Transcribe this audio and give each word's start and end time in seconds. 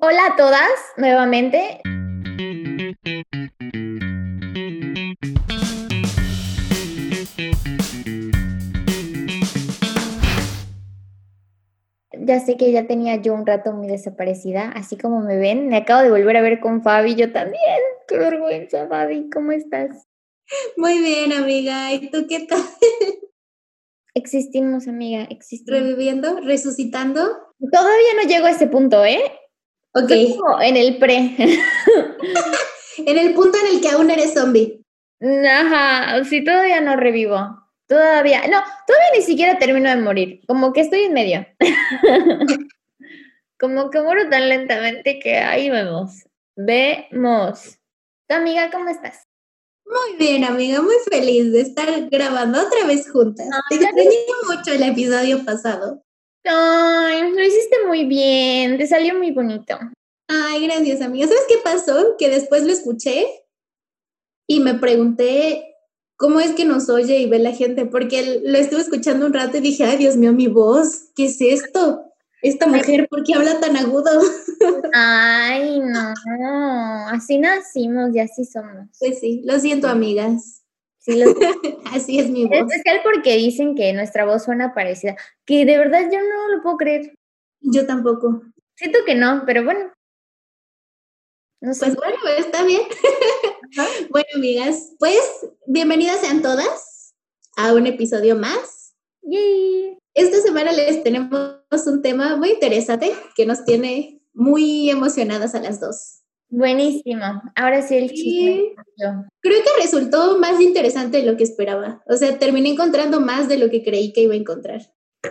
Hola 0.00 0.26
a 0.26 0.36
todas 0.36 0.70
nuevamente. 0.96 1.80
Ya 12.12 12.38
sé 12.38 12.56
que 12.56 12.70
ya 12.70 12.86
tenía 12.86 13.16
yo 13.16 13.34
un 13.34 13.44
rato 13.44 13.72
muy 13.72 13.88
desaparecida, 13.88 14.70
así 14.76 14.96
como 14.96 15.20
me 15.20 15.36
ven, 15.36 15.66
me 15.66 15.78
acabo 15.78 16.02
de 16.02 16.10
volver 16.10 16.36
a 16.36 16.42
ver 16.42 16.60
con 16.60 16.84
Fabi, 16.84 17.16
yo 17.16 17.32
también. 17.32 17.80
Qué 18.06 18.18
vergüenza, 18.18 18.86
Fabi, 18.86 19.28
¿cómo 19.30 19.50
estás? 19.50 20.06
Muy 20.76 21.00
bien, 21.00 21.32
amiga. 21.32 21.92
¿Y 21.92 22.08
tú 22.08 22.26
qué 22.28 22.46
tal? 22.46 22.62
Existimos, 24.14 24.86
amiga, 24.86 25.26
existimos. 25.28 25.80
¿Reviviendo? 25.80 26.38
¿Resucitando? 26.40 27.20
Todavía 27.72 28.14
no 28.22 28.28
llego 28.28 28.46
a 28.46 28.50
ese 28.50 28.68
punto, 28.68 29.04
¿eh? 29.04 29.20
Ok. 29.94 30.10
en 30.62 30.76
el 30.76 30.98
pre. 30.98 31.16
en 33.06 33.18
el 33.18 33.34
punto 33.34 33.58
en 33.58 33.74
el 33.74 33.80
que 33.80 33.90
aún 33.90 34.10
eres 34.10 34.34
zombie. 34.34 34.82
Ajá, 35.20 36.24
sí, 36.24 36.44
todavía 36.44 36.80
no 36.80 36.96
revivo. 36.96 37.38
Todavía, 37.88 38.46
no, 38.48 38.62
todavía 38.86 39.10
ni 39.16 39.22
siquiera 39.22 39.58
termino 39.58 39.88
de 39.88 39.96
morir. 39.96 40.40
Como 40.46 40.72
que 40.72 40.82
estoy 40.82 41.04
en 41.04 41.14
medio. 41.14 41.46
Como 43.58 43.90
que 43.90 44.00
muero 44.02 44.28
tan 44.28 44.48
lentamente 44.48 45.18
que 45.18 45.38
ahí 45.38 45.70
vemos. 45.70 46.24
Vemos. 46.54 47.78
¿Tu 48.28 48.34
amiga 48.34 48.70
cómo 48.70 48.88
estás? 48.90 49.26
Muy 49.84 50.18
bien, 50.18 50.44
amiga, 50.44 50.82
muy 50.82 50.96
feliz 51.10 51.50
de 51.50 51.62
estar 51.62 51.88
grabando 52.10 52.60
otra 52.60 52.84
vez 52.86 53.10
juntas. 53.10 53.48
Te 53.70 53.76
extrañé 53.76 54.18
mucho 54.46 54.72
el 54.72 54.82
episodio 54.82 55.44
pasado. 55.46 56.04
Ay, 56.44 57.30
lo 57.32 57.42
hiciste 57.42 57.76
muy 57.86 58.04
bien, 58.04 58.78
te 58.78 58.86
salió 58.86 59.16
muy 59.16 59.32
bonito. 59.32 59.78
Ay, 60.28 60.66
gracias, 60.66 61.00
amiga. 61.00 61.26
¿Sabes 61.26 61.44
qué 61.48 61.56
pasó? 61.64 62.16
Que 62.18 62.28
después 62.28 62.64
lo 62.64 62.72
escuché 62.72 63.26
y 64.46 64.60
me 64.60 64.74
pregunté 64.74 65.76
cómo 66.16 66.40
es 66.40 66.52
que 66.52 66.64
nos 66.64 66.88
oye 66.88 67.18
y 67.18 67.28
ve 67.28 67.38
la 67.38 67.52
gente, 67.52 67.86
porque 67.86 68.40
lo 68.44 68.58
estuve 68.58 68.80
escuchando 68.80 69.24
un 69.24 69.32
rato 69.32 69.58
y 69.58 69.60
dije, 69.60 69.84
ay, 69.84 69.96
Dios 69.98 70.16
mío, 70.16 70.32
mi 70.32 70.48
voz, 70.48 71.10
¿qué 71.14 71.26
es 71.26 71.40
esto? 71.40 72.04
Esta 72.42 72.66
mujer, 72.66 73.08
¿por 73.08 73.24
qué 73.24 73.34
habla 73.34 73.58
tan 73.58 73.76
agudo? 73.76 74.10
Ay, 74.92 75.80
no, 75.80 76.14
así 77.08 77.38
nacimos 77.38 78.14
y 78.14 78.20
así 78.20 78.44
somos. 78.44 78.86
Pues 79.00 79.18
sí, 79.18 79.42
lo 79.44 79.58
siento, 79.58 79.88
amigas. 79.88 80.62
Sí, 80.98 81.22
así 81.92 82.18
es 82.18 82.30
mi 82.30 82.46
voz. 82.46 82.58
Es 82.58 82.64
especial 82.66 83.00
porque 83.02 83.36
dicen 83.36 83.74
que 83.74 83.92
nuestra 83.92 84.24
voz 84.24 84.44
suena 84.44 84.74
parecida, 84.74 85.16
que 85.44 85.64
de 85.64 85.78
verdad 85.78 86.08
yo 86.12 86.18
no 86.20 86.48
lo 86.56 86.62
puedo 86.62 86.76
creer. 86.76 87.14
Yo 87.60 87.86
tampoco. 87.86 88.42
Siento 88.76 88.98
que 89.06 89.14
no, 89.14 89.44
pero 89.46 89.64
bueno. 89.64 89.92
No 91.60 91.74
sé. 91.74 91.86
Pues 91.86 91.96
bueno, 91.96 92.18
está 92.36 92.64
bien. 92.64 92.82
bueno, 94.10 94.26
amigas, 94.34 94.92
pues 94.98 95.20
bienvenidas 95.66 96.20
sean 96.20 96.42
todas 96.42 97.14
a 97.56 97.74
un 97.74 97.86
episodio 97.86 98.36
más. 98.36 98.94
Yay. 99.22 99.98
Esta 100.14 100.40
semana 100.40 100.72
les 100.72 101.02
tenemos 101.02 101.60
un 101.86 102.02
tema 102.02 102.36
muy 102.36 102.50
interesante 102.50 103.12
que 103.36 103.46
nos 103.46 103.64
tiene 103.64 104.22
muy 104.32 104.90
emocionadas 104.90 105.54
a 105.54 105.60
las 105.60 105.80
dos. 105.80 106.22
Buenísimo. 106.50 107.42
Ahora 107.54 107.82
sí 107.82 107.96
el 107.96 108.10
chisme. 108.10 108.74
Creo 109.40 109.62
que 109.62 109.82
resultó 109.82 110.38
más 110.38 110.60
interesante 110.60 111.18
de 111.18 111.24
lo 111.24 111.36
que 111.36 111.44
esperaba. 111.44 112.02
O 112.06 112.16
sea, 112.16 112.38
terminé 112.38 112.70
encontrando 112.70 113.20
más 113.20 113.48
de 113.48 113.58
lo 113.58 113.68
que 113.70 113.84
creí 113.84 114.12
que 114.12 114.22
iba 114.22 114.34
a 114.34 114.38
encontrar. 114.38 114.80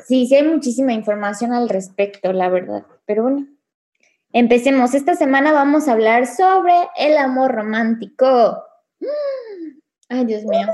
Sí, 0.06 0.28
sí 0.28 0.36
hay 0.36 0.48
muchísima 0.48 0.94
información 0.94 1.54
al 1.54 1.70
respecto, 1.70 2.32
la 2.34 2.50
verdad. 2.50 2.86
Pero 3.06 3.24
bueno, 3.24 3.48
empecemos. 4.32 4.94
Esta 4.94 5.16
semana 5.16 5.52
vamos 5.52 5.88
a 5.88 5.94
hablar 5.94 6.28
sobre 6.28 6.74
el 6.98 7.18
amor 7.18 7.54
romántico. 7.56 8.64
Ay, 10.10 10.26
Dios 10.26 10.44
mío. 10.44 10.68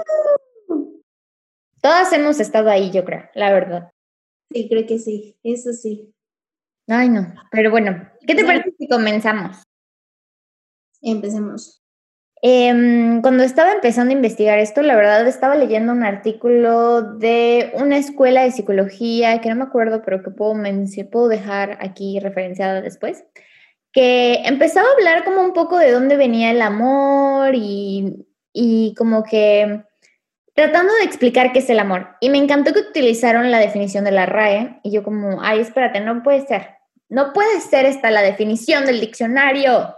Todas 1.82 2.12
hemos 2.14 2.40
estado 2.40 2.70
ahí, 2.70 2.92
yo 2.92 3.04
creo, 3.06 3.24
la 3.34 3.52
verdad. 3.52 3.92
Sí, 4.52 4.68
creo 4.70 4.86
que 4.86 5.00
sí, 5.00 5.38
eso 5.44 5.74
sí. 5.74 6.14
Ay, 6.88 7.10
no, 7.10 7.34
pero 7.52 7.72
bueno, 7.72 8.10
¿qué 8.28 8.36
te 8.36 8.46
parece 8.46 8.74
si 8.78 8.88
comenzamos? 8.88 9.64
Empecemos. 11.04 11.84
Em, 12.42 13.22
cuando 13.22 13.44
estaba 13.44 13.72
empezando 13.72 14.10
a 14.10 14.18
investigar 14.18 14.60
esto, 14.60 14.82
la 14.82 14.96
verdad 14.96 15.26
estaba 15.28 15.56
leyendo 15.56 15.94
un 15.94 16.04
artículo 16.04 17.02
de 17.02 17.72
una 17.76 17.98
escuela 17.98 18.44
de 18.44 18.52
psicología, 18.52 19.40
que 19.40 19.50
no 19.50 19.56
me 19.56 19.64
acuerdo, 19.64 20.02
pero 20.04 20.24
que 20.24 20.32
puedo, 20.32 20.54
puedo 21.12 21.28
dejar 21.30 21.78
aquí 21.80 22.20
referenciada 22.20 22.82
después, 22.82 23.24
que 23.94 24.42
empezaba 24.44 24.88
a 24.90 24.94
hablar 24.94 25.24
como 25.24 25.42
un 25.42 25.54
poco 25.54 25.78
de 25.78 25.92
dónde 25.92 26.18
venía 26.18 26.52
el 26.52 26.62
amor 26.62 27.56
y, 27.56 28.28
y 28.52 28.94
como 28.96 29.24
que 29.24 29.84
tratando 30.54 30.94
de 30.96 31.06
explicar 31.06 31.54
qué 31.54 31.60
es 31.60 31.70
el 31.70 31.80
amor. 31.80 32.10
Y 32.20 32.30
me 32.30 32.40
encantó 32.40 32.74
que 32.74 32.82
utilizaron 32.82 33.52
la 33.52 33.60
definición 33.60 34.04
de 34.04 34.12
la 34.12 34.26
RAE 34.26 34.80
y 34.84 34.92
yo 34.92 35.04
como, 35.04 35.42
ay, 35.42 35.60
espérate, 35.60 36.00
no 36.02 36.24
puede 36.24 36.46
ser. 36.46 36.72
No 37.08 37.32
puede 37.34 37.62
ser 37.62 37.86
esta 37.86 38.12
la 38.12 38.22
definición 38.22 38.86
del 38.86 39.00
diccionario. 39.00 39.96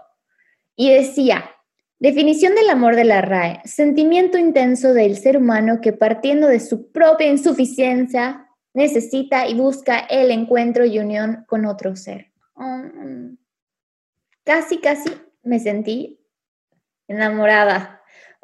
Y 0.75 0.91
decía, 0.91 1.51
definición 1.99 2.55
del 2.55 2.69
amor 2.69 2.95
de 2.95 3.05
la 3.05 3.21
RAE, 3.21 3.61
sentimiento 3.65 4.37
intenso 4.37 4.93
del 4.93 5.17
ser 5.17 5.37
humano 5.37 5.79
que 5.81 5.93
partiendo 5.93 6.47
de 6.47 6.59
su 6.59 6.91
propia 6.91 7.27
insuficiencia 7.27 8.47
necesita 8.73 9.47
y 9.47 9.55
busca 9.55 9.99
el 9.99 10.31
encuentro 10.31 10.85
y 10.85 10.99
unión 10.99 11.45
con 11.47 11.65
otro 11.65 11.95
ser. 11.95 12.31
Mm. 12.55 13.35
casi, 14.43 14.77
casi 14.77 15.09
me 15.43 15.59
sentí 15.59 16.21
enamorada 17.07 17.95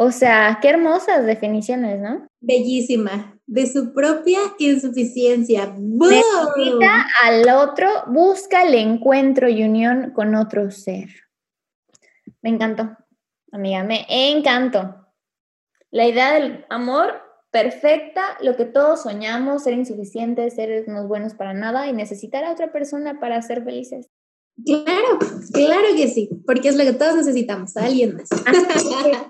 o 0.04 0.12
sea, 0.12 0.58
qué 0.60 0.70
hermosas 0.70 1.28
definiciones, 1.28 2.00
¿no? 2.00 2.28
Bellísima. 2.40 3.40
De 3.46 3.68
su 3.68 3.94
propia 3.94 4.40
insuficiencia. 4.58 5.76
Necesita 5.78 7.06
al 7.24 7.48
otro, 7.50 7.88
busca 8.08 8.64
el 8.64 8.74
encuentro 8.74 9.48
y 9.48 9.64
unión 9.64 10.12
con 10.16 10.34
otro 10.34 10.72
ser. 10.72 11.10
Me 12.42 12.50
encantó, 12.50 12.98
amiga, 13.52 13.84
me 13.84 14.06
encantó. 14.10 15.08
La 15.92 16.08
idea 16.08 16.34
del 16.34 16.66
amor 16.70 17.22
perfecta, 17.52 18.38
lo 18.42 18.56
que 18.56 18.66
todos 18.66 19.04
soñamos, 19.04 19.64
ser 19.64 19.74
insuficientes, 19.74 20.56
ser 20.56 20.86
unos 20.88 21.08
buenos 21.08 21.34
para 21.34 21.54
nada 21.54 21.88
y 21.88 21.94
necesitar 21.94 22.44
a 22.46 22.52
otra 22.52 22.72
persona 22.72 23.20
para 23.20 23.42
ser 23.42 23.64
felices. 23.64 24.10
Claro, 24.66 25.20
claro 25.54 25.88
que 25.96 26.08
sí, 26.08 26.30
porque 26.46 26.70
es 26.70 26.78
lo 26.78 26.84
que 26.84 26.94
todos 26.94 27.16
necesitamos, 27.16 27.76
a 27.78 27.86
alguien 27.86 28.16
más. 28.16 28.30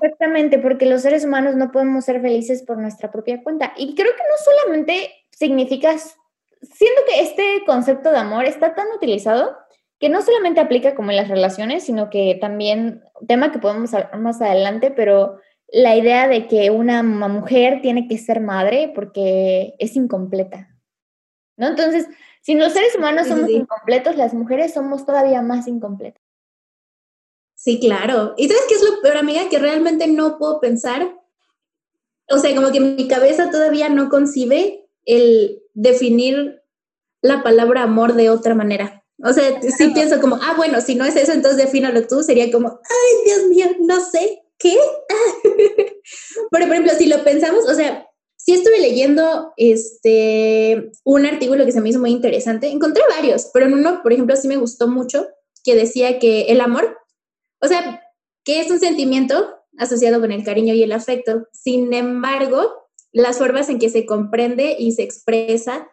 Exactamente, 0.01 0.59
porque 0.59 0.85
los 0.85 1.01
seres 1.01 1.25
humanos 1.25 1.55
no 1.55 1.71
podemos 1.71 2.05
ser 2.05 2.21
felices 2.21 2.63
por 2.63 2.77
nuestra 2.77 3.11
propia 3.11 3.41
cuenta. 3.44 3.73
Y 3.77 3.95
creo 3.95 4.11
que 4.11 4.23
no 4.23 4.38
solamente 4.44 5.09
significa, 5.31 5.97
siendo 5.97 7.01
que 7.07 7.21
este 7.21 7.63
concepto 7.66 8.11
de 8.11 8.17
amor 8.17 8.45
está 8.45 8.75
tan 8.75 8.88
utilizado 8.95 9.57
que 10.01 10.09
no 10.09 10.23
solamente 10.23 10.59
aplica 10.59 10.95
como 10.95 11.12
en 11.12 11.17
las 11.17 11.28
relaciones, 11.28 11.84
sino 11.84 12.09
que 12.09 12.35
también, 12.41 13.03
tema 13.28 13.51
que 13.51 13.59
podemos 13.59 13.94
hablar 13.94 14.19
más 14.19 14.41
adelante, 14.41 14.89
pero 14.89 15.38
la 15.67 15.95
idea 15.95 16.28
de 16.28 16.47
que 16.47 16.72
una 16.72 17.03
mujer 17.03 17.81
tiene 17.84 18.07
que 18.07 18.17
ser 18.17 18.41
madre 18.41 18.91
porque 18.95 19.75
es 19.78 19.95
incompleta. 19.95 20.75
¿No? 21.56 21.67
Entonces, 21.67 22.07
si 22.41 22.56
los 22.56 22.73
seres 22.73 22.95
humanos 22.95 23.28
somos 23.28 23.47
incompletos, 23.51 24.17
las 24.17 24.34
mujeres 24.34 24.73
somos 24.73 25.06
todavía 25.06 25.44
más 25.44 25.67
incompletas. 25.67 26.23
Sí, 27.53 27.79
claro. 27.79 28.33
¿Y 28.38 28.47
sabes 28.47 28.63
qué 28.68 28.73
es 28.73 28.83
lo 28.83 29.01
peor, 29.01 29.18
amiga? 29.18 29.50
Que 29.51 29.59
realmente 29.59 30.07
no 30.07 30.39
puedo 30.39 30.59
pensar, 30.59 31.16
o 32.28 32.39
sea, 32.39 32.56
como 32.56 32.72
que 32.72 32.79
mi 32.79 33.07
cabeza 33.07 33.51
todavía 33.51 33.88
no 33.89 34.09
concibe 34.09 34.89
el 35.06 35.62
definir 35.75 36.63
la 37.22 37.44
palabra 37.44 37.83
amor 37.83 38.16
de 38.16 38.31
otra 38.31 38.56
manera. 38.56 39.00
O 39.23 39.33
sea, 39.33 39.61
sí 39.61 39.89
pienso 39.93 40.19
como, 40.19 40.35
ah, 40.35 40.53
bueno, 40.57 40.81
si 40.81 40.95
no 40.95 41.05
es 41.05 41.15
eso, 41.15 41.31
entonces 41.31 41.57
defínalo 41.57 42.07
tú. 42.07 42.23
Sería 42.23 42.51
como, 42.51 42.69
ay, 42.69 43.25
Dios 43.25 43.47
mío, 43.47 43.65
no 43.81 44.00
sé, 44.03 44.41
¿qué? 44.57 44.77
Pero, 46.51 46.65
por 46.65 46.73
ejemplo, 46.73 46.94
si 46.97 47.07
lo 47.07 47.23
pensamos, 47.23 47.68
o 47.68 47.73
sea, 47.73 48.07
sí 48.38 48.53
estuve 48.53 48.79
leyendo 48.79 49.53
este, 49.57 50.91
un 51.03 51.25
artículo 51.25 51.65
que 51.65 51.71
se 51.71 51.81
me 51.81 51.89
hizo 51.89 52.00
muy 52.00 52.12
interesante. 52.12 52.69
Encontré 52.69 53.03
varios, 53.09 53.50
pero 53.53 53.68
en 53.68 53.73
uno, 53.73 54.01
por 54.01 54.13
ejemplo, 54.13 54.35
sí 54.35 54.47
me 54.47 54.57
gustó 54.57 54.88
mucho, 54.88 55.27
que 55.63 55.75
decía 55.75 56.17
que 56.19 56.44
el 56.44 56.59
amor, 56.59 56.97
o 57.62 57.67
sea, 57.67 58.01
que 58.44 58.59
es 58.59 58.71
un 58.71 58.79
sentimiento 58.79 59.56
asociado 59.77 60.19
con 60.19 60.31
el 60.31 60.44
cariño 60.44 60.74
y 60.74 60.83
el 60.83 60.91
afecto. 60.91 61.47
Sin 61.51 61.94
embargo, 61.94 62.88
las 63.12 63.38
formas 63.38 63.69
en 63.69 63.79
que 63.79 63.89
se 63.89 64.06
comprende 64.06 64.75
y 64.77 64.94
se 64.94 65.03
expresa 65.03 65.88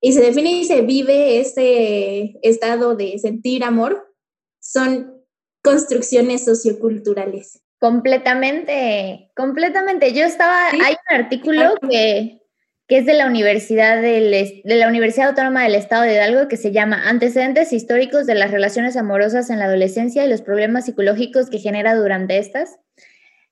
y 0.00 0.12
se 0.12 0.20
define 0.20 0.52
y 0.52 0.64
se 0.64 0.82
vive 0.82 1.40
ese 1.40 2.38
estado 2.42 2.94
de 2.94 3.18
sentir 3.18 3.64
amor 3.64 4.14
son 4.60 5.24
construcciones 5.62 6.44
socioculturales. 6.44 7.60
Completamente, 7.78 9.30
completamente. 9.36 10.12
Yo 10.12 10.24
estaba, 10.24 10.68
hay 10.68 10.96
un 11.10 11.16
artículo 11.16 11.74
que, 11.88 12.40
que 12.88 12.98
es 12.98 13.06
de 13.06 13.14
la 13.14 13.26
Universidad, 13.26 14.00
de 14.02 14.62
la 14.64 14.88
Universidad 14.88 15.28
Autónoma 15.28 15.62
del 15.62 15.76
Estado 15.76 16.02
de 16.02 16.14
Hidalgo, 16.14 16.48
que 16.48 16.56
se 16.56 16.72
llama 16.72 17.08
Antecedentes 17.08 17.72
históricos 17.72 18.26
de 18.26 18.34
las 18.34 18.50
relaciones 18.50 18.96
amorosas 18.96 19.50
en 19.50 19.60
la 19.60 19.66
adolescencia 19.66 20.24
y 20.24 20.28
los 20.28 20.42
problemas 20.42 20.86
psicológicos 20.86 21.50
que 21.50 21.60
genera 21.60 21.94
durante 21.94 22.38
estas. 22.38 22.78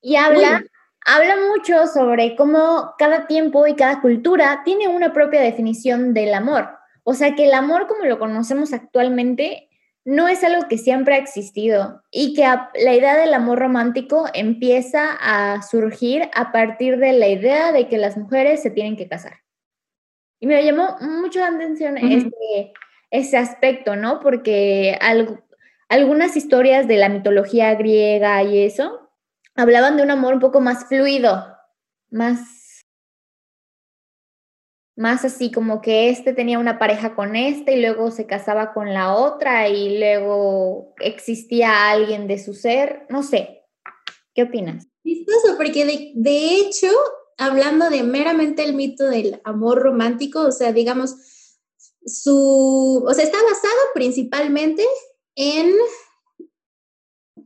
Y 0.01 0.17
habla, 0.17 0.65
habla 1.07 1.37
mucho 1.37 1.87
sobre 1.87 2.35
cómo 2.37 2.95
cada 2.99 3.27
tiempo 3.27 3.67
y 3.67 3.75
cada 3.75 4.01
cultura 4.01 4.63
tiene 4.65 4.89
una 4.89 5.13
propia 5.13 5.41
definición 5.41 6.13
del 6.13 6.35
amor. 6.35 6.69
O 7.05 7.15
sea 7.15 7.35
que 7.37 7.47
el 7.47 7.55
amor 7.55 7.87
como 7.87 8.05
lo 8.05 8.19
conocemos 8.19 8.73
actualmente 8.73 9.69
no 10.05 10.29
es 10.29 10.43
algo 10.45 10.69
que 10.69 10.79
siempre 10.79 11.15
ha 11.15 11.19
existido 11.19 12.03
y 12.11 12.35
que 12.35 12.43
la 12.43 12.95
idea 12.95 13.17
del 13.17 13.35
amor 13.35 13.61
romántico 13.61 14.27
empieza 14.35 15.17
a 15.21 15.63
surgir 15.63 16.29
a 16.35 16.53
partir 16.53 16.99
de 16.99 17.13
la 17.13 17.29
idea 17.29 17.73
de 17.73 17.89
que 17.89 17.99
las 17.99 18.17
mujeres 18.17 18.63
se 18.63 18.71
tienen 18.71 18.97
que 18.97 19.09
casar. 19.09 19.35
Y 20.41 20.47
me 20.47 20.63
llamó 20.65 20.97
mucho 21.01 21.39
la 21.39 21.49
atención 21.49 21.97
ese 23.11 23.37
aspecto, 23.37 23.97
¿no? 23.97 24.21
Porque 24.21 24.99
algunas 25.89 26.37
historias 26.37 26.89
de 26.89 26.97
la 26.97 27.09
mitología 27.09 27.75
griega 27.75 28.43
y 28.43 28.63
eso 28.65 29.06
hablaban 29.57 29.97
de 29.97 30.03
un 30.03 30.11
amor 30.11 30.35
un 30.35 30.41
poco 30.41 30.61
más 30.61 30.87
fluido, 30.87 31.47
más 32.11 32.41
más 34.97 35.27
así 35.27 35.53
como 35.53 35.83
que 35.83 36.09
este 36.09 36.33
tenía 36.33 36.59
una 36.59 36.79
pareja 36.79 37.15
con 37.15 37.37
este 37.37 37.77
y 37.77 37.83
luego 37.83 38.11
se 38.11 38.27
casaba 38.27 38.73
con 38.73 38.95
la 38.95 39.15
otra 39.15 39.69
y 39.69 39.99
luego 39.99 40.95
existía 41.01 41.91
alguien 41.91 42.27
de 42.27 42.43
su 42.43 42.55
ser, 42.55 43.07
no 43.11 43.23
sé. 43.23 43.63
¿Qué 44.35 44.45
opinas? 44.45 44.87
Chistoso, 45.05 45.57
porque 45.59 45.85
de, 45.85 46.13
de 46.15 46.57
hecho, 46.57 46.89
hablando 47.37 47.91
de 47.91 48.03
meramente 48.03 48.65
el 48.65 48.75
mito 48.75 49.05
del 49.07 49.41
amor 49.45 49.83
romántico, 49.83 50.41
o 50.41 50.53
sea, 50.53 50.73
digamos, 50.73 51.15
su, 52.07 53.05
o 53.07 53.15
sea, 53.15 53.25
está 53.25 53.39
basado 53.43 53.81
principalmente 53.95 54.83
en 55.35 55.75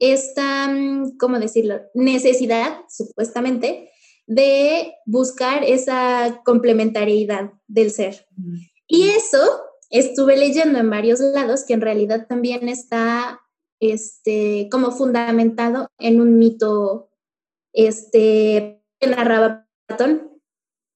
esta, 0.00 0.74
¿cómo 1.18 1.38
decirlo? 1.38 1.80
Necesidad, 1.94 2.80
supuestamente, 2.88 3.90
de 4.26 4.94
buscar 5.06 5.62
esa 5.64 6.40
complementariedad 6.44 7.52
del 7.68 7.90
ser. 7.90 8.26
Y 8.86 9.10
eso 9.10 9.38
estuve 9.90 10.36
leyendo 10.36 10.78
en 10.78 10.90
varios 10.90 11.20
lados 11.20 11.64
que 11.66 11.74
en 11.74 11.80
realidad 11.80 12.26
también 12.28 12.68
está 12.68 13.40
este, 13.80 14.68
como 14.70 14.90
fundamentado 14.92 15.88
en 15.98 16.20
un 16.20 16.38
mito 16.38 17.10
este, 17.72 18.82
que 18.98 19.06
narraba 19.06 19.66
Platón. 19.86 20.40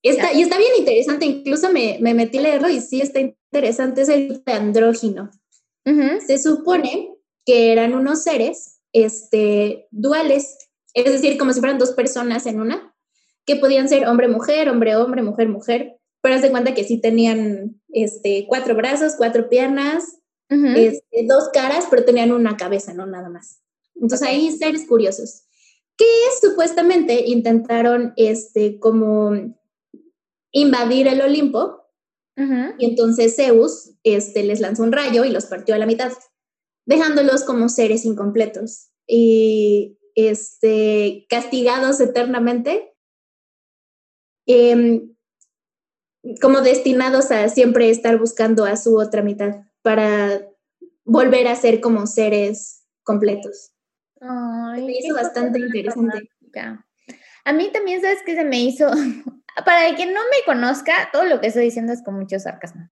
Está, 0.03 0.33
y 0.35 0.43
está 0.43 0.59
bien 0.59 0.73
interesante, 0.79 1.25
incluso 1.25 1.73
me, 1.73 1.99
me, 2.01 2.13
metí 2.13 2.39
a 2.39 2.43
leerlo 2.43 2.69
y 2.69 2.81
sí 2.81 3.01
está 3.01 3.21
interesante, 3.21 4.03
es 4.03 4.09
el 4.11 4.45
de 4.45 4.53
andrógino. 4.53 5.31
Se 6.27 6.39
supone 6.39 7.15
que 7.45 7.73
eran 7.73 7.95
unos 7.95 8.23
seres 8.23 8.74
este, 8.95 9.89
duales, 9.91 10.57
es 10.95 11.05
decir, 11.05 11.37
como 11.37 11.53
si 11.53 11.61
fueran 11.61 11.79
dos 11.79 11.93
personas 11.93 12.47
en 12.47 12.61
una, 12.61 12.95
que 13.45 13.57
podían 13.57 13.91
ser 13.91 14.07
hombre-mujer, 14.07 14.71
hombre-hombre, 14.71 15.23
mujer-mujer, 15.23 15.99
pero 16.23 16.37
haz 16.37 16.43
de 16.43 16.51
cuenta 16.51 16.73
que 16.73 16.85
sí 16.85 16.99
tenían 16.99 17.83
este, 17.93 18.47
cuatro 18.49 18.75
brazos, 18.75 19.17
cuatro 19.19 19.51
piernas, 19.51 20.21
este, 20.49 21.27
dos 21.27 21.51
caras, 21.53 21.87
pero 21.91 22.05
tenían 22.05 22.31
una 22.31 22.57
cabeza, 22.57 22.95
no 22.95 23.07
nada 23.07 23.29
más. 23.29 23.61
Entonces 23.97 24.27
ahí 24.27 24.53
seres 24.53 24.87
curiosos, 24.87 25.43
que 25.97 26.07
supuestamente 26.41 27.25
intentaron 27.27 28.15
este, 28.17 28.79
como 28.79 29.33
invadir 30.53 31.09
el 31.09 31.21
Olimpo, 31.21 31.81
y 32.37 32.87
entonces 32.87 33.37
Zeus 33.37 33.93
este, 34.03 34.43
les 34.43 34.61
lanzó 34.61 34.83
un 34.83 34.93
rayo 34.93 35.25
y 35.25 35.31
los 35.31 35.47
partió 35.47 35.75
a 35.75 35.79
la 35.79 35.87
mitad, 35.87 36.13
dejándolos 36.87 37.45
como 37.45 37.69
seres 37.69 38.05
incompletos 38.05 38.91
y 39.07 39.99
este, 40.15 41.27
castigados 41.29 42.01
eternamente 42.01 42.95
Em, 44.47 45.15
como 46.41 46.61
destinados 46.61 47.31
a 47.31 47.49
siempre 47.49 47.91
estar 47.91 48.19
buscando 48.19 48.65
a 48.65 48.77
su 48.77 48.99
otra 48.99 49.23
mitad 49.23 49.63
para 49.83 50.43
volver 51.05 51.49
a 51.49 51.57
ser 51.57 51.81
como 51.81 52.07
seres 52.07 52.87
completos. 53.03 53.73
me 54.21 54.93
hizo 54.93 55.15
bastante 55.15 55.61
interesante. 55.61 56.31
A 57.47 57.53
mí 57.53 57.71
también, 57.73 58.01
¿sabes 58.01 58.23
que 58.25 58.35
Se 58.35 58.45
me 58.45 58.63
hizo, 58.63 58.91
para 59.65 59.89
el 59.89 59.97
que 59.97 60.07
no 60.07 60.21
me 60.31 60.45
conozca, 60.47 61.11
todo 61.13 61.25
lo 61.25 61.41
que 61.41 61.49
estoy 61.49 61.65
diciendo 61.65 61.93
es 61.93 62.03
con 62.03 62.15
mucho 62.15 62.39
sarcasmo. 62.39 62.89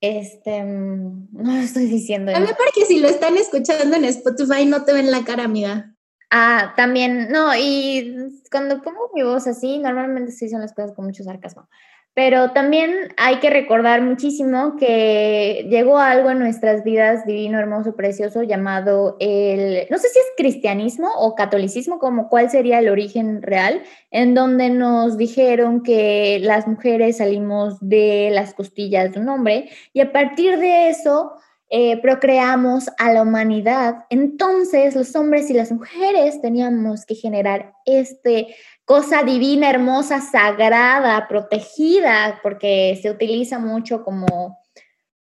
Este, 0.00 0.62
mm, 0.62 1.28
no 1.32 1.52
lo 1.52 1.60
estoy 1.60 1.86
diciendo. 1.86 2.32
A 2.34 2.40
mí 2.40 2.46
porque 2.46 2.86
si 2.86 3.00
lo 3.00 3.08
están 3.08 3.36
escuchando 3.36 3.96
en 3.96 4.04
Spotify 4.04 4.64
no 4.66 4.84
te 4.84 4.92
ven 4.92 5.10
la 5.10 5.24
cara, 5.24 5.44
amiga. 5.44 5.94
Ah, 6.30 6.74
también, 6.76 7.28
no, 7.30 7.56
y 7.56 8.14
cuando 8.52 8.82
pongo 8.82 9.10
mi 9.14 9.24
voz 9.24 9.48
así, 9.48 9.78
normalmente 9.78 10.30
sí 10.30 10.48
son 10.48 10.60
las 10.60 10.72
cosas 10.72 10.92
con 10.92 11.04
mucho 11.04 11.24
sarcasmo. 11.24 11.68
Pero 12.12 12.50
también 12.50 12.90
hay 13.16 13.36
que 13.36 13.50
recordar 13.50 14.02
muchísimo 14.02 14.76
que 14.76 15.66
llegó 15.70 15.98
algo 15.98 16.30
en 16.30 16.40
nuestras 16.40 16.82
vidas 16.82 17.24
divino, 17.24 17.58
hermoso, 17.58 17.94
precioso, 17.94 18.42
llamado 18.42 19.16
el, 19.20 19.86
no 19.90 19.98
sé 19.98 20.08
si 20.08 20.18
es 20.18 20.26
cristianismo 20.36 21.08
o 21.16 21.36
catolicismo, 21.36 22.00
como 22.00 22.28
cuál 22.28 22.50
sería 22.50 22.80
el 22.80 22.88
origen 22.88 23.42
real, 23.42 23.82
en 24.10 24.34
donde 24.34 24.70
nos 24.70 25.16
dijeron 25.18 25.84
que 25.84 26.40
las 26.42 26.66
mujeres 26.66 27.18
salimos 27.18 27.78
de 27.80 28.30
las 28.32 28.54
costillas 28.54 29.12
de 29.12 29.20
un 29.20 29.28
hombre 29.28 29.70
y 29.92 30.00
a 30.00 30.10
partir 30.10 30.58
de 30.58 30.88
eso 30.88 31.32
eh, 31.72 32.02
procreamos 32.02 32.90
a 32.98 33.12
la 33.12 33.22
humanidad, 33.22 34.04
entonces 34.10 34.96
los 34.96 35.14
hombres 35.14 35.48
y 35.50 35.54
las 35.54 35.70
mujeres 35.70 36.42
teníamos 36.42 37.06
que 37.06 37.14
generar 37.14 37.74
este 37.86 38.48
cosa 38.90 39.22
divina, 39.22 39.70
hermosa, 39.70 40.20
sagrada, 40.20 41.28
protegida, 41.28 42.40
porque 42.42 42.98
se 43.00 43.08
utiliza 43.08 43.60
mucho 43.60 44.02
como, 44.02 44.58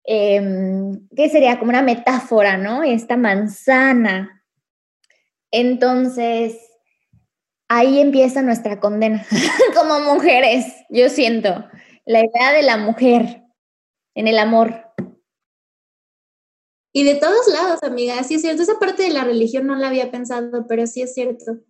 em, 0.04 1.08
¿qué 1.16 1.30
sería? 1.30 1.58
Como 1.58 1.70
una 1.70 1.82
metáfora, 1.82 2.58
¿no? 2.58 2.84
Esta 2.84 3.16
manzana. 3.16 4.44
Entonces, 5.50 6.58
ahí 7.70 8.02
empieza 8.02 8.42
nuestra 8.42 8.82
condena 8.82 9.26
como 9.74 10.14
mujeres, 10.14 10.66
yo 10.90 11.08
siento, 11.08 11.66
la 12.04 12.20
idea 12.20 12.52
de 12.52 12.64
la 12.64 12.76
mujer 12.76 13.44
en 14.14 14.28
el 14.28 14.40
amor. 14.40 14.92
Y 16.92 17.06
de 17.06 17.16
todos 17.16 17.48
lados, 17.48 17.82
amiga, 17.84 18.22
sí 18.24 18.36
es 18.36 18.42
cierto, 18.42 18.64
esa 18.64 18.78
parte 18.78 19.04
de 19.04 19.14
la 19.14 19.24
religión 19.24 19.66
no 19.68 19.76
la 19.78 19.88
había 19.88 20.12
pensado, 20.12 20.68
pero 20.68 20.86
sí 20.86 21.02
es 21.02 21.14
cierto. 21.14 21.64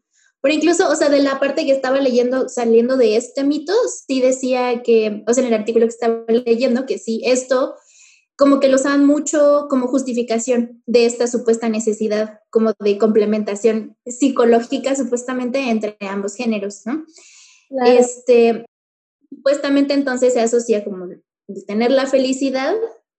Pero 0.43 0.55
incluso, 0.55 0.89
o 0.89 0.95
sea, 0.95 1.07
de 1.07 1.21
la 1.21 1.39
parte 1.39 1.65
que 1.65 1.71
estaba 1.71 2.01
leyendo, 2.01 2.49
saliendo 2.49 2.97
de 2.97 3.15
este 3.15 3.45
mito, 3.45 3.71
sí 4.05 4.19
decía 4.19 4.83
que, 4.83 5.23
o 5.25 5.33
sea, 5.33 5.41
en 5.41 5.53
el 5.53 5.57
artículo 5.57 5.85
que 5.85 5.93
estaba 5.93 6.25
leyendo, 6.27 6.85
que 6.85 6.97
sí, 6.97 7.21
esto 7.23 7.75
como 8.35 8.59
que 8.59 8.67
lo 8.67 8.75
usaban 8.75 9.05
mucho 9.05 9.67
como 9.69 9.87
justificación 9.87 10.83
de 10.85 11.05
esta 11.05 11.27
supuesta 11.27 11.69
necesidad 11.69 12.41
como 12.49 12.73
de 12.77 12.97
complementación 12.97 13.95
psicológica 14.05 14.95
supuestamente 14.97 15.69
entre 15.69 15.95
ambos 16.01 16.35
géneros, 16.35 16.81
¿no? 16.85 17.05
Este, 17.85 18.65
supuestamente 19.29 19.93
entonces 19.93 20.33
se 20.33 20.41
asocia 20.41 20.83
como 20.83 21.07
tener 21.67 21.91
la 21.91 22.05
felicidad, 22.05 22.75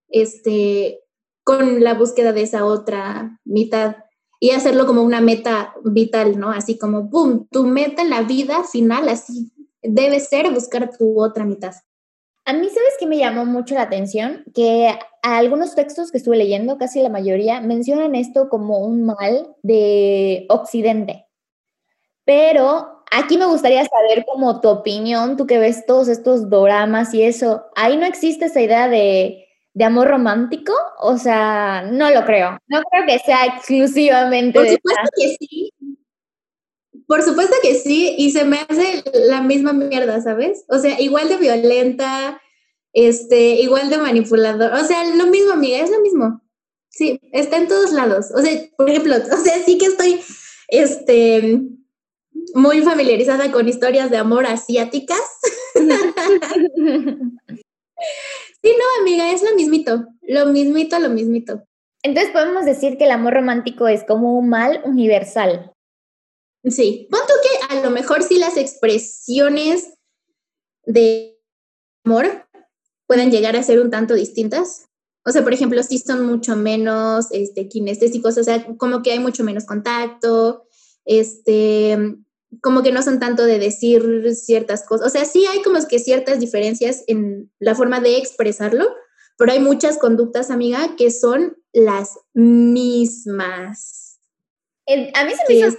este, 0.09 1.01
con 1.43 1.83
la 1.83 1.95
búsqueda 1.95 2.35
de 2.35 2.43
esa 2.43 2.67
otra 2.67 3.41
mitad 3.45 3.97
y 4.41 4.51
hacerlo 4.51 4.87
como 4.87 5.03
una 5.03 5.21
meta 5.21 5.75
vital, 5.85 6.39
¿no? 6.39 6.51
Así 6.51 6.79
como, 6.79 7.03
¡boom!, 7.03 7.49
tu 7.51 7.65
meta 7.67 8.03
en 8.03 8.11
la 8.11 8.23
vida 8.23 8.65
final, 8.65 9.09
así 9.09 9.53
debe 9.83 10.21
ser 10.21 10.51
buscar 10.51 10.91
tu 10.97 11.21
otra 11.21 11.45
mitad. 11.45 11.75
A 12.47 12.53
mí, 12.53 12.69
¿sabes 12.69 12.95
qué 12.99 13.07
me 13.07 13.19
llamó 13.19 13.47
mucho 13.47 13.75
la 13.75 13.83
atención? 13.83 14.45
Que 14.55 14.99
algunos 15.23 15.75
textos 15.75 16.11
que 16.11 16.19
estuve 16.19 16.37
leyendo, 16.37 16.77
casi 16.77 17.01
la 17.01 17.09
mayoría, 17.09 17.61
mencionan 17.61 18.15
esto 18.15 18.49
como 18.51 18.79
un 18.79 19.05
mal 19.05 19.55
de 19.63 20.47
Occidente. 20.51 21.27
Pero 22.27 23.03
aquí 23.11 23.39
me 23.39 23.47
gustaría 23.47 23.85
saber 23.85 24.25
como 24.27 24.61
tu 24.61 24.69
opinión, 24.69 25.37
tú 25.37 25.47
que 25.47 25.59
ves 25.59 25.87
todos 25.87 26.09
estos 26.09 26.51
doramas 26.51 27.15
y 27.15 27.23
eso, 27.23 27.65
ahí 27.77 27.97
no 27.97 28.05
existe 28.05 28.47
esa 28.47 28.61
idea 28.61 28.89
de 28.89 29.44
de 29.75 29.85
amor 29.85 30.09
romántico, 30.09 30.73
o 31.01 31.19
sea, 31.19 31.83
no 31.91 32.09
lo 32.11 32.25
creo. 32.25 32.59
No 32.69 32.81
creo 32.91 33.07
que 33.07 33.19
sea 33.19 33.45
exclusivamente. 33.47 34.59
Por 34.59 34.69
supuesto 34.69 35.11
que 35.17 35.37
sí. 35.39 35.73
Por 37.07 37.23
supuesto 37.23 37.57
que 37.61 37.75
sí, 37.75 38.15
y 38.17 38.31
se 38.31 38.45
me 38.45 38.61
hace 38.61 39.03
la 39.13 39.43
misma 39.43 39.73
mierda, 39.73 40.23
¿sabes? 40.23 40.65
O 40.69 40.79
sea, 40.79 41.01
igual 41.01 41.29
de 41.29 41.37
violenta, 41.37 42.41
este, 42.93 43.61
igual 43.61 43.91
de 43.91 43.99
manipulador. 43.99 44.73
O 44.73 44.85
sea, 44.85 45.05
lo 45.17 45.27
mismo, 45.27 45.53
amiga, 45.53 45.79
es 45.79 45.91
lo 45.91 46.01
mismo. 46.01 46.41
Sí, 46.89 47.21
está 47.33 47.57
en 47.57 47.69
todos 47.69 47.93
lados. 47.93 48.27
O 48.35 48.41
sea, 48.41 48.53
por 48.77 48.89
ejemplo, 48.89 49.17
o 49.17 49.37
sea, 49.37 49.63
sí 49.65 49.77
que 49.77 49.87
estoy, 49.87 50.21
este, 50.69 51.61
muy 52.55 52.81
familiarizada 52.83 53.51
con 53.51 53.69
historias 53.69 54.11
de 54.11 54.19
amor 54.19 54.47
asiáticas. 54.47 55.19
sí, 58.65 58.73
no, 58.77 59.03
amiga, 59.03 59.31
es 59.31 59.43
lo 59.43 59.55
mismito, 59.55 60.07
lo 60.23 60.47
mismito, 60.47 60.99
lo 60.99 61.11
mismito. 61.11 61.63
Entonces 62.03 62.33
podemos 62.33 62.65
decir 62.65 62.97
que 62.97 63.05
el 63.05 63.11
amor 63.11 63.35
romántico 63.35 63.89
es 63.89 64.05
como 64.05 64.39
un 64.39 64.49
mal 64.49 64.81
universal. 64.85 65.73
Sí, 66.65 67.09
punto 67.11 67.33
que 67.43 67.77
a 67.77 67.83
lo 67.83 67.91
mejor 67.91 68.23
sí 68.23 68.39
las 68.39 68.57
expresiones 68.57 69.95
de 70.87 71.39
amor 72.05 72.47
pueden 73.07 73.31
llegar 73.31 73.55
a 73.57 73.63
ser 73.63 73.81
un 73.81 73.91
tanto 73.91 74.15
distintas. 74.15 74.87
O 75.27 75.31
sea, 75.31 75.43
por 75.43 75.53
ejemplo, 75.53 75.83
sí 75.83 75.99
son 75.99 76.27
mucho 76.27 76.57
menos 76.57 77.27
este, 77.31 77.69
kinestésicos, 77.69 78.37
o 78.39 78.45
sea, 78.45 78.67
como 78.79 79.03
que 79.03 79.13
hay 79.13 79.19
mucho 79.19 79.45
menos 79.45 79.65
contacto, 79.65 80.67
este, 81.05 82.17
como 82.63 82.83
que 82.83 82.93
no 82.93 83.03
son 83.03 83.21
tanto 83.21 83.45
de 83.45 83.59
decir 83.59 84.35
ciertas 84.35 84.85
cosas. 84.87 85.07
O 85.07 85.11
sea, 85.11 85.25
sí 85.25 85.45
hay 85.47 85.63
como 85.63 85.79
que 85.87 85.99
ciertas 85.99 86.41
diferencias 86.41 87.05
en 87.07 87.51
la 87.59 87.75
forma 87.75 88.01
de 88.01 88.17
expresarlo, 88.17 88.87
pero 89.37 89.53
hay 89.53 89.61
muchas 89.61 89.99
conductas, 89.99 90.51
amiga, 90.51 90.95
que 90.97 91.11
son 91.11 91.57
las 91.73 92.19
mismas. 92.33 94.05
A 94.87 95.25
mí 95.25 95.33
se 95.33 95.55
me, 95.55 95.55
hizo 95.55 95.79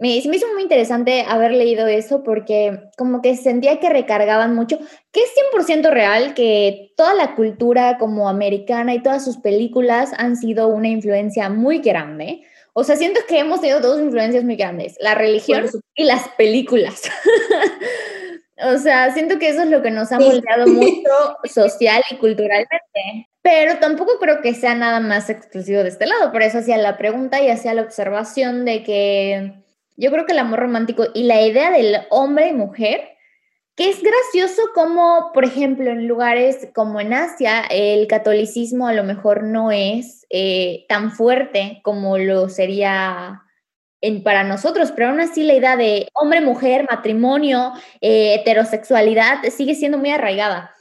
me, 0.00 0.22
me 0.24 0.36
hizo 0.36 0.46
muy 0.54 0.62
interesante 0.62 1.26
haber 1.28 1.52
leído 1.52 1.86
eso 1.86 2.22
porque 2.22 2.80
como 2.96 3.20
que 3.20 3.36
sentía 3.36 3.80
que 3.80 3.90
recargaban 3.90 4.54
mucho, 4.54 4.78
que 5.12 5.20
es 5.20 5.30
100% 5.54 5.90
real 5.90 6.32
que 6.32 6.94
toda 6.96 7.12
la 7.12 7.34
cultura 7.34 7.98
como 7.98 8.30
americana 8.30 8.94
y 8.94 9.02
todas 9.02 9.22
sus 9.22 9.36
películas 9.36 10.12
han 10.16 10.36
sido 10.36 10.68
una 10.68 10.88
influencia 10.88 11.50
muy 11.50 11.80
grande. 11.80 12.44
O 12.78 12.84
sea, 12.84 12.94
siento 12.96 13.20
que 13.26 13.38
hemos 13.38 13.62
tenido 13.62 13.80
dos 13.80 13.98
influencias 13.98 14.44
muy 14.44 14.54
grandes, 14.54 14.98
la 15.00 15.14
religión 15.14 15.64
y 15.94 16.04
las 16.04 16.28
películas. 16.36 17.04
o 18.62 18.76
sea, 18.76 19.14
siento 19.14 19.38
que 19.38 19.48
eso 19.48 19.62
es 19.62 19.70
lo 19.70 19.80
que 19.80 19.90
nos 19.90 20.12
ha 20.12 20.18
moldeado 20.18 20.66
mucho 20.66 21.38
social 21.44 22.04
y 22.10 22.16
culturalmente. 22.16 23.30
Pero 23.40 23.78
tampoco 23.78 24.18
creo 24.20 24.42
que 24.42 24.52
sea 24.52 24.74
nada 24.74 25.00
más 25.00 25.30
exclusivo 25.30 25.82
de 25.82 25.88
este 25.88 26.04
lado. 26.04 26.30
Por 26.32 26.42
eso 26.42 26.58
hacía 26.58 26.76
la 26.76 26.98
pregunta 26.98 27.40
y 27.40 27.48
hacía 27.48 27.72
la 27.72 27.80
observación 27.80 28.66
de 28.66 28.82
que 28.82 29.54
yo 29.96 30.10
creo 30.10 30.26
que 30.26 30.32
el 30.32 30.38
amor 30.38 30.58
romántico 30.58 31.06
y 31.14 31.22
la 31.22 31.40
idea 31.40 31.70
del 31.70 31.96
hombre 32.10 32.48
y 32.48 32.52
mujer, 32.52 33.15
que 33.76 33.90
es 33.90 34.02
gracioso 34.02 34.62
como, 34.74 35.32
por 35.34 35.44
ejemplo, 35.44 35.90
en 35.90 36.08
lugares 36.08 36.68
como 36.74 36.98
en 36.98 37.12
Asia, 37.12 37.62
el 37.68 38.06
catolicismo 38.06 38.88
a 38.88 38.94
lo 38.94 39.04
mejor 39.04 39.42
no 39.42 39.70
es 39.70 40.26
eh, 40.30 40.86
tan 40.88 41.12
fuerte 41.12 41.80
como 41.82 42.16
lo 42.16 42.48
sería 42.48 43.42
en, 44.00 44.22
para 44.22 44.44
nosotros, 44.44 44.92
pero 44.92 45.10
aún 45.10 45.20
así 45.20 45.42
la 45.42 45.54
idea 45.54 45.76
de 45.76 46.08
hombre, 46.14 46.40
mujer, 46.40 46.86
matrimonio, 46.88 47.74
eh, 48.00 48.36
heterosexualidad 48.36 49.42
sigue 49.54 49.74
siendo 49.74 49.98
muy 49.98 50.10
arraigada. 50.10 50.74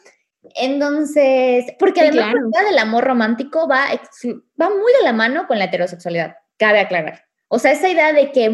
Entonces, 0.56 1.66
porque 1.78 2.00
además 2.00 2.34
la 2.34 2.48
idea 2.48 2.70
del 2.70 2.80
amor 2.80 3.04
romántico 3.04 3.68
va, 3.68 3.88
va 4.62 4.70
muy 4.70 4.94
de 4.94 5.04
la 5.04 5.12
mano 5.12 5.48
con 5.48 5.60
la 5.60 5.66
heterosexualidad, 5.66 6.38
cabe 6.58 6.80
aclarar. 6.80 7.26
O 7.50 7.60
sea, 7.60 7.74
esa 7.74 7.90
idea 7.90 8.14
de 8.14 8.32
que 8.32 8.50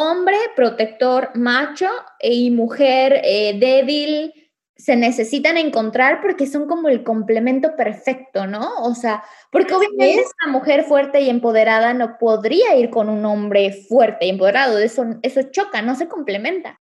hombre 0.00 0.36
protector 0.56 1.30
macho 1.34 1.88
y 2.20 2.50
mujer 2.50 3.20
eh, 3.24 3.58
débil 3.58 4.32
se 4.80 4.96
necesitan 4.96 5.58
encontrar 5.58 6.22
porque 6.22 6.46
son 6.46 6.66
como 6.66 6.88
el 6.88 7.04
complemento 7.04 7.76
perfecto, 7.76 8.46
¿no? 8.46 8.82
O 8.82 8.94
sea, 8.94 9.22
porque 9.52 9.74
obviamente 9.74 10.24
una 10.42 10.52
mujer 10.52 10.84
fuerte 10.84 11.20
y 11.20 11.28
empoderada 11.28 11.92
no 11.92 12.16
podría 12.18 12.74
ir 12.76 12.88
con 12.88 13.10
un 13.10 13.24
hombre 13.26 13.72
fuerte 13.88 14.26
y 14.26 14.30
empoderado, 14.30 14.78
eso, 14.78 15.04
eso 15.22 15.42
choca, 15.50 15.82
no 15.82 15.96
se 15.96 16.08
complementa. 16.08 16.80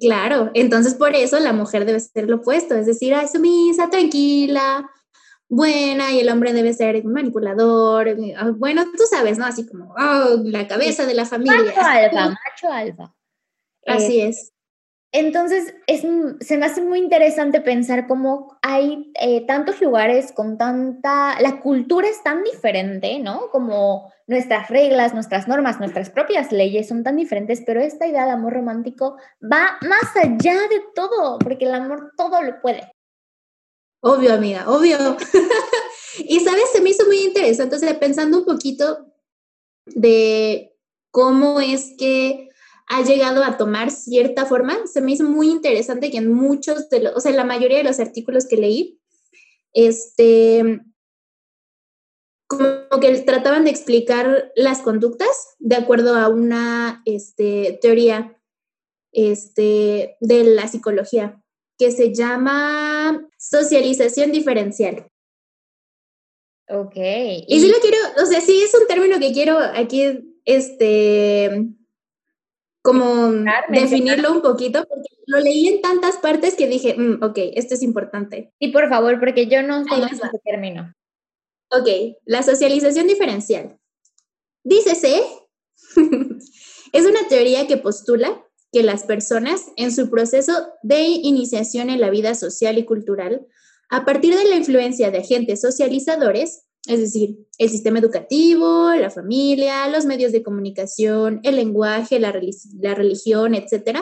Claro, 0.00 0.50
entonces 0.54 0.94
por 0.94 1.14
eso 1.14 1.38
la 1.40 1.52
mujer 1.52 1.84
debe 1.86 2.00
ser 2.00 2.28
lo 2.28 2.36
opuesto, 2.36 2.74
es 2.74 2.86
decir, 2.86 3.14
ay, 3.14 3.26
sumisa, 3.28 3.88
tranquila, 3.88 4.90
buena, 5.54 6.12
y 6.12 6.20
el 6.20 6.28
hombre 6.28 6.52
debe 6.52 6.72
ser 6.72 7.04
manipulador, 7.04 8.08
eh, 8.08 8.34
ah, 8.36 8.52
bueno, 8.56 8.84
tú 8.96 9.04
sabes, 9.08 9.38
¿no? 9.38 9.46
Así 9.46 9.66
como, 9.66 9.94
oh, 9.96 10.36
la 10.44 10.66
cabeza 10.66 11.06
de 11.06 11.14
la 11.14 11.24
familia. 11.24 11.62
Macho 11.64 11.80
alfa, 11.80 12.28
macho 12.28 12.72
alfa. 12.72 13.14
Así 13.86 14.20
eh, 14.20 14.28
es. 14.28 14.52
Entonces, 15.12 15.76
es, 15.86 16.04
se 16.40 16.58
me 16.58 16.66
hace 16.66 16.82
muy 16.82 16.98
interesante 16.98 17.60
pensar 17.60 18.08
cómo 18.08 18.58
hay 18.62 19.12
eh, 19.20 19.46
tantos 19.46 19.80
lugares 19.80 20.32
con 20.32 20.58
tanta, 20.58 21.40
la 21.40 21.60
cultura 21.60 22.08
es 22.08 22.20
tan 22.24 22.42
diferente, 22.42 23.20
¿no? 23.20 23.48
Como 23.52 24.12
nuestras 24.26 24.70
reglas, 24.70 25.14
nuestras 25.14 25.46
normas, 25.46 25.78
nuestras 25.78 26.10
propias 26.10 26.50
leyes 26.50 26.88
son 26.88 27.04
tan 27.04 27.14
diferentes, 27.14 27.62
pero 27.64 27.80
esta 27.80 28.08
idea 28.08 28.24
de 28.24 28.32
amor 28.32 28.54
romántico 28.54 29.16
va 29.40 29.78
más 29.82 30.16
allá 30.16 30.54
de 30.68 30.82
todo, 30.96 31.38
porque 31.38 31.66
el 31.66 31.74
amor 31.74 32.12
todo 32.16 32.42
lo 32.42 32.60
puede. 32.60 32.93
Obvio, 34.06 34.34
amiga, 34.34 34.70
obvio. 34.70 34.98
y 36.18 36.40
sabes, 36.40 36.64
se 36.70 36.82
me 36.82 36.90
hizo 36.90 37.06
muy 37.06 37.20
interesante, 37.20 37.76
o 37.76 37.78
sea, 37.78 37.98
pensando 37.98 38.36
un 38.36 38.44
poquito 38.44 39.06
de 39.86 40.76
cómo 41.10 41.58
es 41.58 41.94
que 41.98 42.50
ha 42.86 43.02
llegado 43.02 43.42
a 43.42 43.56
tomar 43.56 43.90
cierta 43.90 44.44
forma. 44.44 44.76
Se 44.86 45.00
me 45.00 45.12
hizo 45.12 45.24
muy 45.24 45.48
interesante 45.48 46.10
que 46.10 46.18
en 46.18 46.30
muchos 46.30 46.90
de 46.90 47.00
los, 47.00 47.16
o 47.16 47.20
sea, 47.20 47.30
en 47.30 47.38
la 47.38 47.46
mayoría 47.46 47.78
de 47.78 47.84
los 47.84 47.98
artículos 47.98 48.44
que 48.46 48.58
leí, 48.58 49.00
este, 49.72 50.82
como 52.46 53.00
que 53.00 53.10
trataban 53.22 53.64
de 53.64 53.70
explicar 53.70 54.52
las 54.54 54.82
conductas 54.82 55.56
de 55.58 55.76
acuerdo 55.76 56.14
a 56.14 56.28
una 56.28 57.00
este, 57.06 57.78
teoría 57.80 58.38
este, 59.12 60.18
de 60.20 60.44
la 60.44 60.68
psicología 60.68 61.42
que 61.78 61.90
se 61.90 62.14
llama 62.14 63.26
socialización 63.38 64.32
diferencial. 64.32 65.08
Ok. 66.68 66.96
Y, 66.96 67.44
y 67.48 67.60
sí 67.60 67.68
lo 67.68 67.78
quiero, 67.78 67.98
o 68.22 68.26
sea, 68.26 68.40
sí 68.40 68.62
es 68.62 68.74
un 68.74 68.86
término 68.86 69.18
que 69.18 69.32
quiero 69.32 69.58
aquí, 69.58 70.38
este, 70.44 71.68
como 72.82 73.32
definirlo 73.70 74.32
un 74.32 74.42
poquito, 74.42 74.84
porque 74.86 75.08
lo 75.26 75.40
leí 75.40 75.68
en 75.68 75.80
tantas 75.80 76.16
partes 76.18 76.54
que 76.54 76.66
dije, 76.66 76.94
mm, 76.96 77.22
ok, 77.22 77.38
esto 77.54 77.74
es 77.74 77.82
importante. 77.82 78.52
Y 78.58 78.72
por 78.72 78.88
favor, 78.88 79.18
porque 79.18 79.46
yo 79.46 79.62
no 79.62 79.84
conozco 79.86 80.26
ese 80.26 80.38
término. 80.44 80.92
Ok, 81.70 82.18
la 82.24 82.42
socialización 82.42 83.06
diferencial. 83.06 83.78
Dícese, 84.64 85.22
es 86.92 87.06
una 87.06 87.26
teoría 87.28 87.66
que 87.66 87.78
postula 87.78 88.44
que 88.74 88.82
las 88.82 89.04
personas 89.04 89.70
en 89.76 89.92
su 89.92 90.10
proceso 90.10 90.52
de 90.82 91.02
iniciación 91.04 91.90
en 91.90 92.00
la 92.00 92.10
vida 92.10 92.34
social 92.34 92.76
y 92.76 92.84
cultural, 92.84 93.46
a 93.88 94.04
partir 94.04 94.34
de 94.36 94.44
la 94.46 94.56
influencia 94.56 95.12
de 95.12 95.18
agentes 95.18 95.60
socializadores, 95.60 96.64
es 96.88 96.98
decir, 96.98 97.38
el 97.58 97.70
sistema 97.70 98.00
educativo, 98.00 98.92
la 98.94 99.10
familia, 99.10 99.86
los 99.88 100.06
medios 100.06 100.32
de 100.32 100.42
comunicación, 100.42 101.38
el 101.44 101.54
lenguaje, 101.54 102.18
la, 102.18 102.32
religión, 102.32 103.54
etc. 103.54 104.00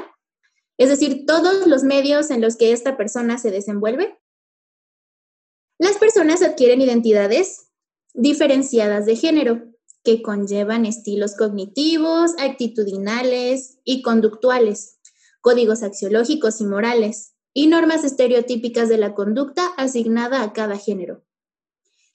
Es 0.79 0.89
decir, 0.89 1.27
todos 1.27 1.67
los 1.67 1.85
medios 1.85 2.31
en 2.31 2.41
los 2.41 2.57
que 2.57 2.73
esta 2.73 2.97
persona 2.97 3.37
se 3.37 3.51
desenvuelve. 3.51 4.19
Las 5.79 5.99
personas 5.99 6.43
adquieren 6.43 6.81
identidades 6.81 7.69
diferenciadas 8.15 9.05
de 9.05 9.17
género 9.17 9.72
que 10.05 10.23
conllevan 10.23 10.87
estilos 10.87 11.37
cognitivos, 11.37 12.33
actitudinales 12.39 13.79
y 13.85 14.03
conductuales, 14.03 14.99
códigos 15.41 15.83
axiológicos 15.83 16.61
y 16.61 16.65
morales, 16.65 17.35
y 17.55 17.67
normas 17.67 18.05
estereotípicas 18.05 18.89
de 18.89 18.99
la 18.99 19.15
conducta 19.15 19.67
asignada 19.77 20.43
a 20.43 20.53
cada 20.53 20.79
género. 20.79 21.23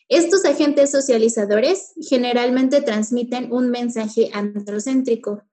Estos 0.10 0.46
agentes 0.46 0.92
socializadores 0.92 1.94
generalmente 2.10 2.82
transmiten 2.82 3.52
un 3.52 3.70
mensaje 3.70 4.30
androcéntrico, 4.34 5.44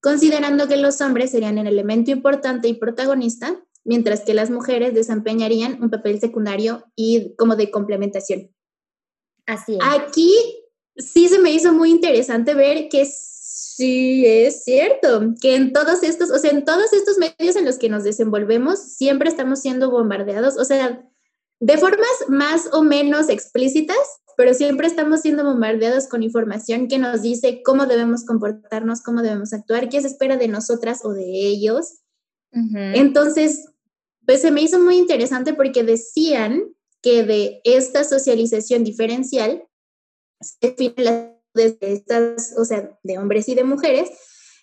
considerando 0.00 0.68
que 0.68 0.76
los 0.76 1.00
hombres 1.00 1.32
serían 1.32 1.58
el 1.58 1.66
elemento 1.66 2.10
importante 2.10 2.68
y 2.68 2.74
protagonista, 2.74 3.62
mientras 3.84 4.20
que 4.20 4.34
las 4.34 4.50
mujeres 4.50 4.94
desempeñarían 4.94 5.82
un 5.82 5.90
papel 5.90 6.20
secundario 6.20 6.84
y 6.94 7.34
como 7.36 7.56
de 7.56 7.70
complementación. 7.70 8.54
Así 9.46 9.74
es. 9.74 9.80
Aquí 9.82 10.59
sí 10.96 11.28
se 11.28 11.38
me 11.38 11.52
hizo 11.52 11.72
muy 11.72 11.90
interesante 11.90 12.54
ver 12.54 12.88
que 12.88 13.06
sí 13.06 14.26
es 14.26 14.64
cierto, 14.64 15.34
que 15.40 15.54
en 15.54 15.72
todos 15.72 16.02
estos, 16.02 16.30
o 16.30 16.38
sea, 16.38 16.50
en 16.50 16.64
todos 16.64 16.92
estos 16.92 17.16
medios 17.18 17.56
en 17.56 17.64
los 17.64 17.78
que 17.78 17.88
nos 17.88 18.04
desenvolvemos, 18.04 18.78
siempre 18.78 19.28
estamos 19.28 19.60
siendo 19.60 19.90
bombardeados, 19.90 20.56
o 20.56 20.64
sea, 20.64 21.02
de 21.60 21.78
formas 21.78 22.08
más 22.28 22.68
o 22.72 22.82
menos 22.82 23.28
explícitas, 23.28 23.96
pero 24.36 24.54
siempre 24.54 24.86
estamos 24.86 25.20
siendo 25.20 25.44
bombardeados 25.44 26.08
con 26.08 26.22
información 26.22 26.88
que 26.88 26.98
nos 26.98 27.22
dice 27.22 27.62
cómo 27.62 27.86
debemos 27.86 28.24
comportarnos, 28.24 29.02
cómo 29.02 29.22
debemos 29.22 29.52
actuar, 29.52 29.88
qué 29.88 30.00
se 30.00 30.08
espera 30.08 30.36
de 30.36 30.48
nosotras 30.48 31.04
o 31.04 31.12
de 31.12 31.24
ellos. 31.24 32.00
Entonces, 32.52 33.66
pues 34.26 34.40
se 34.40 34.50
me 34.50 34.62
hizo 34.62 34.80
muy 34.80 34.96
interesante 34.96 35.54
porque 35.54 35.84
decían 35.84 36.74
que 37.02 37.24
de 37.24 37.60
esta 37.64 38.04
socialización 38.04 38.82
diferencial 38.82 39.64
se 40.40 40.74
estas, 41.80 42.54
o 42.58 42.64
sea, 42.64 42.98
de 43.02 43.18
hombres 43.18 43.48
y 43.48 43.54
de 43.54 43.64
mujeres, 43.64 44.10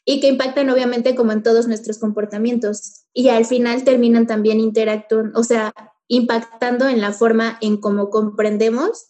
y 0.06 0.22
que 0.22 0.30
impactan 0.30 0.70
obviamente 0.70 1.16
como 1.16 1.34
en 1.34 1.44
todos 1.44 1.68
nuestros 1.68 2.00
comportamientos 2.00 3.06
y 3.14 3.28
al 3.28 3.46
final 3.46 3.84
terminan 3.84 4.26
también 4.26 4.60
interactuando, 4.62 5.38
o 5.38 5.44
sea, 5.44 5.74
impactando 6.08 6.88
en 6.88 7.02
la 7.02 7.12
forma 7.12 7.58
en 7.62 7.78
cómo 7.78 8.10
comprendemos 8.10 9.08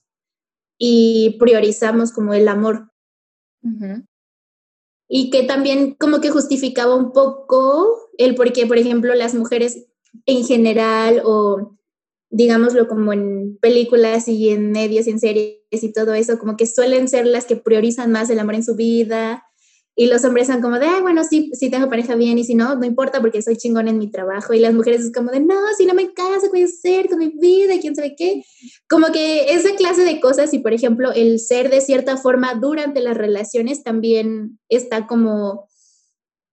y 0.80 1.38
priorizamos 1.40 2.12
como 2.12 2.34
el 2.34 2.48
amor. 2.48 2.92
Y 5.08 5.30
que 5.30 5.44
también 5.44 5.94
como 5.94 6.20
que 6.20 6.32
justificaba 6.32 6.96
un 6.96 7.12
poco 7.12 8.10
el 8.18 8.34
por 8.34 8.52
qué, 8.52 8.66
por 8.66 8.78
ejemplo, 8.78 9.14
las 9.14 9.36
mujeres 9.36 9.86
en 10.26 10.46
general 10.46 11.22
o 11.24 11.77
digámoslo 12.30 12.88
como 12.88 13.14
en 13.14 13.58
películas 13.62 14.28
y 14.28 14.50
en 14.50 14.72
medios 14.72 15.08
y 15.08 15.12
en 15.12 15.20
series 15.20 15.58
y 15.72 15.94
todo 15.94 16.14
eso, 16.14 16.40
como 16.40 16.58
que 16.58 16.66
suelen 16.66 17.08
ser 17.08 17.26
las 17.26 17.46
que 17.46 17.56
priorizan 17.56 18.12
más 18.12 18.30
el 18.30 18.40
amor 18.40 18.56
en 18.56 18.64
su 18.64 18.76
vida 18.76 19.44
y 20.00 20.06
los 20.06 20.24
hombres 20.26 20.46
son 20.46 20.62
como 20.62 20.78
de, 20.78 21.02
bueno, 21.02 21.24
sí, 21.24 21.50
sí 21.56 21.72
tengo 21.72 21.90
pareja 21.90 22.14
bien 22.14 22.38
y 22.38 22.44
si 22.44 22.54
no, 22.54 22.76
no 22.76 22.86
importa 22.86 23.20
porque 23.20 23.42
soy 23.42 23.58
chingón 23.58 23.88
en 23.88 23.98
mi 23.98 24.12
trabajo. 24.12 24.54
Y 24.54 24.60
las 24.60 24.76
mujeres 24.76 25.02
es 25.02 25.12
como 25.12 25.32
de, 25.32 25.40
no, 25.40 25.56
si 25.76 25.88
no 25.88 25.96
me 25.96 26.14
caso, 26.14 26.50
voy 26.52 26.66
a 26.66 27.08
con 27.10 27.18
mi 27.18 27.30
vida 27.30 27.74
y 27.74 27.80
quién 27.80 27.96
sabe 27.96 28.16
qué. 28.16 28.44
Como 28.88 29.08
que 29.08 29.52
esa 29.54 29.76
clase 29.76 30.04
de 30.04 30.20
cosas 30.20 30.54
y, 30.54 30.60
por 30.60 30.72
ejemplo, 30.72 31.12
el 31.14 31.40
ser 31.40 31.72
de 31.72 31.82
cierta 31.82 32.16
forma 32.16 32.54
durante 32.54 33.02
las 33.02 33.18
relaciones 33.18 33.82
también 33.82 34.60
está 34.70 35.08
como 35.08 35.68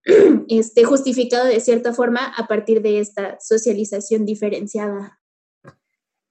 este, 0.49 0.85
justificado 0.85 1.45
de 1.45 1.61
cierta 1.61 1.93
forma 1.93 2.25
a 2.25 2.47
partir 2.47 2.81
de 2.81 2.99
esta 2.99 3.37
socialización 3.41 4.25
diferenciada. 4.25 5.21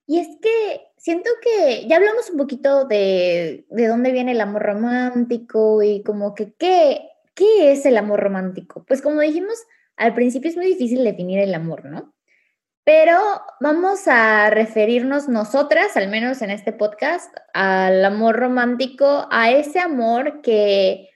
Y 0.06 0.20
es 0.20 0.28
que 0.42 0.82
siento 0.98 1.30
que 1.42 1.88
ya 1.88 1.98
hablamos 1.98 2.30
un 2.30 2.38
poquito 2.38 2.86
de, 2.86 3.66
de 3.70 3.88
dónde 3.88 4.12
viene 4.12 4.34
el 4.34 4.42
amor 4.42 4.64
romántico 4.64 5.82
y 5.82 6.04
como 6.04 6.36
que 6.36 6.54
qué, 6.54 7.10
qué 7.34 7.72
es 7.72 7.86
el 7.86 7.98
amor 7.98 8.20
romántico. 8.20 8.84
Pues 8.86 9.02
como 9.02 9.22
dijimos, 9.22 9.58
al 9.96 10.14
principio 10.14 10.50
es 10.50 10.58
muy 10.58 10.68
difícil 10.68 11.04
definir 11.04 11.40
el 11.40 11.54
amor, 11.54 11.86
¿no? 11.86 12.14
Pero 12.86 13.18
vamos 13.62 14.08
a 14.08 14.50
referirnos 14.50 15.30
nosotras, 15.30 15.96
al 15.96 16.10
menos 16.10 16.42
en 16.42 16.52
este 16.52 16.74
podcast, 16.74 17.34
al 17.54 18.04
amor 18.04 18.36
romántico, 18.36 19.28
a 19.32 19.52
ese 19.52 19.80
amor 19.80 20.42
que 20.42 21.10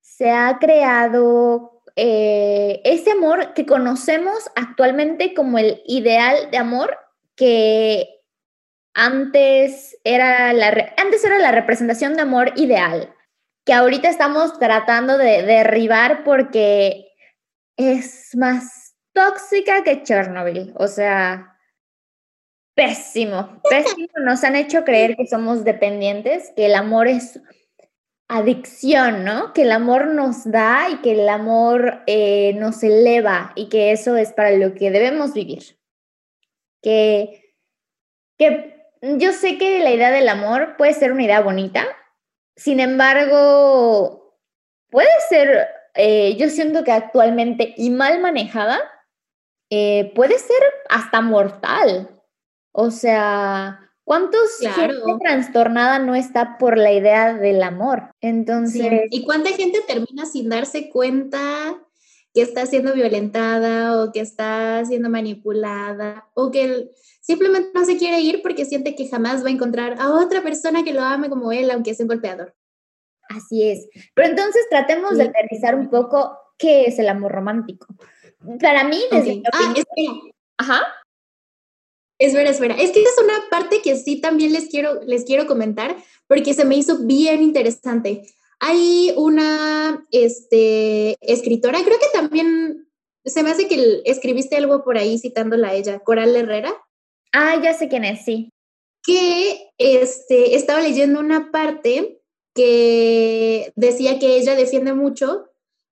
se 0.00 0.30
ha 0.30 0.56
creado, 0.58 1.82
eh, 1.96 2.80
ese 2.84 3.10
amor 3.10 3.52
que 3.52 3.66
conocemos 3.66 4.50
actualmente 4.54 5.34
como 5.34 5.58
el 5.58 5.82
ideal 5.84 6.50
de 6.50 6.56
amor 6.56 6.96
que 7.36 8.08
antes 8.94 9.98
era 10.04 10.52
la, 10.54 10.94
antes 10.96 11.22
era 11.22 11.38
la 11.38 11.52
representación 11.52 12.14
de 12.14 12.22
amor 12.22 12.52
ideal, 12.56 13.14
que 13.64 13.74
ahorita 13.74 14.08
estamos 14.08 14.58
tratando 14.58 15.18
de 15.18 15.42
derribar 15.42 16.24
porque 16.24 17.12
es 17.76 18.34
más 18.34 18.96
tóxica 19.12 19.84
que 19.84 20.02
Chernobyl. 20.02 20.72
O 20.76 20.88
sea, 20.88 21.58
pésimo, 22.74 23.60
pésimo. 23.68 24.08
Nos 24.24 24.44
han 24.44 24.56
hecho 24.56 24.84
creer 24.84 25.16
que 25.16 25.26
somos 25.26 25.62
dependientes, 25.62 26.52
que 26.56 26.66
el 26.66 26.74
amor 26.74 27.06
es 27.06 27.40
adicción, 28.28 29.24
¿no? 29.24 29.52
Que 29.52 29.62
el 29.62 29.72
amor 29.72 30.08
nos 30.08 30.50
da 30.50 30.88
y 30.90 30.96
que 30.96 31.12
el 31.12 31.28
amor 31.28 32.02
eh, 32.06 32.54
nos 32.54 32.82
eleva 32.82 33.52
y 33.54 33.68
que 33.68 33.92
eso 33.92 34.16
es 34.16 34.32
para 34.32 34.52
lo 34.52 34.74
que 34.74 34.90
debemos 34.90 35.34
vivir 35.34 35.75
que, 36.86 37.52
que 38.38 38.76
yo 39.18 39.32
sé 39.32 39.58
que 39.58 39.80
la 39.80 39.90
idea 39.90 40.12
del 40.12 40.28
amor 40.28 40.76
puede 40.76 40.94
ser 40.94 41.10
una 41.10 41.24
idea 41.24 41.40
bonita, 41.40 41.84
sin 42.54 42.78
embargo, 42.78 44.38
puede 44.88 45.08
ser, 45.28 45.66
eh, 45.94 46.36
yo 46.36 46.48
siento 46.48 46.84
que 46.84 46.92
actualmente 46.92 47.74
y 47.76 47.90
mal 47.90 48.20
manejada, 48.20 48.78
eh, 49.68 50.12
puede 50.14 50.38
ser 50.38 50.62
hasta 50.88 51.20
mortal. 51.22 52.22
O 52.70 52.92
sea, 52.92 53.80
¿Cuántos 54.04 54.58
gente 54.60 54.94
trastornada 55.20 55.98
no 55.98 56.14
está 56.14 56.56
por 56.58 56.78
la 56.78 56.92
idea 56.92 57.34
del 57.34 57.60
amor? 57.64 58.12
Entonces. 58.20 59.08
¿Y 59.10 59.24
cuánta 59.24 59.50
gente 59.50 59.80
termina 59.88 60.24
sin 60.24 60.48
darse 60.48 60.88
cuenta 60.90 61.76
que 62.36 62.42
está 62.42 62.66
siendo 62.66 62.92
violentada 62.92 63.98
o 63.98 64.12
que 64.12 64.20
está 64.20 64.84
siendo 64.84 65.08
manipulada 65.08 66.28
o 66.34 66.50
que 66.50 66.90
simplemente 67.22 67.70
no 67.74 67.82
se 67.86 67.96
quiere 67.96 68.20
ir 68.20 68.42
porque 68.42 68.66
siente 68.66 68.94
que 68.94 69.08
jamás 69.08 69.42
va 69.42 69.48
a 69.48 69.52
encontrar 69.52 69.96
a 69.98 70.12
otra 70.12 70.42
persona 70.42 70.84
que 70.84 70.92
lo 70.92 71.00
ame 71.00 71.30
como 71.30 71.50
él, 71.50 71.70
aunque 71.70 71.94
sea 71.94 72.04
un 72.04 72.08
golpeador. 72.08 72.54
Así 73.30 73.66
es. 73.66 73.88
Pero 74.12 74.28
entonces 74.28 74.66
tratemos 74.68 75.16
de 75.16 75.24
aterrizar 75.24 75.76
un 75.76 75.88
poco 75.88 76.36
qué 76.58 76.84
es 76.84 76.98
el 76.98 77.08
amor 77.08 77.32
romántico. 77.32 77.86
Para 78.60 78.84
mí, 78.84 79.00
desde 79.10 79.40
ah, 79.54 79.74
espera. 79.74 80.12
Ajá. 80.58 80.82
Espera, 82.18 82.50
espera. 82.50 82.74
Es 82.74 82.90
que 82.90 83.02
es 83.02 83.16
una 83.18 83.48
parte 83.50 83.80
que 83.80 83.96
sí 83.96 84.20
también 84.20 84.52
les 84.52 84.68
quiero, 84.68 85.00
les 85.04 85.24
quiero 85.24 85.46
comentar 85.46 85.96
porque 86.26 86.52
se 86.52 86.66
me 86.66 86.76
hizo 86.76 86.98
bien 86.98 87.42
interesante. 87.42 88.24
Hay 88.60 89.12
una 89.16 90.06
este, 90.10 91.16
escritora, 91.20 91.78
creo 91.84 91.98
que 91.98 92.18
también 92.18 92.88
se 93.24 93.42
me 93.42 93.50
hace 93.50 93.68
que 93.68 94.02
escribiste 94.04 94.56
algo 94.56 94.84
por 94.84 94.96
ahí 94.96 95.18
citándola 95.18 95.68
a 95.68 95.74
ella, 95.74 95.98
Coral 95.98 96.34
Herrera. 96.34 96.72
Ah, 97.32 97.60
ya 97.62 97.74
sé 97.74 97.88
quién 97.88 98.04
es, 98.04 98.24
sí. 98.24 98.50
Que 99.02 99.70
este, 99.78 100.54
estaba 100.54 100.80
leyendo 100.80 101.20
una 101.20 101.50
parte 101.50 102.22
que 102.54 103.72
decía 103.76 104.18
que 104.18 104.38
ella 104.38 104.54
defiende 104.54 104.94
mucho 104.94 105.50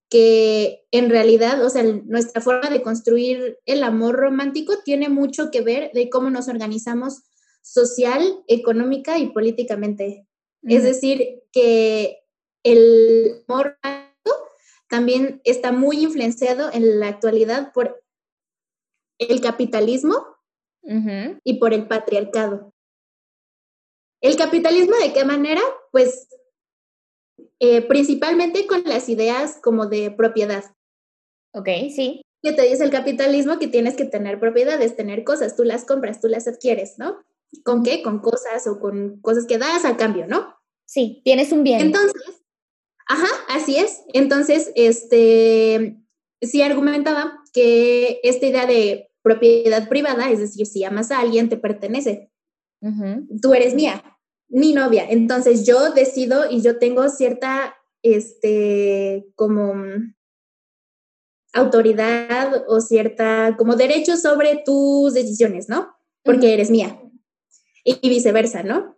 que 0.08 0.86
en 0.92 1.10
realidad, 1.10 1.62
o 1.64 1.70
sea, 1.70 1.82
nuestra 1.82 2.40
forma 2.40 2.70
de 2.70 2.82
construir 2.82 3.58
el 3.66 3.82
amor 3.82 4.14
romántico 4.14 4.74
tiene 4.84 5.08
mucho 5.08 5.50
que 5.50 5.60
ver 5.60 5.90
de 5.92 6.08
cómo 6.08 6.30
nos 6.30 6.48
organizamos 6.48 7.22
social, 7.62 8.22
económica 8.46 9.18
y 9.18 9.30
políticamente. 9.30 10.26
Es 10.62 10.82
decir, 10.82 11.42
que 11.52 12.23
el 12.64 13.44
amor 13.46 13.78
también 14.88 15.40
está 15.44 15.70
muy 15.72 16.02
influenciado 16.02 16.72
en 16.72 16.98
la 16.98 17.08
actualidad 17.08 17.72
por 17.72 18.02
el 19.18 19.40
capitalismo 19.40 20.26
y 21.44 21.54
por 21.54 21.72
el 21.72 21.86
patriarcado. 21.86 22.72
¿El 24.20 24.36
capitalismo 24.36 24.96
de 24.96 25.12
qué 25.12 25.24
manera? 25.24 25.60
Pues 25.92 26.28
eh, 27.60 27.82
principalmente 27.82 28.66
con 28.66 28.82
las 28.84 29.08
ideas 29.08 29.58
como 29.62 29.86
de 29.86 30.10
propiedad. 30.10 30.64
Ok, 31.52 31.68
sí. 31.94 32.22
¿Qué 32.42 32.52
te 32.52 32.62
dice 32.62 32.84
el 32.84 32.90
capitalismo? 32.90 33.58
Que 33.58 33.68
tienes 33.68 33.96
que 33.96 34.04
tener 34.04 34.38
propiedades, 34.38 34.96
tener 34.96 35.24
cosas, 35.24 35.56
tú 35.56 35.64
las 35.64 35.84
compras, 35.84 36.20
tú 36.20 36.28
las 36.28 36.46
adquieres, 36.46 36.98
¿no? 36.98 37.24
¿Con 37.64 37.82
qué? 37.82 38.02
Con 38.02 38.18
cosas 38.18 38.66
o 38.66 38.80
con 38.80 39.20
cosas 39.20 39.46
que 39.46 39.56
das 39.56 39.84
a 39.84 39.96
cambio, 39.96 40.26
¿no? 40.26 40.54
Sí, 40.84 41.22
tienes 41.24 41.52
un 41.52 41.64
bien. 41.64 41.80
Entonces, 41.80 42.43
Ajá, 43.06 43.28
así 43.48 43.76
es. 43.76 44.02
Entonces, 44.12 44.72
este, 44.76 45.98
sí 46.40 46.62
argumentaba 46.62 47.38
que 47.52 48.20
esta 48.22 48.46
idea 48.46 48.66
de 48.66 49.10
propiedad 49.22 49.88
privada, 49.88 50.30
es 50.30 50.38
decir, 50.38 50.66
si 50.66 50.84
amas 50.84 51.10
a 51.10 51.20
alguien, 51.20 51.48
te 51.48 51.56
pertenece. 51.56 52.30
Tú 53.40 53.54
eres 53.54 53.74
mía, 53.74 54.04
mi 54.48 54.74
novia. 54.74 55.06
Entonces 55.08 55.66
yo 55.66 55.92
decido 55.92 56.50
y 56.50 56.60
yo 56.60 56.78
tengo 56.78 57.08
cierta, 57.08 57.74
este, 58.02 59.26
como 59.36 59.74
autoridad 61.54 62.64
o 62.68 62.80
cierta, 62.80 63.54
como 63.56 63.76
derecho 63.76 64.18
sobre 64.18 64.62
tus 64.64 65.14
decisiones, 65.14 65.68
¿no? 65.68 65.94
Porque 66.22 66.52
eres 66.52 66.70
mía. 66.70 67.00
y 67.86 68.08
viceversa, 68.08 68.62
¿no? 68.62 68.96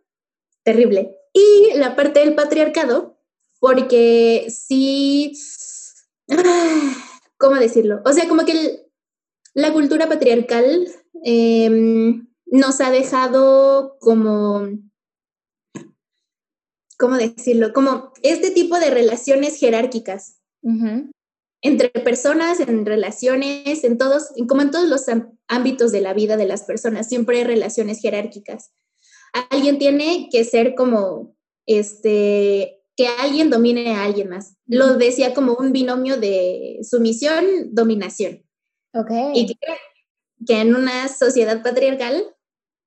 Terrible. 0.62 1.16
Y 1.32 1.76
la 1.76 1.96
parte 1.96 2.20
del 2.20 2.36
patriarcado 2.36 3.15
porque 3.60 4.46
sí, 4.48 5.32
¿cómo 7.38 7.56
decirlo? 7.56 8.02
O 8.04 8.12
sea, 8.12 8.28
como 8.28 8.44
que 8.44 8.86
la 9.54 9.72
cultura 9.72 10.08
patriarcal 10.08 10.86
em, 11.24 12.28
nos 12.46 12.80
ha 12.80 12.90
dejado 12.90 13.96
como, 14.00 14.68
¿cómo 16.98 17.16
decirlo? 17.16 17.72
Como 17.72 18.12
este 18.22 18.50
tipo 18.50 18.78
de 18.78 18.90
relaciones 18.90 19.58
jerárquicas. 19.58 20.40
Entre 21.62 21.88
personas, 21.90 22.60
en 22.60 22.84
relaciones, 22.84 23.84
en 23.84 23.98
todos, 23.98 24.32
como 24.48 24.62
en 24.62 24.70
todos 24.70 24.88
los 24.88 25.04
ámbitos 25.48 25.92
de 25.92 26.00
la 26.00 26.12
vida 26.12 26.36
de 26.36 26.46
las 26.46 26.64
personas, 26.64 27.08
siempre 27.08 27.38
hay 27.38 27.44
relaciones 27.44 28.00
jerárquicas. 28.00 28.72
Alguien 29.50 29.78
tiene 29.78 30.28
que 30.30 30.44
ser 30.44 30.74
como 30.74 31.36
este 31.66 32.75
que 32.96 33.08
alguien 33.08 33.50
domine 33.50 33.94
a 33.94 34.04
alguien 34.04 34.30
más. 34.30 34.56
Lo 34.66 34.96
decía 34.96 35.34
como 35.34 35.54
un 35.54 35.72
binomio 35.72 36.16
de 36.16 36.78
sumisión, 36.82 37.44
dominación. 37.72 38.42
Ok. 38.94 39.10
Y 39.34 39.46
que, 39.46 40.60
en 40.60 40.74
una 40.74 41.08
sociedad 41.08 41.62
patriarcal, 41.62 42.24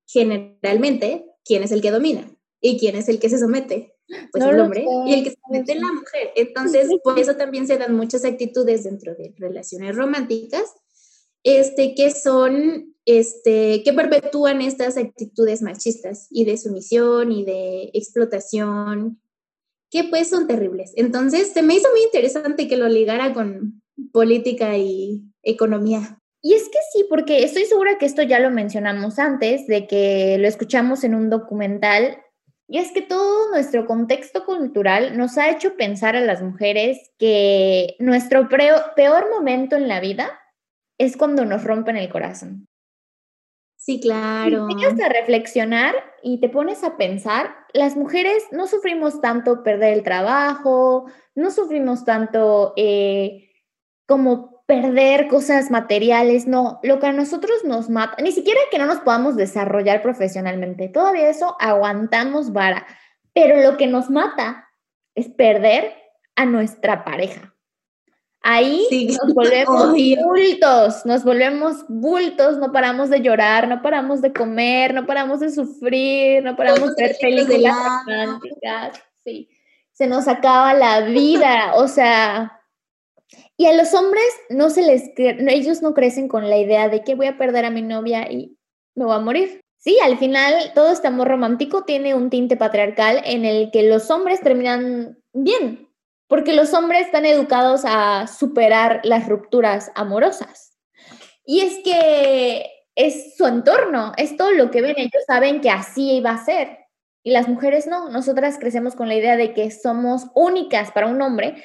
generalmente, 0.08 1.26
¿quién 1.46 1.64
es 1.64 1.72
el 1.72 1.82
que 1.82 1.92
domina? 1.92 2.30
¿Y 2.60 2.80
quién 2.80 2.96
es 2.96 3.08
el 3.08 3.20
que 3.20 3.30
se 3.30 3.38
somete? 3.38 3.96
Pues 4.32 4.44
el 4.44 4.60
hombre. 4.60 4.86
y 5.06 5.14
el 5.14 5.24
que 5.24 5.30
se 5.30 5.38
somete 5.46 5.74
es 5.74 5.82
la 5.82 5.94
mujer. 5.94 6.32
Entonces, 6.36 6.90
por 7.04 7.20
eso 7.20 7.36
también 7.36 7.68
se 7.68 7.78
dan 7.78 7.96
muchas 7.96 8.26
actitudes 8.26 8.84
dentro 8.84 9.14
de 9.14 9.36
relaciones 9.38 9.96
románticas, 9.96 10.64
este, 11.44 11.94
que 11.94 12.10
son, 12.10 12.96
este, 13.06 13.84
que 13.84 13.94
perpetúan 13.94 14.62
estas 14.62 14.98
actitudes 14.98 15.62
machistas 15.62 16.26
y 16.32 16.46
de 16.46 16.58
sumisión 16.58 17.32
y 17.32 17.46
de 17.46 17.92
explotación, 17.94 19.22
que 19.92 20.04
pues 20.06 20.30
son 20.30 20.48
terribles. 20.48 20.94
Entonces, 20.96 21.52
se 21.52 21.62
me 21.62 21.76
hizo 21.76 21.90
muy 21.92 22.04
interesante 22.04 22.68
que 22.68 22.78
lo 22.78 22.88
ligara 22.88 23.34
con 23.34 23.82
política 24.12 24.78
y 24.78 25.22
economía. 25.44 26.20
Y 26.42 26.54
es 26.54 26.64
que 26.70 26.80
sí, 26.94 27.06
porque 27.10 27.44
estoy 27.44 27.66
segura 27.66 27.98
que 27.98 28.06
esto 28.06 28.22
ya 28.22 28.40
lo 28.40 28.50
mencionamos 28.50 29.20
antes, 29.20 29.68
de 29.68 29.88
que 29.88 30.38
lo 30.40 30.48
escuchamos 30.48 31.04
en 31.04 31.16
un 31.16 31.30
documental, 31.30 32.18
y 32.72 32.78
es 32.78 32.92
que 32.92 33.02
todo 33.02 33.50
nuestro 33.50 33.88
contexto 33.88 34.46
cultural 34.46 35.18
nos 35.18 35.40
ha 35.40 35.50
hecho 35.50 35.76
pensar 35.76 36.16
a 36.16 36.22
las 36.22 36.44
mujeres 36.44 37.12
que 37.18 37.96
nuestro 37.98 38.48
peor 38.48 39.30
momento 39.32 39.76
en 39.76 39.88
la 39.88 40.00
vida 40.00 40.40
es 41.00 41.18
cuando 41.18 41.46
nos 41.46 41.64
rompen 41.64 41.98
el 41.98 42.10
corazón. 42.10 42.68
Sí, 43.76 44.00
claro. 44.00 44.68
Te 44.68 45.04
a 45.04 45.10
reflexionar 45.10 45.96
y 46.24 46.40
te 46.40 46.50
pones 46.50 46.84
a 46.84 46.98
pensar, 46.98 47.56
las 47.74 47.96
mujeres 47.96 48.44
no 48.52 48.68
sufrimos 48.68 49.22
tanto 49.22 49.64
perder 49.64 49.94
el 49.94 50.04
trabajo, 50.04 51.06
no 51.36 51.52
sufrimos 51.52 52.06
tanto 52.06 52.74
eh, 52.76 53.50
como 54.06 54.64
perder 54.66 55.28
cosas 55.28 55.72
materiales, 55.72 56.46
no, 56.46 56.80
lo 56.84 57.00
que 57.00 57.08
a 57.08 57.14
nosotros 57.14 57.64
nos 57.64 57.90
mata, 57.90 58.22
ni 58.22 58.32
siquiera 58.32 58.60
que 58.70 58.78
no 58.78 58.86
nos 58.86 59.00
podamos 59.00 59.36
desarrollar 59.36 60.02
profesionalmente, 60.02 60.90
todavía 60.90 61.30
eso 61.30 61.56
aguantamos 61.60 62.54
vara, 62.54 62.86
pero 63.34 63.62
lo 63.62 63.78
que 63.78 63.88
nos 63.88 64.10
mata 64.10 64.70
es 65.16 65.28
perder 65.30 65.96
a 66.36 66.46
nuestra 66.46 67.04
pareja. 67.04 67.49
Ahí 68.42 68.88
nos 69.22 69.34
volvemos 69.36 69.92
bultos, 69.92 71.06
nos 71.06 71.24
volvemos 71.24 71.86
bultos, 71.88 72.58
no 72.58 72.72
paramos 72.72 73.10
de 73.10 73.22
llorar, 73.22 73.68
no 73.68 73.82
paramos 73.82 74.22
de 74.22 74.32
comer, 74.32 74.94
no 74.94 75.06
paramos 75.06 75.40
de 75.40 75.52
sufrir, 75.52 76.44
no 76.44 76.56
paramos 76.56 76.96
de 76.96 77.04
ver 77.04 77.18
películas 77.20 77.76
románticas, 78.06 79.02
sí. 79.24 79.50
Se 79.92 80.08
nos 80.08 80.30
acaba 80.30 80.74
la 80.74 81.02
vida, 81.02 81.74
o 81.76 81.90
sea, 81.90 82.60
y 83.58 83.66
a 83.66 83.74
los 83.74 83.94
hombres 83.94 84.24
no 84.50 84.70
se 84.70 84.84
les, 84.84 85.12
ellos 85.18 85.82
no 85.82 85.94
crecen 85.94 86.30
con 86.30 86.50
la 86.50 86.58
idea 86.58 86.88
de 86.88 87.04
que 87.04 87.16
voy 87.16 87.28
a 87.28 87.38
perder 87.38 87.66
a 87.66 87.70
mi 87.70 87.82
novia 87.82 88.32
y 88.32 88.58
me 88.96 89.04
voy 89.04 89.16
a 89.16 89.20
morir. 89.20 89.62
Sí, 89.78 89.98
al 90.02 90.18
final 90.18 90.54
todo 90.74 90.92
este 90.92 91.08
amor 91.08 91.28
romántico 91.28 91.84
tiene 91.84 92.16
un 92.16 92.30
tinte 92.30 92.56
patriarcal 92.56 93.22
en 93.26 93.44
el 93.44 93.70
que 93.72 93.84
los 93.84 94.10
hombres 94.12 94.40
terminan 94.40 95.18
bien, 95.34 95.89
porque 96.30 96.54
los 96.54 96.74
hombres 96.74 97.08
están 97.08 97.26
educados 97.26 97.82
a 97.86 98.28
superar 98.28 99.02
las 99.04 99.28
rupturas 99.28 99.92
amorosas. 99.96 100.78
Y 101.44 101.62
es 101.62 101.80
que 101.84 102.72
es 102.96 103.36
su 103.36 103.48
entorno, 103.48 104.14
es 104.16 104.38
todo 104.38 104.52
lo 104.52 104.70
que 104.70 104.82
ven, 104.82 104.94
ellos 104.98 105.24
saben 105.26 105.60
que 105.60 105.72
así 105.72 106.18
iba 106.18 106.30
a 106.30 106.46
ser. 106.46 106.78
Y 107.24 107.32
las 107.32 107.48
mujeres 107.48 107.88
no, 107.88 108.10
nosotras 108.10 108.60
crecemos 108.60 108.96
con 108.96 109.08
la 109.08 109.16
idea 109.16 109.38
de 109.38 109.54
que 109.56 109.72
somos 109.72 110.28
únicas 110.36 110.92
para 110.92 111.08
un 111.08 111.20
hombre 111.22 111.64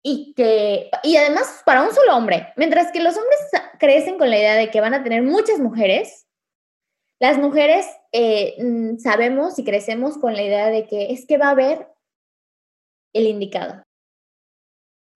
y 0.00 0.32
que, 0.34 0.90
y 1.02 1.16
además 1.16 1.62
para 1.66 1.82
un 1.82 1.92
solo 1.92 2.16
hombre, 2.16 2.52
mientras 2.56 2.92
que 2.92 3.02
los 3.02 3.16
hombres 3.16 3.40
crecen 3.80 4.16
con 4.16 4.30
la 4.30 4.38
idea 4.38 4.54
de 4.54 4.70
que 4.70 4.80
van 4.80 4.94
a 4.94 5.02
tener 5.02 5.22
muchas 5.22 5.58
mujeres, 5.58 6.28
las 7.18 7.38
mujeres 7.38 7.86
eh, 8.12 8.54
mm, 8.62 8.98
sabemos 8.98 9.58
y 9.58 9.64
crecemos 9.64 10.18
con 10.18 10.34
la 10.34 10.42
idea 10.42 10.68
de 10.68 10.86
que 10.86 11.12
es 11.12 11.26
que 11.26 11.36
va 11.36 11.48
a 11.48 11.50
haber 11.50 11.88
el 13.12 13.26
indicado. 13.26 13.82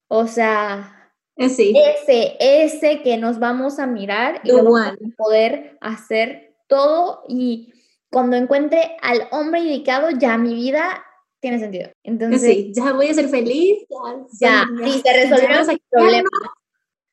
O 0.08 0.26
sea, 0.26 1.12
eh, 1.36 1.46
ese, 1.46 2.36
ese 2.40 3.02
que 3.02 3.16
nos 3.16 3.38
vamos 3.38 3.78
a 3.78 3.86
mirar 3.86 4.40
y 4.44 4.50
vamos 4.50 4.80
a 4.80 4.96
poder 5.16 5.78
hacer 5.80 6.56
todo 6.66 7.22
y 7.28 7.72
cuando 8.10 8.36
encuentre 8.36 8.96
al 9.02 9.28
hombre 9.30 9.60
indicado, 9.60 10.10
ya 10.10 10.38
mi 10.38 10.54
vida 10.54 11.04
tiene 11.40 11.58
sentido. 11.58 11.90
Entonces, 12.02 12.40
sí, 12.40 12.72
ya 12.74 12.92
voy 12.92 13.08
a 13.08 13.14
ser 13.14 13.28
feliz. 13.28 13.84
Ya, 14.40 14.66
ya 14.80 14.84
sí, 14.84 15.02
se 15.04 15.12
resolvieron 15.12 15.70
el 15.70 15.82
problema. 15.90 16.28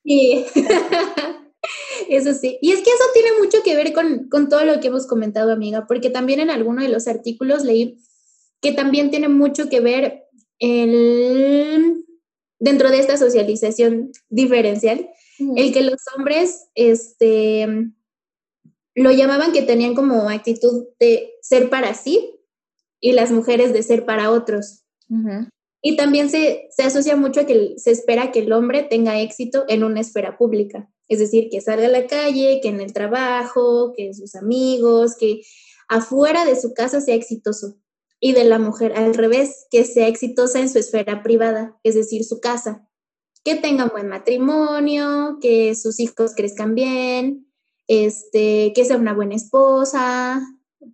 Sí. 0.03 0.45
eso 2.09 2.33
sí. 2.33 2.57
Y 2.61 2.71
es 2.71 2.77
que 2.77 2.89
eso 2.89 3.03
tiene 3.13 3.29
mucho 3.39 3.61
que 3.63 3.75
ver 3.75 3.93
con, 3.93 4.29
con 4.29 4.49
todo 4.49 4.63
lo 4.63 4.79
que 4.79 4.87
hemos 4.87 5.05
comentado, 5.05 5.51
amiga, 5.51 5.85
porque 5.87 6.09
también 6.09 6.39
en 6.39 6.49
alguno 6.49 6.81
de 6.81 6.89
los 6.89 7.07
artículos 7.07 7.63
leí 7.63 7.97
que 8.61 8.71
también 8.71 9.11
tiene 9.11 9.27
mucho 9.27 9.69
que 9.69 9.79
ver 9.79 10.23
el, 10.59 12.04
dentro 12.65 12.89
de 12.89 12.97
esta 12.97 13.15
socialización 13.15 14.11
diferencial, 14.27 15.07
el 15.55 15.71
que 15.71 15.83
los 15.83 16.01
hombres, 16.17 16.67
este, 16.73 17.67
lo 18.95 19.11
llamaban 19.11 19.51
que 19.51 19.61
tenían 19.61 19.93
como 19.93 20.29
actitud 20.29 20.87
de 20.99 21.33
ser 21.41 21.69
para 21.69 21.93
sí, 21.93 22.41
y 22.99 23.11
las 23.11 23.29
mujeres 23.29 23.71
de 23.71 23.83
ser 23.83 24.03
para 24.05 24.31
otros. 24.31 24.83
Y 25.83 25.95
también 25.95 26.31
se, 26.31 26.67
se, 26.71 26.81
asocia 26.81 27.15
mucho 27.15 27.41
a 27.41 27.45
que 27.45 27.75
se 27.77 27.91
espera 27.91 28.31
que 28.31 28.39
el 28.39 28.51
hombre 28.51 28.81
tenga 28.81 29.21
éxito 29.21 29.65
en 29.67 29.83
una 29.83 30.01
esfera 30.01 30.35
pública, 30.35 30.89
es 31.07 31.19
decir, 31.19 31.49
que 31.51 31.61
salga 31.61 31.85
a 31.85 31.89
la 31.89 32.07
calle, 32.07 32.61
que 32.63 32.69
en 32.69 32.81
el 32.81 32.93
trabajo, 32.93 33.93
que 33.95 34.11
sus 34.15 34.33
amigos, 34.33 35.15
que 35.19 35.41
afuera 35.87 36.45
de 36.45 36.59
su 36.59 36.73
casa 36.73 36.99
sea 36.99 37.13
exitoso. 37.13 37.77
Y 38.25 38.33
de 38.33 38.43
la 38.43 38.57
mujer 38.57 38.93
al 38.95 39.13
revés, 39.13 39.67
que 39.69 39.85
sea 39.85 40.07
exitosa 40.07 40.59
en 40.59 40.67
su 40.67 40.79
esfera 40.79 41.21
privada, 41.21 41.77
es 41.83 41.93
decir, 41.93 42.23
su 42.23 42.39
casa, 42.39 42.89
que 43.43 43.53
tenga 43.53 43.83
un 43.83 43.91
buen 43.91 44.07
matrimonio, 44.07 45.37
que 45.39 45.75
sus 45.75 45.99
hijos 45.99 46.33
crezcan 46.35 46.73
bien, 46.73 47.45
este, 47.87 48.73
que 48.73 48.83
sea 48.83 48.97
una 48.97 49.13
buena 49.13 49.35
esposa, 49.35 50.41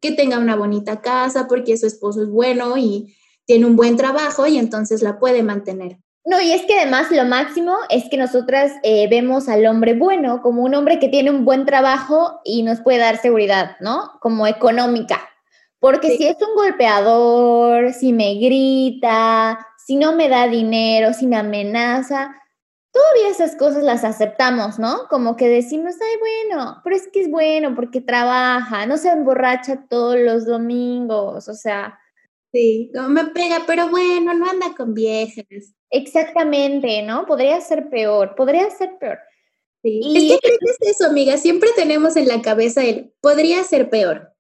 que 0.01 0.11
tenga 0.11 0.39
una 0.39 0.57
bonita 0.57 0.99
casa 0.99 1.47
porque 1.47 1.77
su 1.77 1.87
esposo 1.87 2.21
es 2.21 2.29
bueno 2.29 2.75
y 2.77 3.15
tiene 3.45 3.65
un 3.65 3.77
buen 3.77 3.95
trabajo 3.95 4.45
y 4.45 4.57
entonces 4.57 5.01
la 5.01 5.17
puede 5.17 5.41
mantener. 5.41 5.99
No, 6.25 6.41
y 6.41 6.51
es 6.51 6.63
que 6.63 6.77
además 6.77 7.11
lo 7.11 7.23
máximo 7.23 7.77
es 7.89 8.09
que 8.11 8.17
nosotras 8.17 8.73
eh, 8.83 9.07
vemos 9.09 9.47
al 9.47 9.65
hombre 9.67 9.93
bueno 9.93 10.41
como 10.41 10.63
un 10.63 10.75
hombre 10.75 10.99
que 10.99 11.07
tiene 11.07 11.31
un 11.31 11.45
buen 11.45 11.65
trabajo 11.65 12.41
y 12.43 12.63
nos 12.63 12.81
puede 12.81 12.97
dar 12.97 13.21
seguridad, 13.21 13.77
¿no? 13.79 14.19
Como 14.19 14.47
económica. 14.47 15.30
Porque 15.81 16.15
si 16.15 16.27
es 16.27 16.37
un 16.47 16.53
golpeador, 16.53 17.91
si 17.91 18.13
me 18.13 18.35
grita, 18.35 19.67
si 19.83 19.95
no 19.95 20.13
me 20.15 20.29
da 20.29 20.47
dinero, 20.47 21.11
si 21.11 21.25
me 21.25 21.37
amenaza, 21.37 22.35
todavía 22.91 23.29
esas 23.29 23.55
cosas 23.55 23.83
las 23.83 24.03
aceptamos, 24.03 24.77
¿no? 24.77 25.07
Como 25.09 25.35
que 25.35 25.49
decimos, 25.49 25.95
ay, 25.99 26.19
bueno, 26.19 26.81
pero 26.83 26.95
es 26.95 27.09
que 27.11 27.21
es 27.21 27.31
bueno 27.31 27.73
porque 27.73 27.99
trabaja, 27.99 28.85
no 28.85 28.97
se 28.97 29.09
emborracha 29.09 29.87
todos 29.89 30.19
los 30.19 30.45
domingos, 30.45 31.47
o 31.47 31.53
sea. 31.55 31.97
Sí, 32.53 32.91
no 32.93 33.09
me 33.09 33.25
pega, 33.25 33.63
pero 33.65 33.89
bueno, 33.89 34.35
no 34.35 34.51
anda 34.51 34.75
con 34.77 34.93
viejas. 34.93 35.45
Exactamente, 35.89 37.01
¿no? 37.01 37.25
Podría 37.25 37.59
ser 37.59 37.89
peor, 37.89 38.35
podría 38.35 38.69
ser 38.69 38.99
peor. 38.99 39.17
Sí. 39.81 40.29
Es 40.31 40.39
que 40.41 40.57
es 40.61 40.95
eso, 40.95 41.07
amiga, 41.07 41.37
siempre 41.37 41.71
tenemos 41.75 42.15
en 42.17 42.27
la 42.27 42.39
cabeza 42.43 42.83
el, 42.83 43.15
podría 43.19 43.63
ser 43.63 43.89
peor. 43.89 44.30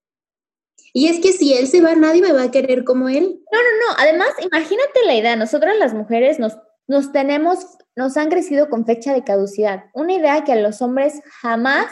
Y 0.93 1.07
es 1.07 1.19
que 1.19 1.31
si 1.31 1.53
él 1.53 1.67
se 1.67 1.81
va, 1.81 1.95
nadie 1.95 2.21
me 2.21 2.33
va 2.33 2.43
a 2.43 2.51
querer 2.51 2.83
como 2.83 3.09
él. 3.09 3.41
No, 3.51 3.59
no, 3.59 3.87
no. 3.87 3.95
Además, 3.97 4.29
imagínate 4.39 5.05
la 5.05 5.15
idea. 5.15 5.35
Nosotras 5.35 5.77
las 5.77 5.93
mujeres 5.93 6.39
nos 6.39 6.57
nos 6.91 7.13
tenemos, 7.13 7.77
nos 7.95 8.17
han 8.17 8.29
crecido 8.29 8.69
con 8.69 8.85
fecha 8.85 9.13
de 9.13 9.23
caducidad. 9.23 9.85
Una 9.93 10.13
idea 10.13 10.43
que 10.43 10.51
a 10.51 10.57
los 10.57 10.81
hombres 10.81 11.21
jamás 11.41 11.87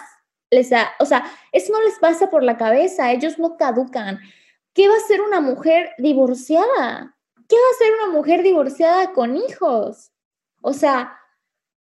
les 0.51 0.71
da, 0.71 0.89
o 0.99 1.05
sea, 1.05 1.23
eso 1.53 1.71
no 1.71 1.81
les 1.81 1.97
pasa 1.99 2.29
por 2.29 2.43
la 2.43 2.57
cabeza, 2.57 3.11
ellos 3.11 3.39
no 3.39 3.55
caducan. 3.55 4.19
¿Qué 4.73 4.89
va 4.89 4.95
a 4.95 5.07
ser 5.07 5.21
una 5.21 5.39
mujer 5.39 5.91
divorciada? 5.99 7.15
¿Qué 7.47 7.55
va 7.55 7.69
a 7.71 7.77
ser 7.77 7.93
una 8.03 8.13
mujer 8.13 8.43
divorciada 8.43 9.13
con 9.13 9.37
hijos? 9.37 10.11
O 10.61 10.73
sea, 10.73 11.17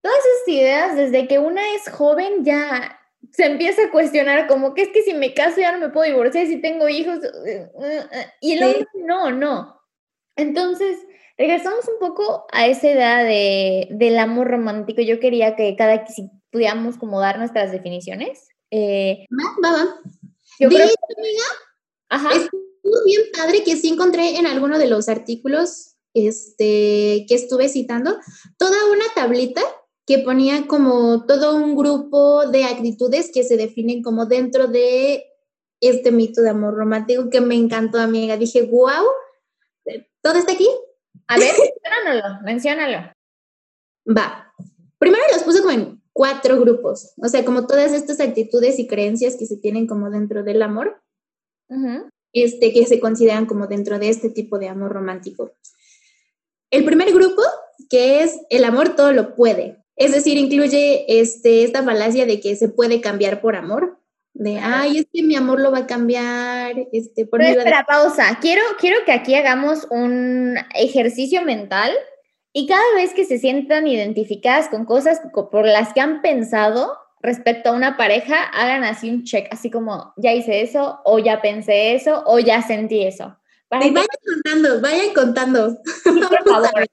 todas 0.01 0.17
esas 0.17 0.47
ideas, 0.53 0.95
desde 0.95 1.27
que 1.27 1.39
una 1.39 1.61
es 1.73 1.89
joven 1.89 2.43
ya 2.43 2.99
se 3.35 3.45
empieza 3.45 3.85
a 3.85 3.91
cuestionar 3.91 4.47
como 4.47 4.73
que 4.73 4.83
es 4.83 4.89
que 4.89 5.01
si 5.01 5.13
me 5.13 5.33
caso 5.33 5.59
ya 5.59 5.71
no 5.71 5.79
me 5.79 5.89
puedo 5.89 6.05
divorciar, 6.05 6.47
si 6.47 6.61
tengo 6.61 6.87
hijos, 6.87 7.19
y 8.41 8.53
el 8.53 8.63
hombre 8.63 8.87
no, 8.93 9.31
no. 9.31 9.81
Entonces, 10.37 10.97
Regresamos 11.37 11.85
un 11.89 11.99
poco 11.99 12.45
a 12.51 12.67
esa 12.67 12.89
edad 12.89 13.25
de, 13.25 13.89
del 13.91 14.17
amor 14.19 14.47
romántico. 14.47 15.01
Yo 15.01 15.19
quería 15.19 15.55
que 15.55 15.75
cada 15.75 16.07
si 16.07 16.29
pudiéramos 16.49 16.97
como 16.97 17.19
dar 17.19 17.37
nuestras 17.37 17.71
definiciones. 17.71 18.47
Eh, 18.71 19.25
va, 19.31 19.69
va. 19.69 20.01
Yo 20.59 20.69
creo 20.69 20.87
Ajá. 22.09 22.29
Es 22.33 22.49
muy 22.83 22.99
bien 23.05 23.21
padre 23.37 23.63
que 23.63 23.75
sí 23.75 23.89
encontré 23.89 24.37
en 24.37 24.47
alguno 24.47 24.77
de 24.77 24.87
los 24.87 25.09
artículos 25.09 25.95
este, 26.13 27.25
que 27.27 27.35
estuve 27.35 27.67
citando 27.67 28.17
toda 28.57 28.77
una 28.91 29.05
tablita 29.13 29.61
que 30.05 30.19
ponía 30.19 30.67
como 30.67 31.25
todo 31.25 31.55
un 31.55 31.75
grupo 31.75 32.47
de 32.47 32.65
actitudes 32.65 33.31
que 33.33 33.43
se 33.43 33.57
definen 33.57 34.03
como 34.03 34.25
dentro 34.25 34.67
de 34.67 35.25
este 35.81 36.11
mito 36.11 36.41
de 36.41 36.49
amor 36.49 36.75
romántico 36.75 37.29
que 37.29 37.41
me 37.41 37.55
encantó, 37.55 37.99
amiga. 37.99 38.37
Dije, 38.37 38.63
wow, 38.63 39.05
¿todo 40.21 40.37
está 40.37 40.53
aquí? 40.53 40.69
A 41.27 41.37
ver, 41.37 41.53
menciónalo, 41.83 42.41
menciónalo. 42.43 43.11
Va. 44.05 44.53
Primero 44.99 45.23
los 45.33 45.43
puse 45.43 45.61
como 45.61 45.71
en 45.71 46.01
cuatro 46.13 46.59
grupos, 46.59 47.13
o 47.17 47.27
sea, 47.27 47.43
como 47.43 47.67
todas 47.67 47.91
estas 47.91 48.19
actitudes 48.19 48.79
y 48.79 48.87
creencias 48.87 49.35
que 49.35 49.45
se 49.45 49.57
tienen 49.57 49.85
como 49.85 50.09
dentro 50.09 50.43
del 50.43 50.61
amor, 50.61 51.01
este, 52.31 52.71
que 52.71 52.85
se 52.85 52.99
consideran 52.99 53.45
como 53.45 53.67
dentro 53.67 53.99
de 53.99 54.09
este 54.09 54.29
tipo 54.29 54.57
de 54.57 54.69
amor 54.69 54.93
romántico. 54.93 55.51
El 56.71 56.85
primer 56.85 57.11
grupo, 57.13 57.41
que 57.89 58.23
es 58.23 58.39
el 58.49 58.63
amor 58.63 58.95
todo 58.95 59.11
lo 59.11 59.35
puede, 59.35 59.84
es 59.95 60.11
decir, 60.11 60.37
incluye 60.37 61.05
este, 61.07 61.63
esta 61.63 61.83
falacia 61.83 62.25
de 62.25 62.39
que 62.39 62.55
se 62.55 62.69
puede 62.69 63.01
cambiar 63.01 63.41
por 63.41 63.55
amor, 63.55 63.99
de, 64.33 64.59
ay, 64.59 64.97
es 64.97 65.07
que 65.13 65.23
mi 65.23 65.35
amor 65.37 65.61
lo 65.61 65.71
va 65.71 65.79
a 65.79 65.87
cambiar, 65.87 66.73
este, 66.91 67.25
por 67.25 67.39
Pero 67.39 67.59
espera, 67.59 67.85
pausa, 67.87 68.37
quiero, 68.41 68.61
quiero 68.79 68.97
que 69.05 69.13
aquí 69.13 69.33
hagamos 69.33 69.87
un 69.89 70.57
ejercicio 70.75 71.41
mental 71.43 71.91
y 72.51 72.67
cada 72.67 72.93
vez 72.95 73.13
que 73.13 73.23
se 73.23 73.37
sientan 73.37 73.87
identificadas 73.87 74.67
con 74.67 74.85
cosas 74.85 75.21
por 75.33 75.65
las 75.65 75.93
que 75.93 76.01
han 76.01 76.21
pensado 76.21 76.97
respecto 77.21 77.69
a 77.69 77.73
una 77.73 77.97
pareja, 77.97 78.43
hagan 78.43 78.83
así 78.83 79.09
un 79.09 79.23
check, 79.23 79.47
así 79.51 79.71
como, 79.71 80.13
ya 80.17 80.33
hice 80.33 80.61
eso, 80.61 80.99
o 81.05 81.17
ya 81.19 81.41
pensé 81.41 81.95
eso, 81.95 82.23
o 82.25 82.39
ya 82.39 82.61
sentí 82.61 83.03
eso. 83.03 83.37
vayan 83.69 84.05
contando, 84.25 84.81
vayan 84.81 85.13
contando. 85.13 85.77
por 86.03 86.43
favor, 86.45 86.85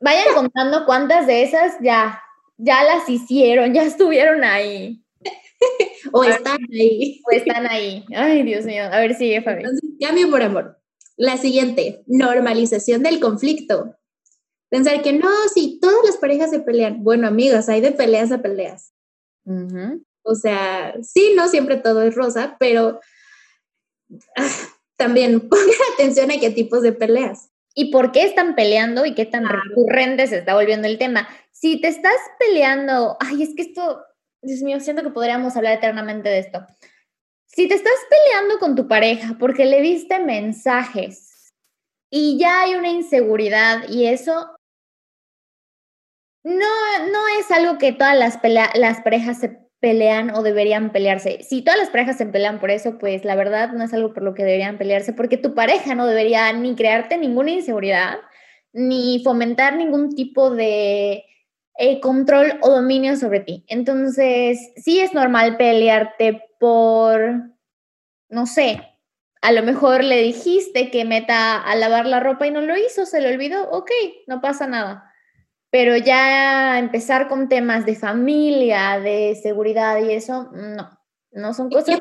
vayan 0.00 0.34
contando 0.34 0.84
cuántas 0.86 1.26
de 1.26 1.42
esas 1.42 1.74
ya, 1.80 2.22
ya 2.62 2.84
las 2.84 3.08
hicieron, 3.08 3.72
ya 3.74 3.82
estuvieron 3.82 4.44
ahí. 4.44 5.02
o 6.12 6.24
están 6.24 6.58
ahí. 6.72 7.20
O 7.26 7.34
están 7.34 7.66
ahí. 7.66 8.04
Ay, 8.14 8.42
Dios 8.42 8.64
mío. 8.64 8.84
A 8.90 9.00
ver, 9.00 9.14
sigue, 9.14 9.42
Fabi. 9.42 9.64
cambio 10.00 10.30
por 10.30 10.42
amor. 10.42 10.78
La 11.16 11.36
siguiente, 11.36 12.02
normalización 12.06 13.02
del 13.02 13.20
conflicto. 13.20 13.96
Pensar 14.70 15.02
que 15.02 15.12
no, 15.12 15.28
si 15.52 15.78
todas 15.80 16.04
las 16.04 16.16
parejas 16.16 16.50
se 16.50 16.60
pelean. 16.60 17.02
Bueno, 17.02 17.26
amigas, 17.26 17.68
hay 17.68 17.80
de 17.80 17.92
peleas 17.92 18.32
a 18.32 18.40
peleas. 18.40 18.92
O 20.22 20.34
sea, 20.34 20.94
sí, 21.02 21.32
no 21.34 21.48
siempre 21.48 21.76
todo 21.76 22.02
es 22.02 22.14
rosa, 22.14 22.56
pero 22.60 23.00
ah, 24.36 24.48
también 24.96 25.40
pongan 25.48 25.66
atención 25.94 26.30
a 26.30 26.38
qué 26.38 26.50
tipos 26.50 26.82
de 26.82 26.92
peleas. 26.92 27.50
¿Y 27.74 27.92
por 27.92 28.12
qué 28.12 28.24
están 28.24 28.54
peleando 28.54 29.06
y 29.06 29.14
qué 29.14 29.26
tan 29.26 29.48
recurrente 29.48 30.26
se 30.26 30.38
está 30.38 30.54
volviendo 30.54 30.88
el 30.88 30.98
tema? 30.98 31.28
Si 31.60 31.78
te 31.78 31.88
estás 31.88 32.16
peleando, 32.38 33.18
ay, 33.20 33.42
es 33.42 33.54
que 33.54 33.60
esto, 33.62 34.02
Dios 34.40 34.62
mío, 34.62 34.80
siento 34.80 35.02
que 35.02 35.10
podríamos 35.10 35.54
hablar 35.56 35.74
eternamente 35.74 36.30
de 36.30 36.38
esto. 36.38 36.66
Si 37.44 37.68
te 37.68 37.74
estás 37.74 37.92
peleando 38.08 38.58
con 38.58 38.74
tu 38.74 38.88
pareja 38.88 39.36
porque 39.38 39.66
le 39.66 39.82
viste 39.82 40.20
mensajes 40.20 41.52
y 42.10 42.38
ya 42.38 42.62
hay 42.62 42.76
una 42.76 42.88
inseguridad 42.88 43.86
y 43.90 44.06
eso 44.06 44.56
no, 46.44 47.06
no 47.12 47.20
es 47.38 47.50
algo 47.50 47.76
que 47.76 47.92
todas 47.92 48.16
las, 48.16 48.38
las 48.74 49.02
parejas 49.02 49.38
se 49.40 49.58
pelean 49.80 50.30
o 50.30 50.42
deberían 50.42 50.92
pelearse. 50.92 51.42
Si 51.42 51.60
todas 51.60 51.78
las 51.78 51.90
parejas 51.90 52.16
se 52.16 52.24
pelean 52.24 52.58
por 52.58 52.70
eso, 52.70 52.96
pues 52.96 53.26
la 53.26 53.34
verdad 53.34 53.72
no 53.72 53.84
es 53.84 53.92
algo 53.92 54.14
por 54.14 54.22
lo 54.22 54.32
que 54.32 54.44
deberían 54.44 54.78
pelearse, 54.78 55.12
porque 55.12 55.36
tu 55.36 55.54
pareja 55.54 55.94
no 55.94 56.06
debería 56.06 56.50
ni 56.54 56.74
crearte 56.74 57.18
ninguna 57.18 57.50
inseguridad, 57.50 58.16
ni 58.72 59.20
fomentar 59.22 59.76
ningún 59.76 60.14
tipo 60.14 60.48
de 60.48 61.26
eh, 61.78 62.00
control 62.00 62.58
o 62.62 62.70
dominio 62.70 63.16
sobre 63.16 63.40
ti. 63.40 63.64
Entonces, 63.68 64.58
sí 64.76 65.00
es 65.00 65.14
normal 65.14 65.56
pelearte 65.56 66.42
por, 66.58 67.50
no 68.28 68.46
sé, 68.46 68.82
a 69.42 69.52
lo 69.52 69.62
mejor 69.62 70.04
le 70.04 70.22
dijiste 70.22 70.90
que 70.90 71.04
meta 71.04 71.60
a 71.62 71.74
lavar 71.76 72.06
la 72.06 72.20
ropa 72.20 72.46
y 72.46 72.50
no 72.50 72.60
lo 72.60 72.76
hizo, 72.76 73.06
se 73.06 73.20
le 73.20 73.32
olvidó, 73.32 73.70
ok, 73.70 73.90
no 74.26 74.40
pasa 74.40 74.66
nada 74.66 75.10
pero 75.70 75.96
ya 75.96 76.78
empezar 76.78 77.28
con 77.28 77.48
temas 77.48 77.86
de 77.86 77.94
familia, 77.94 78.98
de 78.98 79.38
seguridad 79.40 80.02
y 80.02 80.12
eso, 80.12 80.50
no, 80.52 80.90
no 81.30 81.54
son 81.54 81.70
cosas... 81.70 82.00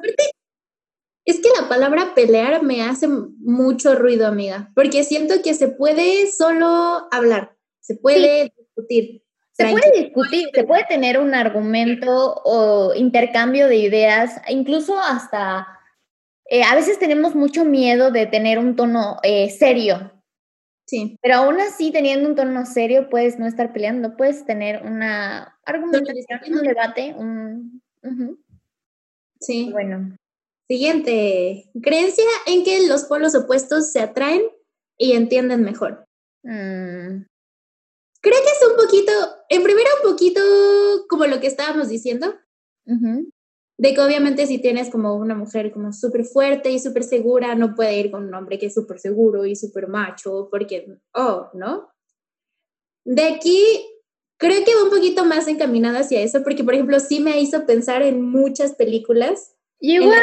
es 1.26 1.40
que 1.40 1.50
la 1.62 1.70
palabra 1.70 2.14
pelear 2.16 2.64
me 2.64 2.82
hace 2.82 3.08
mucho 3.08 3.96
ruido, 3.96 4.26
amiga, 4.26 4.72
porque 4.76 5.04
siento 5.04 5.36
que 5.44 5.54
se 5.54 5.68
puede 5.68 6.30
solo 6.32 7.08
hablar, 7.12 7.56
se 7.80 7.96
puede 7.96 8.52
discutir. 8.58 9.24
Se 9.60 9.72
puede 9.72 10.04
discutir, 10.04 10.50
se 10.54 10.64
puede 10.64 10.86
tener 10.86 11.20
un 11.20 11.36
argumento 11.36 12.42
o 12.46 12.94
intercambio 12.96 13.68
de 13.68 13.78
ideas, 13.78 14.42
incluso 14.48 15.00
hasta, 15.00 15.68
eh, 16.46 16.64
a 16.64 16.76
veces 16.76 16.98
tenemos 16.98 17.36
mucho 17.36 17.66
miedo 17.66 18.12
de 18.12 18.26
tener 18.26 18.58
un 18.58 18.76
tono 18.76 19.18
eh, 19.24 19.50
serio, 19.50 20.12
Sí. 20.90 21.20
Pero 21.22 21.36
aún 21.36 21.62
así, 21.62 21.92
teniendo 21.92 22.28
un 22.28 22.36
tono 22.36 22.66
serio, 22.66 23.10
puedes 23.12 23.38
no 23.38 23.46
estar 23.46 23.72
peleando, 23.72 24.18
puedes 24.18 24.44
tener 24.46 24.82
una 24.84 25.56
argumentación, 25.64 26.42
un 26.52 26.64
debate, 26.64 27.14
un... 27.16 27.82
Sí. 29.40 29.70
Bueno. 29.72 30.18
Siguiente, 30.68 31.70
creencia 31.84 32.26
en 32.48 32.64
que 32.64 32.88
los 32.88 33.04
polos 33.04 33.36
opuestos 33.36 33.92
se 33.92 34.00
atraen 34.00 34.42
y 34.98 35.12
entienden 35.12 35.62
mejor. 35.62 36.06
Mm. 36.42 37.26
Creo 38.22 38.38
que 38.44 38.50
es 38.50 38.70
un 38.70 38.76
poquito, 38.76 39.12
en 39.50 39.64
primero 39.64 39.90
un 40.04 40.12
poquito 40.12 40.42
como 41.08 41.26
lo 41.26 41.40
que 41.40 41.48
estábamos 41.48 41.88
diciendo, 41.90 42.36
de 43.78 43.94
que 43.94 44.02
obviamente 44.02 44.46
si 44.46 44.60
tienes 44.60 44.90
como 44.90 45.16
una 45.16 45.36
mujer 45.36 45.72
como 45.72 45.94
súper 45.94 46.26
fuerte 46.26 46.70
y 46.70 46.80
súper 46.80 47.04
segura, 47.04 47.56
no 47.56 47.76
puede 47.76 47.98
ir 47.98 48.12
con 48.12 48.26
un 48.26 48.34
hombre 48.34 48.60
que 48.60 48.66
es 48.66 48.74
súper 48.74 49.00
seguro 49.00 49.46
y 49.46 49.56
súper 49.56 49.88
macho, 49.88 50.50
porque, 50.52 50.98
oh, 51.14 51.50
¿no? 51.54 51.90
De 53.06 53.24
aquí 53.24 53.64
creo 54.38 54.66
que 54.66 54.76
va 54.76 54.84
un 54.84 54.90
poquito 54.90 55.24
más 55.26 55.48
encaminada 55.48 56.00
hacia 56.00 56.22
eso, 56.22 56.44
porque 56.44 56.64
por 56.64 56.74
ejemplo 56.74 57.00
sí 57.00 57.20
me 57.20 57.40
hizo 57.40 57.66
pensar 57.66 58.02
en 58.02 58.22
muchas 58.22 58.74
películas. 58.74 59.56
Igual. 59.82 60.20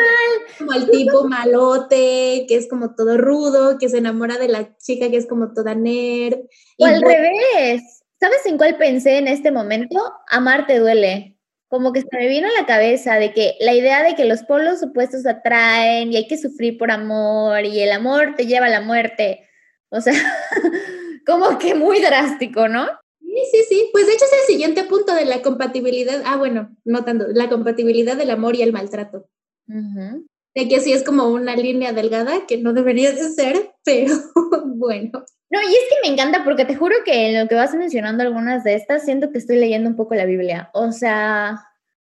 como 0.58 0.72
el 0.74 0.90
tipo 0.90 1.24
malote, 1.24 2.44
que 2.46 2.56
es 2.56 2.68
como 2.68 2.94
todo 2.94 3.16
rudo, 3.16 3.78
que 3.78 3.88
se 3.88 3.98
enamora 3.98 4.36
de 4.36 4.48
la 4.48 4.76
chica 4.76 5.10
que 5.10 5.16
es 5.16 5.26
como 5.26 5.52
toda 5.52 5.74
nerd. 5.74 6.40
O 6.78 6.86
al 6.86 7.00
revés. 7.00 8.02
¿Sabes 8.20 8.44
en 8.46 8.58
cuál 8.58 8.76
pensé 8.76 9.18
en 9.18 9.28
este 9.28 9.50
momento? 9.50 9.98
Amar 10.28 10.66
te 10.66 10.78
duele 10.78 11.36
como 11.68 11.92
que 11.92 12.00
se 12.00 12.08
me 12.12 12.28
vino 12.28 12.46
a 12.48 12.60
la 12.60 12.66
cabeza 12.66 13.16
de 13.16 13.32
que 13.32 13.56
la 13.60 13.74
idea 13.74 14.02
de 14.02 14.14
que 14.14 14.24
los 14.24 14.42
polos 14.42 14.82
opuestos 14.82 15.26
atraen 15.26 16.12
y 16.12 16.16
hay 16.16 16.28
que 16.28 16.38
sufrir 16.38 16.78
por 16.78 16.90
amor 16.90 17.64
y 17.64 17.80
el 17.80 17.92
amor 17.92 18.34
te 18.36 18.46
lleva 18.46 18.66
a 18.66 18.70
la 18.70 18.80
muerte. 18.80 19.48
O 19.88 20.00
sea, 20.00 20.14
como 21.26 21.58
que 21.58 21.74
muy 21.74 22.00
drástico, 22.00 22.68
¿no? 22.68 22.86
Sí, 23.20 23.42
sí, 23.50 23.64
sí. 23.68 23.88
Pues 23.92 24.06
de 24.06 24.12
hecho 24.12 24.24
es 24.24 24.32
el 24.32 24.54
siguiente 24.54 24.84
punto 24.84 25.14
de 25.14 25.24
la 25.24 25.42
compatibilidad. 25.42 26.22
Ah, 26.24 26.36
bueno, 26.36 26.74
no 26.84 27.04
tanto, 27.04 27.26
la 27.28 27.48
compatibilidad 27.48 28.16
del 28.16 28.30
amor 28.30 28.56
y 28.56 28.62
el 28.62 28.72
maltrato. 28.72 29.28
De 29.66 30.68
que 30.68 30.80
sí 30.80 30.92
es 30.92 31.04
como 31.04 31.28
una 31.28 31.54
línea 31.54 31.92
delgada 31.92 32.46
que 32.46 32.56
no 32.56 32.72
debería 32.72 33.12
de 33.12 33.28
ser, 33.30 33.72
pero 33.84 34.14
bueno. 34.66 35.24
No, 35.50 35.62
y 35.62 35.66
es 35.66 35.84
que 35.88 36.08
me 36.08 36.12
encanta 36.12 36.44
porque 36.44 36.64
te 36.64 36.74
juro 36.74 36.96
que 37.04 37.28
en 37.28 37.40
lo 37.40 37.48
que 37.48 37.54
vas 37.54 37.74
mencionando 37.74 38.22
algunas 38.22 38.64
de 38.64 38.74
estas, 38.74 39.04
siento 39.04 39.30
que 39.30 39.38
estoy 39.38 39.56
leyendo 39.56 39.88
un 39.88 39.96
poco 39.96 40.14
la 40.14 40.24
Biblia. 40.24 40.70
O 40.74 40.90
sea, 40.92 41.62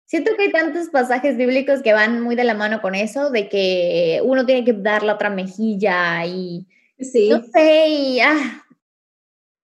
siento 0.06 0.30
que 0.36 0.44
hay 0.44 0.52
tantos 0.52 0.88
pasajes 0.88 1.36
bíblicos 1.36 1.82
que 1.82 1.92
van 1.92 2.22
muy 2.22 2.34
de 2.34 2.44
la 2.44 2.54
mano 2.54 2.80
con 2.80 2.94
eso, 2.94 3.30
de 3.30 3.48
que 3.48 4.20
uno 4.24 4.46
tiene 4.46 4.64
que 4.64 4.72
dar 4.72 5.02
la 5.02 5.14
otra 5.14 5.30
mejilla 5.30 6.24
y... 6.24 6.66
Sí. 6.98 7.28
No 7.28 7.42
sé, 7.52 7.88
y... 7.88 8.20
Ah. 8.20 8.64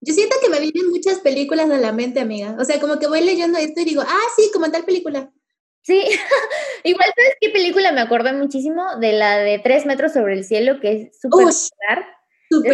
Yo 0.03 0.13
siento 0.13 0.37
que 0.43 0.51
me 0.51 0.59
vienen 0.59 0.91
muchas 0.91 1.21
películas 1.21 1.71
a 1.71 1.79
la 1.79 1.93
mente, 1.93 2.21
amiga. 2.21 2.57
O 2.59 2.65
sea, 2.65 2.81
como 2.81 2.99
que 2.99 3.07
voy 3.07 3.23
leyendo 3.23 3.57
esto 3.59 3.81
y 3.81 3.85
digo, 3.85 4.03
ah, 4.05 4.27
sí, 4.37 4.51
como 4.53 4.71
tal 4.71 4.85
película. 4.85 5.33
Sí, 5.83 6.05
igual 6.85 7.09
sabes 7.15 7.37
qué 7.41 7.51
película 7.51 7.93
me 7.93 8.01
acordé 8.01 8.33
muchísimo 8.33 8.97
de 8.99 9.13
la 9.13 9.39
de 9.39 9.59
Tres 9.59 9.85
metros 9.85 10.13
sobre 10.13 10.35
el 10.35 10.45
cielo, 10.45 10.81
que 10.81 10.93
es 10.93 11.21
súper 11.21 11.53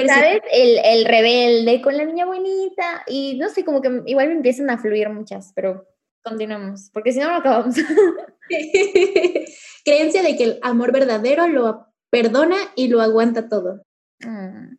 ¿Sabes? 0.07 0.41
El, 0.53 0.79
el, 0.85 1.05
rebelde 1.05 1.81
con 1.81 1.97
la 1.97 2.05
niña 2.05 2.27
bonita. 2.27 3.05
Y 3.07 3.39
no 3.39 3.49
sé, 3.49 3.65
como 3.65 3.81
que 3.81 4.03
igual 4.07 4.29
me 4.29 4.35
empiezan 4.35 4.71
a 4.71 4.79
fluir 4.79 5.09
muchas, 5.09 5.53
pero 5.55 5.87
continuamos, 6.23 6.91
porque 6.93 7.13
si 7.13 7.21
no, 7.21 7.29
no 7.29 7.37
acabamos. 7.37 7.77
Creencia 9.85 10.23
de 10.23 10.37
que 10.37 10.45
el 10.45 10.59
amor 10.63 10.93
verdadero 10.93 11.47
lo 11.49 11.87
perdona 12.11 12.57
y 12.75 12.89
lo 12.89 13.01
aguanta 13.01 13.49
todo. 13.49 13.83
Mm. 14.21 14.77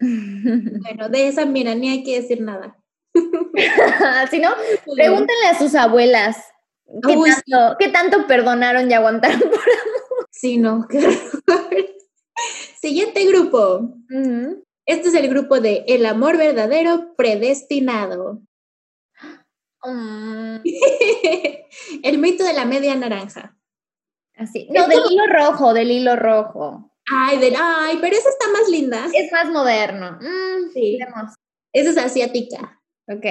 bueno, 0.00 1.08
de 1.08 1.28
esa, 1.28 1.46
mira, 1.46 1.74
ni 1.74 1.88
hay 1.90 2.02
que 2.02 2.20
decir 2.20 2.40
nada. 2.40 2.76
si 4.30 4.38
no, 4.40 4.50
pregúntenle 4.94 5.46
a 5.50 5.58
sus 5.58 5.74
abuelas. 5.74 6.36
¿Qué, 6.86 7.14
tanto, 7.14 7.76
¿Qué 7.78 7.88
tanto 7.88 8.26
perdonaron 8.26 8.90
y 8.90 8.94
aguantaron 8.94 9.40
por 9.40 9.48
amor? 9.48 10.28
Sí, 10.30 10.58
no, 10.58 10.86
Siguiente 12.80 13.24
grupo. 13.24 13.94
Este 14.86 15.08
es 15.08 15.14
el 15.14 15.28
grupo 15.28 15.60
de 15.60 15.84
El 15.88 16.06
amor 16.06 16.36
verdadero 16.36 17.14
predestinado. 17.16 18.40
Mm. 19.82 20.56
el 22.02 22.18
mito 22.18 22.44
de 22.44 22.52
la 22.52 22.64
media 22.64 22.94
naranja. 22.94 23.56
Así. 24.36 24.68
No, 24.70 24.86
del 24.86 25.00
hilo 25.10 25.26
rojo, 25.26 25.72
del 25.72 25.90
hilo 25.90 26.16
rojo. 26.16 26.92
Ay, 27.10 27.38
del, 27.38 27.54
ay, 27.58 27.98
pero 28.00 28.16
esa 28.16 28.28
está 28.28 28.50
más 28.52 28.68
linda. 28.68 29.06
Es 29.12 29.32
más 29.32 29.48
moderno. 29.50 30.18
Mm, 30.20 30.72
sí. 30.72 30.98
Esa 31.72 31.90
es 31.90 31.98
asiática. 31.98 32.75
Ok. 33.08 33.24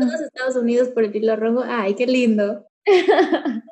Todos 0.00 0.20
Estados 0.20 0.56
Unidos 0.56 0.88
por 0.88 1.04
el 1.04 1.14
hilo 1.14 1.36
rojo. 1.36 1.62
Ay, 1.64 1.94
qué 1.94 2.06
lindo. 2.06 2.66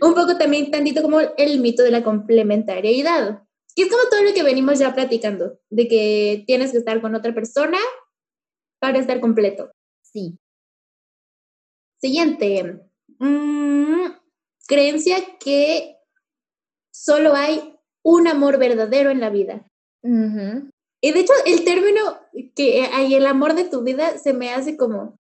Un 0.00 0.14
poco 0.14 0.38
también 0.38 0.70
tantito 0.70 1.02
como 1.02 1.20
el 1.20 1.60
mito 1.60 1.82
de 1.82 1.90
la 1.90 2.04
complementariedad. 2.04 3.42
Que 3.74 3.82
es 3.82 3.90
como 3.90 4.08
todo 4.10 4.22
lo 4.22 4.34
que 4.34 4.42
venimos 4.42 4.78
ya 4.78 4.94
platicando, 4.94 5.58
de 5.70 5.88
que 5.88 6.44
tienes 6.46 6.72
que 6.72 6.78
estar 6.78 7.00
con 7.00 7.14
otra 7.14 7.34
persona 7.34 7.78
para 8.80 8.98
estar 8.98 9.18
completo. 9.20 9.72
Sí. 10.02 10.38
Siguiente. 12.00 12.80
Mm, 13.18 14.12
creencia 14.66 15.16
que 15.38 15.96
solo 16.92 17.34
hay 17.34 17.76
un 18.04 18.28
amor 18.28 18.58
verdadero 18.58 19.10
en 19.10 19.20
la 19.20 19.30
vida. 19.30 19.66
Y 20.02 21.12
de 21.12 21.20
hecho, 21.20 21.32
el 21.46 21.64
término 21.64 22.21
que 22.54 22.88
hay 22.92 23.14
el 23.14 23.26
amor 23.26 23.54
de 23.54 23.64
tu 23.64 23.82
vida 23.82 24.18
se 24.18 24.32
me 24.32 24.50
hace 24.50 24.76
como... 24.76 25.18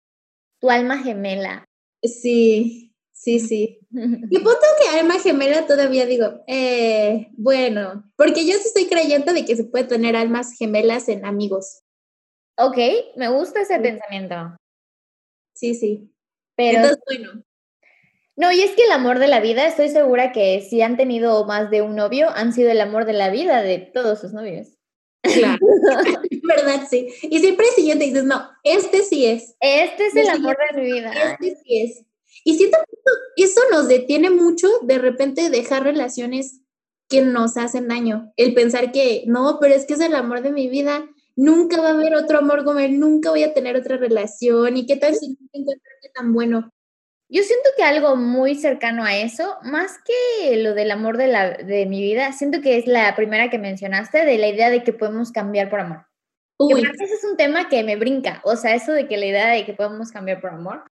Tu 0.60 0.70
alma 0.70 0.98
gemela. 0.98 1.66
Sí, 2.02 2.94
sí, 3.12 3.40
sí. 3.40 3.78
Y 3.90 4.38
punto 4.38 4.60
que 4.80 4.98
alma 4.98 5.18
gemela 5.18 5.66
todavía 5.66 6.06
digo, 6.06 6.42
eh, 6.46 7.28
bueno, 7.32 8.10
porque 8.16 8.46
yo 8.46 8.54
sí 8.54 8.68
estoy 8.68 8.86
creyendo 8.86 9.32
de 9.32 9.44
que 9.44 9.56
se 9.56 9.64
puede 9.64 9.84
tener 9.84 10.16
almas 10.16 10.56
gemelas 10.56 11.08
en 11.08 11.24
amigos. 11.24 11.82
Ok, 12.58 12.78
me 13.16 13.28
gusta 13.28 13.60
ese 13.60 13.78
pensamiento. 13.78 14.56
Sí, 15.54 15.74
sí. 15.74 16.10
Pero, 16.56 16.78
Entonces, 16.78 17.02
bueno. 17.06 17.42
No, 18.36 18.52
y 18.52 18.60
es 18.60 18.72
que 18.72 18.84
el 18.84 18.92
amor 18.92 19.18
de 19.18 19.28
la 19.28 19.40
vida, 19.40 19.66
estoy 19.66 19.88
segura 19.88 20.32
que 20.32 20.60
si 20.60 20.82
han 20.82 20.98
tenido 20.98 21.46
más 21.46 21.70
de 21.70 21.80
un 21.80 21.96
novio, 21.96 22.28
han 22.30 22.52
sido 22.52 22.70
el 22.70 22.80
amor 22.82 23.06
de 23.06 23.14
la 23.14 23.30
vida 23.30 23.62
de 23.62 23.78
todos 23.78 24.20
sus 24.20 24.34
novios. 24.34 24.75
Claro, 25.34 25.66
verdad, 26.42 26.86
sí. 26.88 27.08
Y 27.22 27.38
siempre 27.40 27.66
el 27.68 27.74
siguiente 27.74 28.04
dices, 28.04 28.24
no, 28.24 28.48
este 28.64 29.02
sí 29.02 29.26
es. 29.26 29.56
Este 29.60 30.06
es 30.06 30.16
el, 30.16 30.28
amor 30.28 30.56
de 30.72 30.80
mi 30.80 30.92
vida. 30.92 31.12
Este 31.12 31.56
sí 31.62 31.82
es. 31.82 32.04
Y 32.44 32.56
siento 32.56 32.78
que 33.34 33.44
eso 33.44 33.60
nos 33.70 33.88
detiene 33.88 34.30
mucho 34.30 34.68
de 34.82 34.98
repente 34.98 35.50
dejar 35.50 35.82
relaciones 35.82 36.60
que 37.08 37.22
nos 37.22 37.56
hacen 37.56 37.88
daño. 37.88 38.32
El 38.36 38.54
pensar 38.54 38.92
que, 38.92 39.24
no, 39.26 39.58
pero 39.60 39.74
es 39.74 39.84
que 39.84 39.94
es 39.94 40.00
el 40.00 40.14
amor 40.14 40.42
de 40.42 40.52
mi 40.52 40.68
vida, 40.68 41.08
nunca 41.36 41.80
va 41.80 41.88
a 41.88 41.94
haber 41.94 42.14
otro 42.14 42.38
amor 42.38 42.64
como 42.64 42.80
él, 42.80 42.98
nunca 42.98 43.30
voy 43.30 43.44
a 43.44 43.54
tener 43.54 43.76
otra 43.76 43.96
relación. 43.96 44.76
¿Y 44.76 44.86
qué 44.86 44.96
tal 44.96 45.14
si 45.14 45.28
no 45.28 45.36
encuentro 45.52 45.82
tan 46.14 46.32
bueno? 46.32 46.72
Yo 47.28 47.42
siento 47.42 47.70
que 47.76 47.82
algo 47.82 48.14
muy 48.14 48.54
cercano 48.54 49.04
a 49.04 49.16
eso, 49.16 49.56
más 49.62 49.98
que 50.04 50.56
lo 50.58 50.74
del 50.74 50.92
amor 50.92 51.16
de, 51.16 51.26
la, 51.26 51.50
de 51.50 51.86
mi 51.86 52.00
vida, 52.00 52.32
siento 52.32 52.60
que 52.60 52.78
es 52.78 52.86
la 52.86 53.16
primera 53.16 53.50
que 53.50 53.58
mencionaste, 53.58 54.24
de 54.24 54.38
la 54.38 54.46
idea 54.46 54.70
de 54.70 54.84
que 54.84 54.92
podemos 54.92 55.32
cambiar 55.32 55.68
por 55.68 55.80
amor. 55.80 56.06
Uy. 56.58 56.82
ese 56.82 57.14
es 57.14 57.24
un 57.24 57.36
tema 57.36 57.68
que 57.68 57.82
me 57.82 57.96
brinca, 57.96 58.40
o 58.44 58.56
sea, 58.56 58.74
eso 58.74 58.92
de 58.92 59.08
que 59.08 59.16
la 59.16 59.26
idea 59.26 59.48
de 59.48 59.64
que 59.66 59.74
podemos 59.74 60.10
cambiar 60.10 60.40
por 60.40 60.50
amor. 60.50 60.84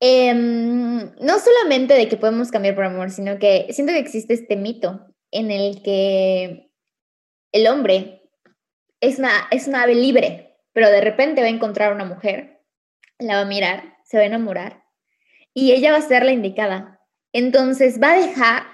Em, 0.00 1.14
no 1.20 1.38
solamente 1.38 1.94
de 1.94 2.08
que 2.08 2.16
podemos 2.16 2.50
cambiar 2.50 2.74
por 2.74 2.84
amor, 2.84 3.10
sino 3.10 3.38
que 3.38 3.66
siento 3.70 3.92
que 3.92 3.98
existe 3.98 4.34
este 4.34 4.56
mito 4.56 5.06
en 5.30 5.50
el 5.50 5.82
que 5.82 6.70
el 7.52 7.66
hombre 7.66 8.22
es 9.00 9.18
una, 9.18 9.30
es 9.50 9.66
una 9.66 9.82
ave 9.82 9.94
libre, 9.94 10.56
pero 10.72 10.88
de 10.88 11.00
repente 11.00 11.40
va 11.40 11.48
a 11.48 11.50
encontrar 11.50 11.92
una 11.92 12.04
mujer, 12.04 12.62
la 13.18 13.36
va 13.36 13.40
a 13.42 13.46
mirar 13.46 13.91
se 14.12 14.18
va 14.18 14.24
a 14.24 14.26
enamorar 14.26 14.84
y 15.54 15.72
ella 15.72 15.92
va 15.92 15.96
a 15.96 16.02
ser 16.02 16.22
la 16.22 16.32
indicada. 16.32 17.00
Entonces 17.32 17.98
va 17.98 18.12
a 18.12 18.20
dejar 18.20 18.64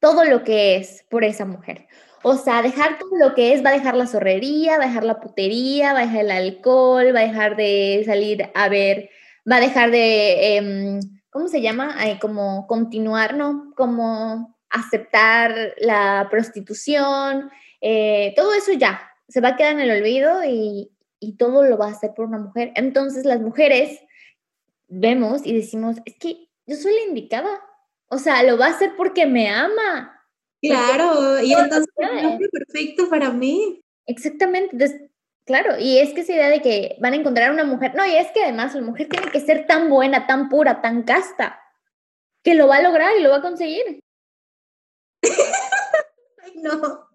todo 0.00 0.24
lo 0.24 0.42
que 0.42 0.74
es 0.74 1.04
por 1.08 1.22
esa 1.22 1.44
mujer. 1.44 1.86
O 2.24 2.36
sea, 2.36 2.62
dejar 2.62 2.98
todo 2.98 3.16
lo 3.16 3.32
que 3.36 3.52
es, 3.52 3.64
va 3.64 3.70
a 3.70 3.74
dejar 3.74 3.94
la 3.94 4.08
zorrería, 4.08 4.76
va 4.76 4.84
a 4.84 4.88
dejar 4.88 5.04
la 5.04 5.20
putería, 5.20 5.92
va 5.92 6.00
a 6.00 6.06
dejar 6.06 6.24
el 6.24 6.30
alcohol, 6.32 7.14
va 7.14 7.20
a 7.20 7.28
dejar 7.28 7.54
de 7.54 8.02
salir 8.04 8.50
a 8.56 8.68
ver, 8.68 9.08
va 9.48 9.56
a 9.56 9.60
dejar 9.60 9.92
de, 9.92 10.56
em, 10.56 11.00
¿cómo 11.30 11.46
se 11.46 11.62
llama? 11.62 11.94
como 12.20 12.66
continuar, 12.66 13.36
¿no? 13.36 13.72
Como 13.76 14.56
aceptar 14.68 15.74
la 15.78 16.26
prostitución, 16.28 17.52
eh, 17.80 18.32
todo 18.34 18.52
eso 18.52 18.72
ya, 18.72 19.00
se 19.28 19.40
va 19.40 19.50
a 19.50 19.56
quedar 19.56 19.74
en 19.74 19.80
el 19.80 19.92
olvido 19.92 20.42
y, 20.42 20.90
y 21.20 21.36
todo 21.36 21.62
lo 21.62 21.78
va 21.78 21.86
a 21.86 21.92
hacer 21.92 22.14
por 22.16 22.26
una 22.26 22.38
mujer. 22.38 22.72
Entonces 22.74 23.24
las 23.24 23.40
mujeres 23.40 24.00
vemos 24.88 25.44
y 25.44 25.54
decimos, 25.54 25.96
es 26.04 26.14
que 26.18 26.48
yo 26.66 26.76
soy 26.76 26.94
la 26.94 27.04
indicada. 27.08 27.50
O 28.08 28.18
sea, 28.18 28.42
lo 28.42 28.56
va 28.56 28.66
a 28.66 28.70
hacer 28.70 28.94
porque 28.96 29.26
me 29.26 29.48
ama. 29.48 30.12
Claro, 30.62 31.40
y 31.42 31.52
entonces 31.52 31.86
es 31.98 32.50
perfecto 32.50 33.08
para 33.08 33.30
mí. 33.30 33.80
Exactamente, 34.06 34.70
entonces, 34.72 35.10
claro, 35.44 35.78
y 35.78 35.98
es 35.98 36.12
que 36.12 36.20
esa 36.20 36.32
idea 36.32 36.48
de 36.48 36.62
que 36.62 36.96
van 37.00 37.12
a 37.12 37.16
encontrar 37.16 37.52
una 37.52 37.64
mujer, 37.64 37.94
no, 37.94 38.06
y 38.06 38.16
es 38.16 38.30
que 38.32 38.42
además 38.42 38.74
la 38.74 38.82
mujer 38.82 39.08
tiene 39.08 39.30
que 39.30 39.40
ser 39.40 39.66
tan 39.66 39.90
buena, 39.90 40.26
tan 40.26 40.48
pura, 40.48 40.80
tan 40.80 41.02
casta, 41.02 41.60
que 42.42 42.54
lo 42.54 42.68
va 42.68 42.76
a 42.76 42.82
lograr 42.82 43.16
y 43.16 43.22
lo 43.22 43.30
va 43.30 43.36
a 43.36 43.42
conseguir. 43.42 44.00
Ay, 46.42 46.52
no. 46.56 47.08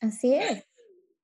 Así 0.00 0.34
es. 0.34 0.64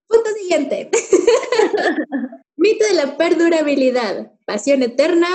Punto 0.07 0.31
siguiente. 0.31 0.91
Mito 2.65 2.87
de 2.87 2.95
la 2.95 3.19
perdurabilidad, 3.19 4.33
pasión 4.47 4.83
eterna 4.83 5.29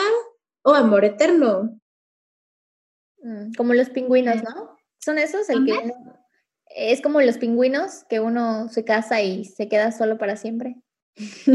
o 0.64 0.74
amor 0.74 1.06
eterno. 1.06 1.80
Mm, 3.22 3.52
como 3.56 3.76
los 3.76 3.92
pingüinos, 3.92 4.42
¿no? 4.42 4.76
¿Son 4.98 5.20
esos? 5.20 5.48
El 5.48 5.64
que 5.64 5.94
es 6.76 7.02
como 7.04 7.22
los 7.22 7.38
pingüinos 7.38 8.04
que 8.10 8.20
uno 8.20 8.68
se 8.70 8.84
casa 8.84 9.22
y 9.22 9.46
se 9.46 9.70
queda 9.70 9.92
solo 9.92 10.18
para 10.18 10.38
siempre. 10.38 10.78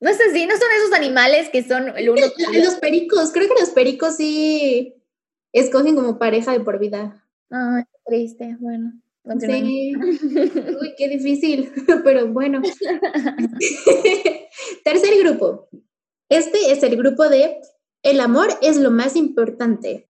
no 0.00 0.10
es 0.10 0.18
así, 0.20 0.46
no 0.46 0.56
son 0.56 0.68
esos 0.76 0.92
animales 0.94 1.48
que 1.50 1.62
son 1.62 1.96
el 1.96 2.10
uno. 2.10 2.20
Los 2.52 2.74
pericos, 2.74 3.30
creo 3.30 3.46
que 3.46 3.60
los 3.60 3.70
pericos 3.70 4.16
sí 4.16 4.96
escogen 5.52 5.94
como 5.94 6.18
pareja 6.18 6.50
de 6.50 6.58
por 6.58 6.80
vida. 6.80 7.24
Ay, 7.50 7.84
triste, 8.04 8.56
bueno. 8.58 9.00
Sí. 9.24 9.94
Uy, 9.96 10.94
qué 10.96 11.08
difícil, 11.08 11.72
pero 12.04 12.28
bueno. 12.28 12.62
Tercer 14.84 15.18
grupo. 15.22 15.68
Este 16.28 16.72
es 16.72 16.82
el 16.82 16.96
grupo 16.96 17.28
de 17.28 17.60
el 18.02 18.20
amor 18.20 18.48
es 18.62 18.78
lo 18.78 18.90
más 18.90 19.16
importante. 19.16 20.08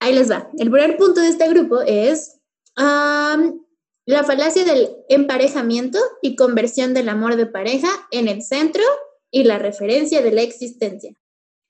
Ahí 0.00 0.14
les 0.14 0.30
va. 0.30 0.48
El 0.58 0.70
primer 0.70 0.96
punto 0.96 1.20
de 1.20 1.28
este 1.28 1.48
grupo 1.48 1.80
es 1.80 2.38
la 2.76 4.24
falacia 4.24 4.64
del 4.64 4.90
emparejamiento 5.08 5.98
y 6.22 6.36
conversión 6.36 6.94
del 6.94 7.08
amor 7.08 7.34
de 7.34 7.46
pareja 7.46 7.88
en 8.12 8.28
el 8.28 8.42
centro 8.42 8.84
y 9.32 9.42
la 9.42 9.58
referencia 9.58 10.22
de 10.22 10.30
la 10.30 10.42
existencia. 10.42 11.18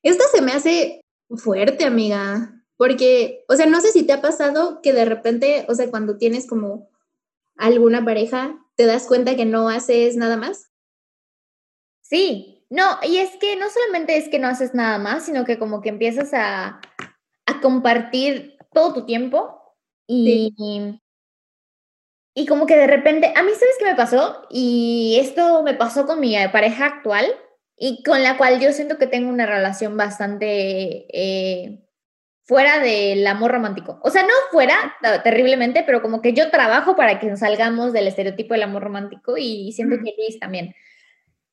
Esta 0.03 0.25
se 0.29 0.43
me 0.43 0.53
hace 0.53 1.01
fuerte, 1.37 1.85
amiga. 1.85 2.58
Porque, 2.79 3.45
o 3.49 3.57
sea, 3.57 3.67
no 3.67 3.81
sé 3.81 3.91
si 3.91 4.05
te 4.05 4.15
ha 4.15 4.23
pasado 4.23 4.81
que 4.83 4.93
de 4.95 5.05
repente, 5.05 5.67
o 5.69 5.75
sea, 5.75 5.91
cuando 5.91 6.17
tienes 6.17 6.47
como 6.47 6.89
alguna 7.57 8.05
pareja, 8.05 8.65
te 8.77 8.87
das 8.87 9.07
cuenta 9.07 9.37
que 9.37 9.45
no 9.45 9.69
haces 9.69 10.17
nada 10.17 10.37
más. 10.37 10.71
Sí, 12.01 12.65
no, 12.71 12.85
y 13.03 13.19
es 13.19 13.37
que 13.37 13.57
no 13.57 13.67
solamente 13.69 14.17
es 14.17 14.29
que 14.29 14.39
no 14.39 14.47
haces 14.47 14.75
nada 14.75 14.99
más, 14.99 15.25
sino 15.27 15.45
que 15.45 15.59
como 15.59 15.83
que 15.83 15.89
empiezas 15.89 16.33
a, 16.33 16.81
a 17.47 17.61
compartir 17.61 18.57
todo 18.73 18.95
tu 18.95 19.05
tiempo 19.05 19.75
y, 20.07 20.55
y 22.35 22.47
como 22.47 22.67
que 22.67 22.77
de 22.77 22.87
repente, 22.87 23.33
a 23.35 23.43
mí 23.43 23.51
sabes 23.51 23.75
qué 23.79 23.87
me 23.87 23.97
pasó 23.97 24.47
y 24.51 25.19
esto 25.21 25.65
me 25.65 25.75
pasó 25.75 26.07
con 26.07 26.21
mi 26.21 26.37
pareja 26.53 26.87
actual 26.87 27.27
y 27.77 28.05
con 28.05 28.23
la 28.23 28.39
cual 28.39 28.61
yo 28.61 28.73
siento 28.73 28.99
que 28.99 29.09
tengo 29.09 29.31
una 29.31 29.47
relación 29.47 29.97
bastante... 29.97 31.07
Eh, 31.13 31.85
fuera 32.49 32.81
del 32.81 33.27
amor 33.27 33.53
romántico. 33.53 34.01
O 34.03 34.09
sea, 34.09 34.23
no 34.23 34.33
fuera 34.51 34.95
terriblemente, 35.23 35.83
pero 35.85 36.01
como 36.01 36.23
que 36.23 36.33
yo 36.33 36.51
trabajo 36.51 36.97
para 36.97 37.21
que 37.21 37.37
salgamos 37.37 37.93
del 37.93 38.09
estereotipo 38.09 38.55
del 38.55 38.63
amor 38.63 38.85
romántico 38.85 39.37
y 39.37 39.71
siento 39.73 39.97
que 39.97 40.15
Luis 40.17 40.41
también. 40.41 40.75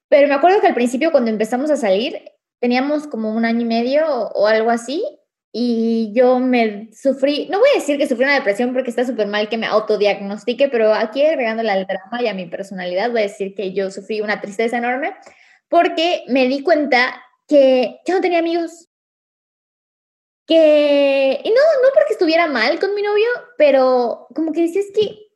Pero 0.07 0.29
me 0.29 0.33
acuerdo 0.33 0.61
que 0.61 0.67
al 0.67 0.73
principio 0.73 1.11
cuando 1.11 1.29
empezamos 1.29 1.69
a 1.69 1.75
salir, 1.75 2.21
teníamos 2.61 3.07
como 3.07 3.33
un 3.33 3.43
año 3.43 3.61
y 3.61 3.65
medio 3.65 4.07
o, 4.07 4.47
algo 4.47 4.71
así, 4.71 5.03
y 5.51 6.13
yo 6.13 6.39
me 6.39 6.89
sufrí, 6.93 7.49
no 7.51 7.59
voy 7.59 7.69
a 7.73 7.79
decir 7.79 7.97
que 7.97 8.07
sufrí 8.07 8.23
una 8.23 8.35
depresión 8.35 8.71
porque 8.73 8.89
está 8.89 9.05
súper 9.05 9.27
mal 9.27 9.49
que 9.49 9.57
me 9.57 9.67
autodiagnostique, 9.67 10.69
pero 10.69 10.93
aquí 10.93 11.25
agregándole 11.25 11.71
al 11.71 11.85
drama 11.85 12.21
y 12.21 12.27
a 12.29 12.33
mi 12.33 12.45
personalidad, 12.45 13.11
voy 13.11 13.19
a 13.19 13.23
decir 13.23 13.53
que 13.53 13.73
yo 13.73 13.91
sufrí 13.91 14.21
una 14.21 14.39
tristeza 14.39 14.77
enorme 14.77 15.13
porque 15.67 16.23
me 16.27 16.47
di 16.47 16.61
cuenta 16.61 17.21
que 17.49 17.99
yo 18.07 18.15
no 18.15 18.21
tenía 18.21 18.39
amigos 18.39 18.89
que, 20.47 21.41
y 21.43 21.49
no, 21.49 21.55
no 21.55 21.89
porque 21.93 22.13
estuviera 22.13 22.47
mal 22.47 22.79
con 22.79 22.93
mi 22.93 23.01
novio, 23.01 23.27
pero 23.57 24.27
como 24.35 24.51
que 24.51 24.61
decías 24.61 24.85
que, 24.93 25.27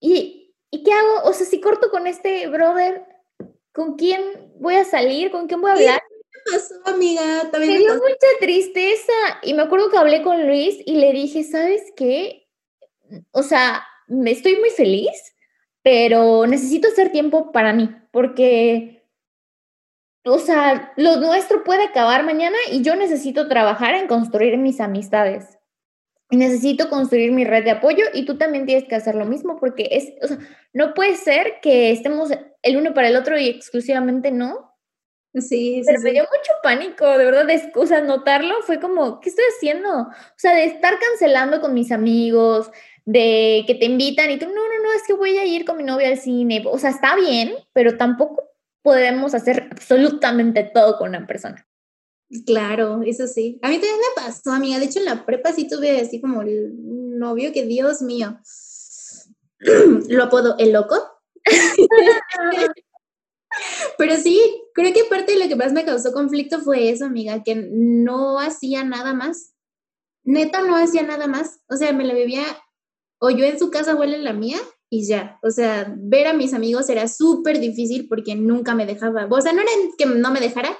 ¿y, 0.00 0.54
¿y 0.70 0.82
qué 0.82 0.92
hago? 0.92 1.22
O 1.24 1.32
sea, 1.32 1.46
si 1.46 1.60
corto 1.60 1.90
con 1.90 2.06
este 2.06 2.46
brother, 2.48 3.06
¿con 3.72 3.96
quién 3.96 4.52
voy 4.58 4.74
a 4.74 4.84
salir? 4.84 5.30
¿Con 5.30 5.46
quién 5.46 5.60
voy 5.60 5.70
a 5.70 5.74
hablar? 5.74 6.02
me 6.32 6.58
pasó, 6.58 6.74
amiga. 6.84 7.50
También 7.50 7.72
me 7.74 7.78
dio 7.78 7.94
mucha 7.94 8.26
tristeza. 8.40 9.12
Y 9.42 9.54
me 9.54 9.62
acuerdo 9.62 9.90
que 9.90 9.98
hablé 9.98 10.22
con 10.22 10.46
Luis 10.46 10.76
y 10.84 10.96
le 10.96 11.12
dije, 11.12 11.44
¿sabes 11.44 11.82
qué? 11.96 12.48
O 13.30 13.42
sea, 13.42 13.84
me 14.08 14.30
estoy 14.30 14.56
muy 14.56 14.70
feliz, 14.70 15.10
pero 15.82 16.46
necesito 16.46 16.88
hacer 16.88 17.12
tiempo 17.12 17.52
para 17.52 17.72
mí, 17.72 17.90
porque, 18.10 19.01
o 20.24 20.38
sea, 20.38 20.92
lo 20.96 21.16
nuestro 21.16 21.64
puede 21.64 21.84
acabar 21.84 22.24
mañana 22.24 22.56
y 22.70 22.82
yo 22.82 22.94
necesito 22.94 23.48
trabajar 23.48 23.94
en 23.94 24.06
construir 24.06 24.56
mis 24.56 24.80
amistades. 24.80 25.58
Necesito 26.30 26.88
construir 26.88 27.32
mi 27.32 27.44
red 27.44 27.64
de 27.64 27.72
apoyo 27.72 28.04
y 28.14 28.24
tú 28.24 28.38
también 28.38 28.64
tienes 28.64 28.84
que 28.84 28.94
hacer 28.94 29.14
lo 29.14 29.26
mismo 29.26 29.58
porque 29.58 29.88
es, 29.90 30.12
o 30.22 30.28
sea, 30.28 30.38
no 30.72 30.94
puede 30.94 31.16
ser 31.16 31.60
que 31.60 31.90
estemos 31.90 32.30
el 32.62 32.76
uno 32.76 32.94
para 32.94 33.08
el 33.08 33.16
otro 33.16 33.38
y 33.38 33.48
exclusivamente 33.48 34.30
no. 34.30 34.72
Sí, 35.34 35.82
sí. 35.82 35.82
Pero 35.86 36.00
me 36.00 36.12
dio 36.12 36.22
mucho 36.24 36.52
pánico, 36.62 37.06
de 37.18 37.24
verdad, 37.24 37.46
de, 37.46 37.72
o 37.74 37.86
sea, 37.86 38.00
notarlo 38.02 38.54
fue 38.62 38.80
como, 38.80 39.18
¿qué 39.20 39.30
estoy 39.30 39.44
haciendo? 39.56 40.02
O 40.02 40.36
sea, 40.36 40.54
de 40.54 40.64
estar 40.64 40.98
cancelando 40.98 41.60
con 41.60 41.74
mis 41.74 41.90
amigos, 41.90 42.70
de 43.04 43.64
que 43.66 43.74
te 43.74 43.86
invitan 43.86 44.30
y 44.30 44.38
tú, 44.38 44.46
no, 44.46 44.54
no, 44.54 44.82
no, 44.82 44.92
es 44.92 45.02
que 45.06 45.14
voy 45.14 45.38
a 45.38 45.44
ir 45.44 45.64
con 45.64 45.76
mi 45.76 45.84
novia 45.84 46.08
al 46.08 46.18
cine. 46.18 46.62
O 46.66 46.78
sea, 46.78 46.90
está 46.90 47.16
bien, 47.16 47.54
pero 47.72 47.96
tampoco 47.96 48.51
podemos 48.82 49.34
hacer 49.34 49.68
absolutamente 49.70 50.70
todo 50.74 50.98
con 50.98 51.10
una 51.10 51.26
persona. 51.26 51.66
Claro, 52.46 53.02
eso 53.04 53.26
sí. 53.26 53.58
A 53.62 53.68
mí 53.68 53.74
también 53.74 53.96
me 53.96 54.22
pasó, 54.22 54.52
amiga. 54.52 54.78
De 54.78 54.86
hecho, 54.86 55.00
en 55.00 55.04
la 55.04 55.26
prepa 55.26 55.52
sí 55.52 55.68
tuve 55.68 56.00
así 56.00 56.20
como 56.20 56.42
el 56.42 57.18
novio 57.18 57.52
que, 57.52 57.66
Dios 57.66 58.00
mío, 58.02 58.38
lo 60.08 60.24
apodo 60.24 60.56
el 60.58 60.72
loco. 60.72 60.96
Pero 63.98 64.16
sí, 64.16 64.40
creo 64.74 64.94
que 64.94 65.04
parte 65.04 65.32
de 65.32 65.40
lo 65.40 65.48
que 65.48 65.56
más 65.56 65.74
me 65.74 65.84
causó 65.84 66.12
conflicto 66.12 66.60
fue 66.60 66.88
eso, 66.88 67.04
amiga, 67.04 67.42
que 67.42 67.54
no 67.54 68.40
hacía 68.40 68.82
nada 68.82 69.12
más. 69.12 69.52
Neta, 70.24 70.62
no 70.62 70.76
hacía 70.76 71.02
nada 71.02 71.26
más. 71.26 71.60
O 71.68 71.76
sea, 71.76 71.92
me 71.92 72.04
la 72.04 72.14
vivía 72.14 72.44
o 73.18 73.28
yo 73.30 73.44
en 73.44 73.58
su 73.58 73.70
casa 73.70 73.94
o 73.94 74.02
en 74.02 74.24
la 74.24 74.32
mía 74.32 74.58
y 74.92 75.06
ya. 75.06 75.38
O 75.42 75.50
sea, 75.50 75.90
ver 75.96 76.26
a 76.26 76.34
mis 76.34 76.52
amigos 76.52 76.90
era 76.90 77.08
súper 77.08 77.58
difícil 77.60 78.08
porque 78.08 78.34
nunca 78.34 78.74
me 78.74 78.84
dejaba. 78.84 79.26
O 79.30 79.40
sea, 79.40 79.54
no 79.54 79.62
era 79.62 79.70
que 79.96 80.04
no 80.04 80.30
me 80.30 80.38
dejara, 80.38 80.76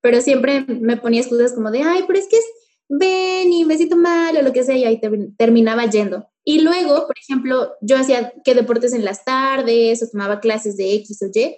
pero 0.00 0.22
siempre 0.22 0.64
me 0.66 0.96
ponía 0.96 1.20
excusas 1.20 1.52
como 1.52 1.70
de, 1.70 1.82
ay, 1.82 2.04
pero 2.06 2.18
es 2.18 2.26
que 2.26 2.38
es, 2.38 2.44
ven 2.88 3.52
y 3.52 3.66
me 3.66 3.76
siento 3.76 3.96
mal 3.96 4.34
o 4.34 4.40
lo 4.40 4.54
que 4.54 4.64
sea, 4.64 4.78
y 4.78 4.86
ahí 4.86 4.98
terminaba 5.36 5.84
yendo. 5.84 6.26
Y 6.42 6.62
luego, 6.62 7.06
por 7.06 7.18
ejemplo, 7.18 7.72
yo 7.82 7.98
hacía 7.98 8.32
que 8.46 8.54
deportes 8.54 8.94
en 8.94 9.04
las 9.04 9.26
tardes 9.26 10.02
o 10.02 10.08
tomaba 10.08 10.40
clases 10.40 10.78
de 10.78 10.94
X 10.94 11.20
o 11.20 11.26
Y. 11.26 11.54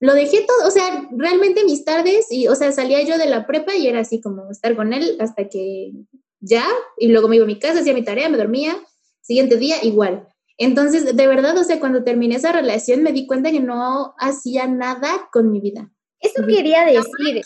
Lo 0.00 0.12
dejé 0.12 0.42
todo, 0.46 0.68
o 0.68 0.70
sea, 0.70 1.08
realmente 1.16 1.64
mis 1.64 1.86
tardes, 1.86 2.26
y, 2.30 2.46
o 2.48 2.54
sea, 2.56 2.72
salía 2.72 3.00
yo 3.04 3.16
de 3.16 3.26
la 3.26 3.46
prepa 3.46 3.74
y 3.74 3.86
era 3.86 4.00
así 4.00 4.20
como 4.20 4.50
estar 4.50 4.76
con 4.76 4.92
él 4.92 5.16
hasta 5.18 5.48
que 5.48 5.92
ya, 6.40 6.66
y 6.98 7.08
luego 7.08 7.28
me 7.28 7.36
iba 7.36 7.44
a 7.46 7.48
mi 7.48 7.58
casa, 7.58 7.80
hacía 7.80 7.94
mi 7.94 8.04
tarea, 8.04 8.28
me 8.28 8.36
dormía, 8.36 8.76
Siguiente 9.22 9.56
día, 9.56 9.76
igual. 9.84 10.26
Entonces, 10.58 11.16
de 11.16 11.26
verdad, 11.26 11.56
o 11.56 11.64
sea, 11.64 11.80
cuando 11.80 12.04
terminé 12.04 12.36
esa 12.36 12.52
relación 12.52 13.02
me 13.02 13.12
di 13.12 13.26
cuenta 13.26 13.50
que 13.50 13.60
no 13.60 14.14
hacía 14.18 14.66
nada 14.66 15.28
con 15.32 15.50
mi 15.50 15.60
vida. 15.60 15.90
Eso 16.20 16.46
quería 16.46 16.84
decir. 16.84 17.42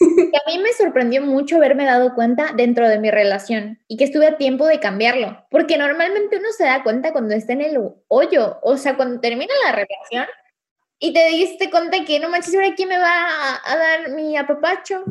Que 0.00 0.36
a 0.36 0.42
mí 0.46 0.62
me 0.62 0.72
sorprendió 0.74 1.22
mucho 1.22 1.56
haberme 1.56 1.84
dado 1.84 2.14
cuenta 2.14 2.52
dentro 2.56 2.88
de 2.88 3.00
mi 3.00 3.10
relación 3.10 3.80
y 3.88 3.96
que 3.96 4.04
estuve 4.04 4.28
a 4.28 4.36
tiempo 4.36 4.66
de 4.66 4.78
cambiarlo, 4.78 5.44
porque 5.50 5.76
normalmente 5.76 6.36
uno 6.36 6.48
se 6.56 6.64
da 6.64 6.84
cuenta 6.84 7.12
cuando 7.12 7.34
está 7.34 7.52
en 7.54 7.62
el 7.62 7.78
hoyo, 8.06 8.58
o 8.62 8.76
sea, 8.76 8.96
cuando 8.96 9.20
termina 9.20 9.52
la 9.64 9.72
relación 9.72 10.26
y 11.00 11.12
te 11.12 11.26
diste 11.28 11.70
cuenta 11.70 12.04
que 12.04 12.20
no 12.20 12.28
manches, 12.28 12.54
ahora 12.54 12.74
quién 12.76 12.90
me 12.90 12.98
va 12.98 13.10
a, 13.10 13.72
a 13.72 13.76
dar 13.76 14.10
mi 14.10 14.36
apapacho, 14.36 15.04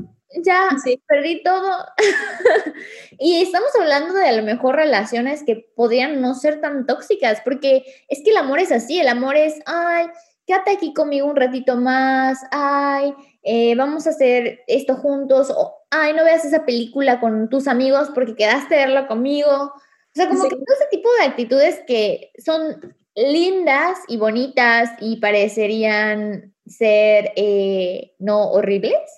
ya 0.44 0.70
perdí 1.08 1.44
todo. 1.44 1.86
y 3.20 3.42
estamos 3.42 3.70
hablando 3.80 4.14
de 4.14 4.28
a 4.28 4.32
lo 4.34 4.44
mejor 4.44 4.76
relaciones 4.76 5.44
que 5.44 5.72
podrían 5.76 6.22
no 6.22 6.34
ser 6.34 6.62
tan 6.62 6.86
tóxicas, 6.86 7.42
porque 7.44 7.84
es 8.08 8.22
que 8.24 8.32
el 8.32 8.38
amor 8.38 8.60
es 8.60 8.72
así, 8.72 9.00
el 9.00 9.08
amor 9.08 9.36
es, 9.36 9.56
ay, 9.66 10.08
quédate 10.46 10.72
aquí 10.72 10.94
conmigo 10.94 11.28
un 11.28 11.36
ratito 11.36 11.76
más, 11.76 12.40
ay, 12.52 13.14
eh, 13.44 13.76
vamos 13.76 14.08
a 14.08 14.12
hacer 14.12 14.62
esto 14.68 14.96
juntos, 14.96 15.52
o 15.56 15.76
ay, 15.90 16.14
no 16.14 16.24
veas 16.24 16.46
esa 16.46 16.66
película 16.66 17.20
con 17.20 17.50
tus 17.50 17.68
amigos 17.68 18.10
porque 18.14 18.36
quedaste 18.36 18.76
a 18.76 18.86
verla 18.86 19.08
conmigo. 19.08 19.50
O 19.50 20.14
sea, 20.14 20.30
como 20.30 20.44
que 20.44 20.56
todo 20.56 20.76
ese 20.76 20.88
tipo 20.90 21.10
de 21.20 21.26
actitudes 21.26 21.82
que 21.86 22.32
son 22.44 22.96
lindas 23.16 24.00
y 24.08 24.18
bonitas 24.18 24.92
y 25.00 25.18
parecerían 25.18 26.54
ser 26.66 27.32
eh, 27.36 28.14
no 28.20 28.52
horribles, 28.52 29.17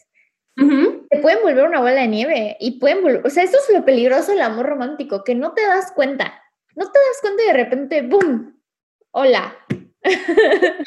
te 1.09 1.17
pueden 1.19 1.41
volver 1.41 1.65
una 1.65 1.79
bola 1.79 2.01
de 2.01 2.07
nieve 2.07 2.57
y 2.59 2.79
pueden 2.79 3.01
volver, 3.01 3.25
o 3.25 3.29
sea, 3.29 3.43
eso 3.43 3.57
es 3.57 3.75
lo 3.75 3.85
peligroso 3.85 4.31
del 4.31 4.41
amor 4.41 4.65
romántico, 4.65 5.23
que 5.23 5.35
no 5.35 5.53
te 5.53 5.61
das 5.61 5.91
cuenta, 5.93 6.41
no 6.75 6.91
te 6.91 6.99
das 6.99 7.21
cuenta 7.21 7.43
y 7.43 7.47
de 7.47 7.53
repente, 7.53 8.01
¡boom! 8.01 8.61
Hola. 9.11 9.55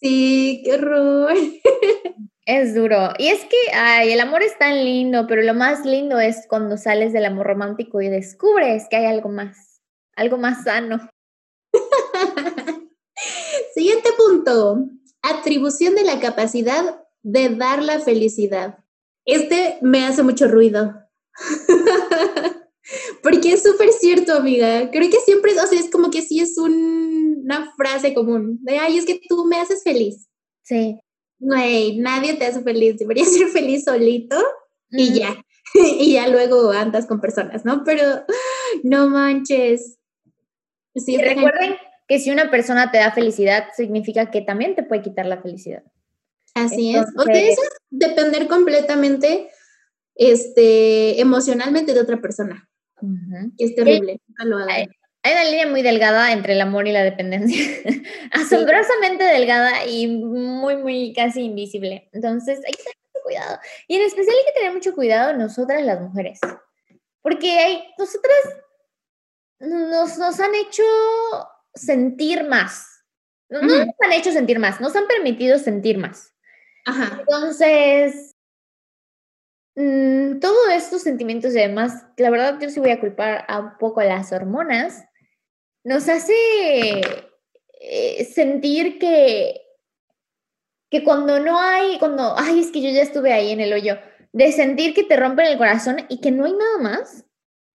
Sí, 0.00 0.62
qué 0.64 0.74
horror. 0.76 1.34
Es 2.46 2.74
duro. 2.74 3.10
Y 3.18 3.28
es 3.28 3.44
que, 3.44 3.56
ay, 3.74 4.12
el 4.12 4.20
amor 4.20 4.42
es 4.42 4.58
tan 4.58 4.82
lindo, 4.82 5.26
pero 5.28 5.42
lo 5.42 5.52
más 5.52 5.84
lindo 5.84 6.18
es 6.18 6.46
cuando 6.48 6.78
sales 6.78 7.12
del 7.12 7.26
amor 7.26 7.46
romántico 7.46 8.00
y 8.00 8.08
descubres 8.08 8.86
que 8.88 8.96
hay 8.96 9.04
algo 9.04 9.28
más, 9.28 9.82
algo 10.16 10.38
más 10.38 10.64
sano. 10.64 11.10
Siguiente 13.74 14.08
punto. 14.16 14.86
Atribución 15.20 15.94
de 15.94 16.04
la 16.04 16.18
capacidad 16.18 17.04
de 17.22 17.50
dar 17.50 17.82
la 17.82 18.00
felicidad. 18.00 18.78
Este 19.24 19.78
me 19.82 20.06
hace 20.06 20.22
mucho 20.22 20.48
ruido. 20.48 20.94
Porque 23.22 23.52
es 23.52 23.62
súper 23.62 23.92
cierto, 23.92 24.34
amiga. 24.34 24.90
Creo 24.90 25.10
que 25.10 25.20
siempre, 25.20 25.52
o 25.52 25.66
sea, 25.66 25.78
es 25.78 25.90
como 25.90 26.10
que 26.10 26.22
sí 26.22 26.40
es 26.40 26.58
una 26.58 27.72
frase 27.76 28.14
común 28.14 28.58
de, 28.62 28.78
ay, 28.78 28.98
es 28.98 29.06
que 29.06 29.20
tú 29.28 29.44
me 29.44 29.56
haces 29.56 29.82
feliz. 29.82 30.28
Sí. 30.62 30.98
No, 31.38 31.56
nadie 31.56 32.34
te 32.34 32.46
hace 32.46 32.62
feliz. 32.62 32.98
Deberías 32.98 33.32
ser 33.32 33.48
feliz 33.48 33.84
solito 33.84 34.36
y 34.90 35.18
ya. 35.18 35.36
y 35.74 36.14
ya 36.14 36.28
luego 36.28 36.70
andas 36.70 37.06
con 37.06 37.20
personas, 37.20 37.64
¿no? 37.64 37.82
Pero 37.84 38.02
no 38.82 39.08
manches. 39.08 39.98
Sí, 40.94 41.16
recuerden 41.16 41.76
que 42.08 42.18
si 42.18 42.30
una 42.30 42.50
persona 42.50 42.90
te 42.90 42.98
da 42.98 43.12
felicidad, 43.12 43.68
significa 43.76 44.30
que 44.30 44.40
también 44.40 44.74
te 44.74 44.82
puede 44.82 45.02
quitar 45.02 45.26
la 45.26 45.40
felicidad. 45.40 45.84
Así 46.54 46.94
es. 46.94 47.06
O 47.16 47.22
sea, 47.22 47.34
eso 47.34 47.62
es 47.62 47.70
depender 47.90 48.48
completamente 48.48 49.50
este, 50.14 51.20
emocionalmente 51.20 51.94
de 51.94 52.00
otra 52.00 52.20
persona. 52.20 52.68
Es 53.58 53.74
terrible. 53.74 54.20
Hay, 54.68 54.86
una 55.32 55.44
línea 55.44 55.66
muy 55.66 55.82
delgada 55.82 56.32
entre 56.32 56.54
el 56.54 56.60
amor 56.60 56.88
y 56.88 56.92
la 56.92 57.02
dependencia. 57.02 57.64
Asombrosamente 58.32 59.24
delgada 59.24 59.86
y 59.86 60.08
muy, 60.08 60.76
muy 60.76 61.12
casi 61.14 61.42
invisible. 61.42 62.08
Entonces 62.12 62.60
hay 62.66 62.72
que 62.72 62.82
tener 62.82 62.96
mucho 63.02 63.24
cuidado. 63.24 63.58
Y 63.88 63.96
en 63.96 64.02
especial 64.02 64.36
hay 64.36 64.44
que 64.44 64.58
tener 64.58 64.72
mucho 64.72 64.94
cuidado 64.94 65.36
nosotras 65.36 65.82
las 65.84 66.00
mujeres. 66.00 66.40
Porque 67.22 67.58
hay, 67.58 67.84
nosotras 67.98 68.38
nos, 69.60 70.18
nos 70.18 70.40
han 70.40 70.54
hecho 70.54 70.82
sentir 71.74 72.44
más. 72.44 72.86
No, 73.48 73.62
no 73.62 73.84
nos 73.84 73.94
han 74.00 74.12
hecho 74.12 74.32
sentir 74.32 74.58
más, 74.58 74.80
nos 74.80 74.94
han 74.94 75.06
permitido 75.08 75.58
sentir 75.58 75.98
más. 75.98 76.32
Entonces, 76.86 78.34
mm, 79.76 80.38
todos 80.40 80.68
estos 80.72 81.02
sentimientos 81.02 81.54
y 81.54 81.58
además, 81.58 82.04
la 82.16 82.30
verdad 82.30 82.58
yo 82.60 82.70
sí 82.70 82.80
voy 82.80 82.90
a 82.90 83.00
culpar 83.00 83.44
a 83.48 83.60
un 83.60 83.78
poco 83.78 84.00
a 84.00 84.04
las 84.04 84.32
hormonas, 84.32 85.04
nos 85.84 86.08
hace 86.08 87.00
eh, 87.80 88.24
sentir 88.24 88.98
que, 88.98 89.60
que 90.90 91.02
cuando 91.04 91.40
no 91.40 91.58
hay, 91.58 91.98
cuando, 91.98 92.34
ay, 92.36 92.60
es 92.60 92.70
que 92.70 92.82
yo 92.82 92.90
ya 92.90 93.02
estuve 93.02 93.32
ahí 93.32 93.52
en 93.52 93.60
el 93.60 93.72
hoyo, 93.72 93.98
de 94.32 94.52
sentir 94.52 94.94
que 94.94 95.04
te 95.04 95.16
rompen 95.16 95.46
el 95.46 95.58
corazón 95.58 96.04
y 96.08 96.20
que 96.20 96.30
no 96.30 96.44
hay 96.44 96.52
nada 96.52 96.78
más. 96.78 97.24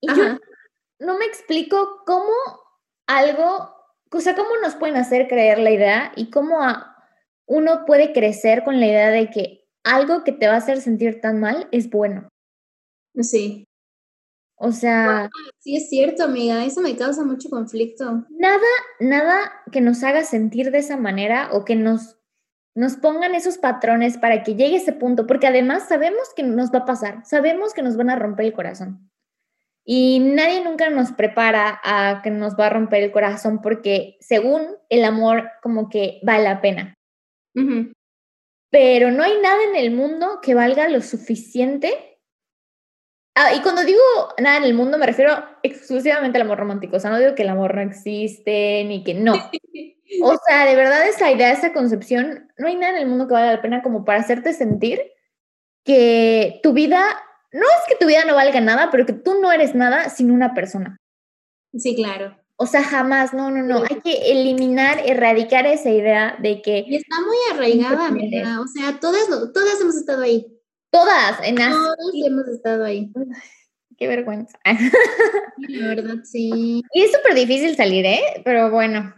Y 0.02 0.08
yo 0.08 0.38
no 1.00 1.18
me 1.18 1.26
explico 1.26 2.04
cómo 2.06 2.34
algo, 3.08 3.76
o 4.12 4.20
sea, 4.20 4.36
cómo 4.36 4.56
nos 4.62 4.76
pueden 4.76 4.96
hacer 4.96 5.28
creer 5.28 5.60
la 5.60 5.72
idea 5.72 6.12
y 6.16 6.30
cómo 6.30 6.62
a, 6.62 6.95
uno 7.48 7.86
puede 7.86 8.14
crecer 8.14 8.64
con 8.64 8.80
la 8.80 8.88
idea 8.88 9.10
de 9.10 9.30
que 9.30 9.66
algo 9.84 10.24
que 10.24 10.32
te 10.32 10.48
va 10.48 10.54
a 10.54 10.58
hacer 10.58 10.82
sentir 10.82 11.22
tan 11.22 11.40
mal 11.40 11.68
es 11.72 11.90
bueno. 11.90 12.28
Sí. 13.16 13.66
O 14.58 14.72
sea... 14.72 15.30
sí, 15.60 15.76
es 15.76 15.90
cierto, 15.90 16.24
amiga, 16.24 16.64
eso 16.64 16.82
me 16.82 16.96
causa 16.96 17.24
mucho 17.24 17.50
conflicto. 17.50 18.26
Nada, 18.30 18.60
nada 19.00 19.52
que 19.72 19.82
nos 19.82 20.04
haga 20.04 20.24
sentir 20.24 20.72
de 20.72 20.80
esa 20.80 20.98
manera 20.98 21.50
o 21.52 21.66
que 21.66 21.76
nos, 21.76 22.18
nos 22.74 22.96
pongan 22.96 23.36
esos 23.36 23.58
patrones 23.58 24.18
para 24.18 24.44
que 24.44 24.56
llegue 24.56 24.78
ese 24.78 24.94
punto, 24.94 25.28
porque 25.28 25.48
además 25.48 25.88
sabemos 25.88 26.34
que 26.36 26.44
nos 26.44 26.72
va 26.72 26.80
a 26.80 26.86
pasar, 26.86 27.26
sabemos 27.26 27.74
que 27.74 27.84
nos 27.84 27.98
van 27.98 28.10
a 28.10 28.16
romper 28.16 28.46
el 28.46 28.54
corazón. 28.54 29.12
Y 29.88 30.20
nadie 30.20 30.64
nunca 30.64 30.90
nos 30.90 31.12
prepara 31.12 31.80
a 31.84 32.22
que 32.24 32.32
nos 32.32 32.56
va 32.56 32.68
a 32.68 32.72
romper 32.72 33.04
el 33.04 33.12
corazón 33.12 33.62
porque 33.62 34.18
según 34.20 34.66
el 34.90 35.04
amor 35.04 35.52
como 35.62 35.90
que 35.90 36.20
vale 36.24 36.44
la 36.44 36.60
pena. 36.60 36.96
Pero 38.70 39.12
no 39.12 39.24
hay 39.24 39.40
nada 39.42 39.64
en 39.64 39.76
el 39.76 39.92
mundo 39.92 40.40
que 40.42 40.56
valga 40.56 40.90
lo 40.90 41.02
suficiente. 41.02 42.20
Ah, 43.36 43.54
y 43.54 43.62
cuando 43.62 43.84
digo 43.84 44.02
nada 44.38 44.58
en 44.58 44.64
el 44.64 44.74
mundo 44.74 44.98
me 44.98 45.06
refiero 45.06 45.34
exclusivamente 45.62 46.38
al 46.38 46.44
amor 46.44 46.60
romántico, 46.60 46.96
o 46.96 47.00
sea, 47.00 47.12
no 47.12 47.20
digo 47.20 47.36
que 47.36 47.44
el 47.44 47.50
amor 47.50 47.76
no 47.76 47.82
existe 47.82 48.84
ni 48.86 49.04
que 49.04 49.14
no. 49.14 49.34
O 50.22 50.38
sea, 50.46 50.66
de 50.66 50.76
verdad 50.76 51.08
esa 51.08 51.32
idea, 51.32 51.52
esa 51.52 51.74
concepción, 51.74 52.52
no 52.58 52.68
hay 52.68 52.76
nada 52.76 52.94
en 52.94 53.02
el 53.02 53.08
mundo 53.08 53.28
que 53.28 53.34
valga 53.34 53.54
la 53.54 53.62
pena 53.62 53.82
como 53.82 54.06
para 54.06 54.20
hacerte 54.20 54.54
sentir 54.54 55.02
que 55.84 56.60
tu 56.62 56.74
vida, 56.74 57.04
no 57.52 57.62
es 57.64 57.88
que 57.88 57.96
tu 57.96 58.06
vida 58.06 58.24
no 58.24 58.36
valga 58.36 58.62
nada, 58.62 58.90
pero 58.92 59.06
que 59.06 59.14
tú 59.14 59.42
no 59.42 59.52
eres 59.52 59.74
nada 59.74 60.10
sin 60.10 60.30
una 60.30 60.54
persona. 60.54 60.98
Sí, 61.74 61.96
claro. 61.96 62.38
O 62.58 62.66
sea, 62.66 62.84
jamás, 62.84 63.34
no, 63.34 63.52
no, 63.52 63.64
no. 63.64 63.84
Hay 63.84 64.00
que 64.02 64.32
eliminar, 64.32 65.02
erradicar 65.06 65.66
esa 65.66 65.90
idea 65.90 66.38
de 66.42 66.62
que... 66.62 66.86
Y 66.88 66.96
está 66.96 67.18
muy 67.20 67.38
arraigada, 67.52 68.08
amiga. 68.08 68.62
O 68.62 68.68
sea, 68.68 68.98
todas, 69.00 69.28
todas 69.28 69.82
hemos 69.82 69.96
estado 69.96 70.24
ahí. 70.24 70.48
Todas, 70.90 71.38
en 71.44 71.56
Todas 71.56 71.98
hemos 72.14 72.48
estado 72.48 72.86
ahí. 72.86 73.12
Qué 73.98 74.08
vergüenza. 74.08 74.58
La 74.64 74.78
verdad, 75.96 76.24
sí. 76.24 76.82
Y 76.94 77.02
es 77.02 77.12
súper 77.12 77.36
difícil 77.36 77.76
salir, 77.76 78.06
¿eh? 78.06 78.22
Pero 78.44 78.72
bueno. 78.72 79.14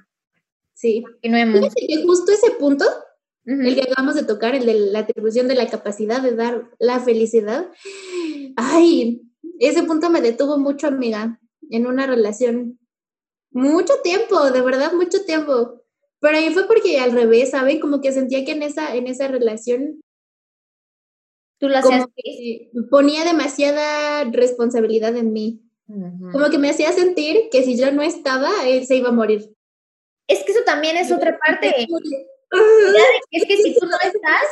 Sí. 0.74 1.04
Continuemos. 1.04 1.60
Fíjate 1.60 1.88
que 1.88 2.04
justo 2.04 2.32
ese 2.32 2.52
punto, 2.60 2.86
el 3.46 3.76
que 3.76 3.84
acabamos 3.84 4.16
de 4.16 4.24
tocar, 4.24 4.56
el 4.56 4.66
de 4.66 4.74
la 4.92 5.00
atribución 5.00 5.48
de 5.48 5.56
la 5.56 5.68
capacidad 5.68 6.22
de 6.22 6.36
dar 6.36 6.70
la 6.80 7.00
felicidad, 7.00 7.70
ay, 8.56 9.22
ese 9.60 9.84
punto 9.84 10.10
me 10.10 10.22
detuvo 10.22 10.58
mucho, 10.58 10.88
amiga, 10.88 11.40
en 11.70 11.88
una 11.88 12.06
relación. 12.08 12.80
Mucho 13.52 13.94
tiempo, 14.04 14.52
de 14.52 14.62
verdad, 14.62 14.94
mucho 14.94 15.24
tiempo. 15.26 15.82
Pero 16.20 16.38
ahí 16.38 16.54
fue 16.54 16.68
porque 16.68 17.00
al 17.00 17.12
revés, 17.12 17.52
¿saben? 17.52 17.80
Como 17.80 18.02
que 18.02 18.12
sentía 18.12 18.44
que 18.44 18.52
en 18.52 18.64
esa, 18.64 18.96
en 18.96 19.08
esa 19.08 19.28
relación 19.28 20.02
Tú 21.60 21.70
lo 21.70 21.82
como 21.82 21.96
hacías. 21.96 22.10
que 22.16 22.70
ponía 22.90 23.24
demasiada 23.26 24.26
responsabilidad 24.26 25.16
en 25.16 25.34
mí. 25.34 25.64
Como 25.88 26.50
que 26.50 26.58
me 26.58 26.70
hacía 26.70 26.92
sentir 26.92 27.50
que 27.50 27.64
si 27.64 27.78
yo 27.78 27.92
no 27.92 28.02
estaba, 28.02 28.50
él 28.68 28.86
se 28.86 28.98
iba 28.98 29.10
a 29.10 29.14
morir. 29.14 29.56
Es 30.28 30.44
que 30.44 30.52
eso 30.52 30.62
también 30.66 30.98
es 30.98 31.12
otra 31.12 31.40
parte. 31.40 31.88
Es 33.32 33.46
que 33.46 33.58
si 33.58 33.74
tú 33.74 33.86
no 33.86 33.96
estás, 33.96 34.44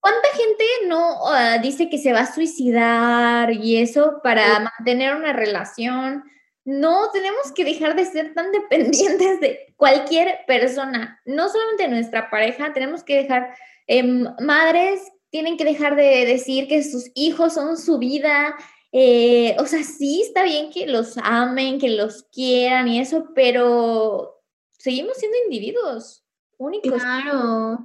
¿cuánta 0.00 0.28
gente 0.28 0.64
no 0.86 1.26
ah, 1.26 1.58
dice 1.58 1.90
que 1.90 1.98
se 1.98 2.12
va 2.12 2.20
a 2.20 2.34
suicidar 2.34 3.52
y 3.52 3.76
eso 3.78 4.20
para 4.22 4.60
mantener 4.60 5.16
una 5.16 5.32
relación? 5.32 6.22
No, 6.66 7.10
tenemos 7.12 7.52
que 7.52 7.64
dejar 7.64 7.94
de 7.94 8.04
ser 8.04 8.34
tan 8.34 8.50
dependientes 8.50 9.40
de 9.40 9.72
cualquier 9.76 10.40
persona, 10.48 11.22
no 11.24 11.48
solamente 11.48 11.86
nuestra 11.86 12.28
pareja, 12.28 12.72
tenemos 12.72 13.04
que 13.04 13.22
dejar, 13.22 13.54
em, 13.86 14.24
madres 14.40 15.00
tienen 15.30 15.56
que 15.56 15.64
dejar 15.64 15.94
de 15.94 16.26
decir 16.26 16.66
que 16.66 16.82
sus 16.82 17.10
hijos 17.14 17.54
son 17.54 17.76
su 17.78 17.98
vida. 17.98 18.56
eh, 18.92 19.54
o 19.58 19.66
sea, 19.66 19.82
sí 19.82 20.22
está 20.22 20.42
bien 20.42 20.70
que 20.70 20.86
los 20.86 21.18
amen, 21.22 21.78
que 21.78 21.90
los 21.90 22.22
quieran 22.32 22.88
y 22.88 23.00
eso, 23.00 23.28
pero 23.34 24.42
seguimos 24.78 25.18
siendo 25.18 25.36
individuos 25.44 26.24
únicos. 26.56 27.02
Claro. 27.02 27.78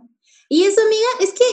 Y 0.47 0.63
eso, 0.63 0.81
amiga, 0.81 1.07
es 1.19 1.33
que 1.33 1.43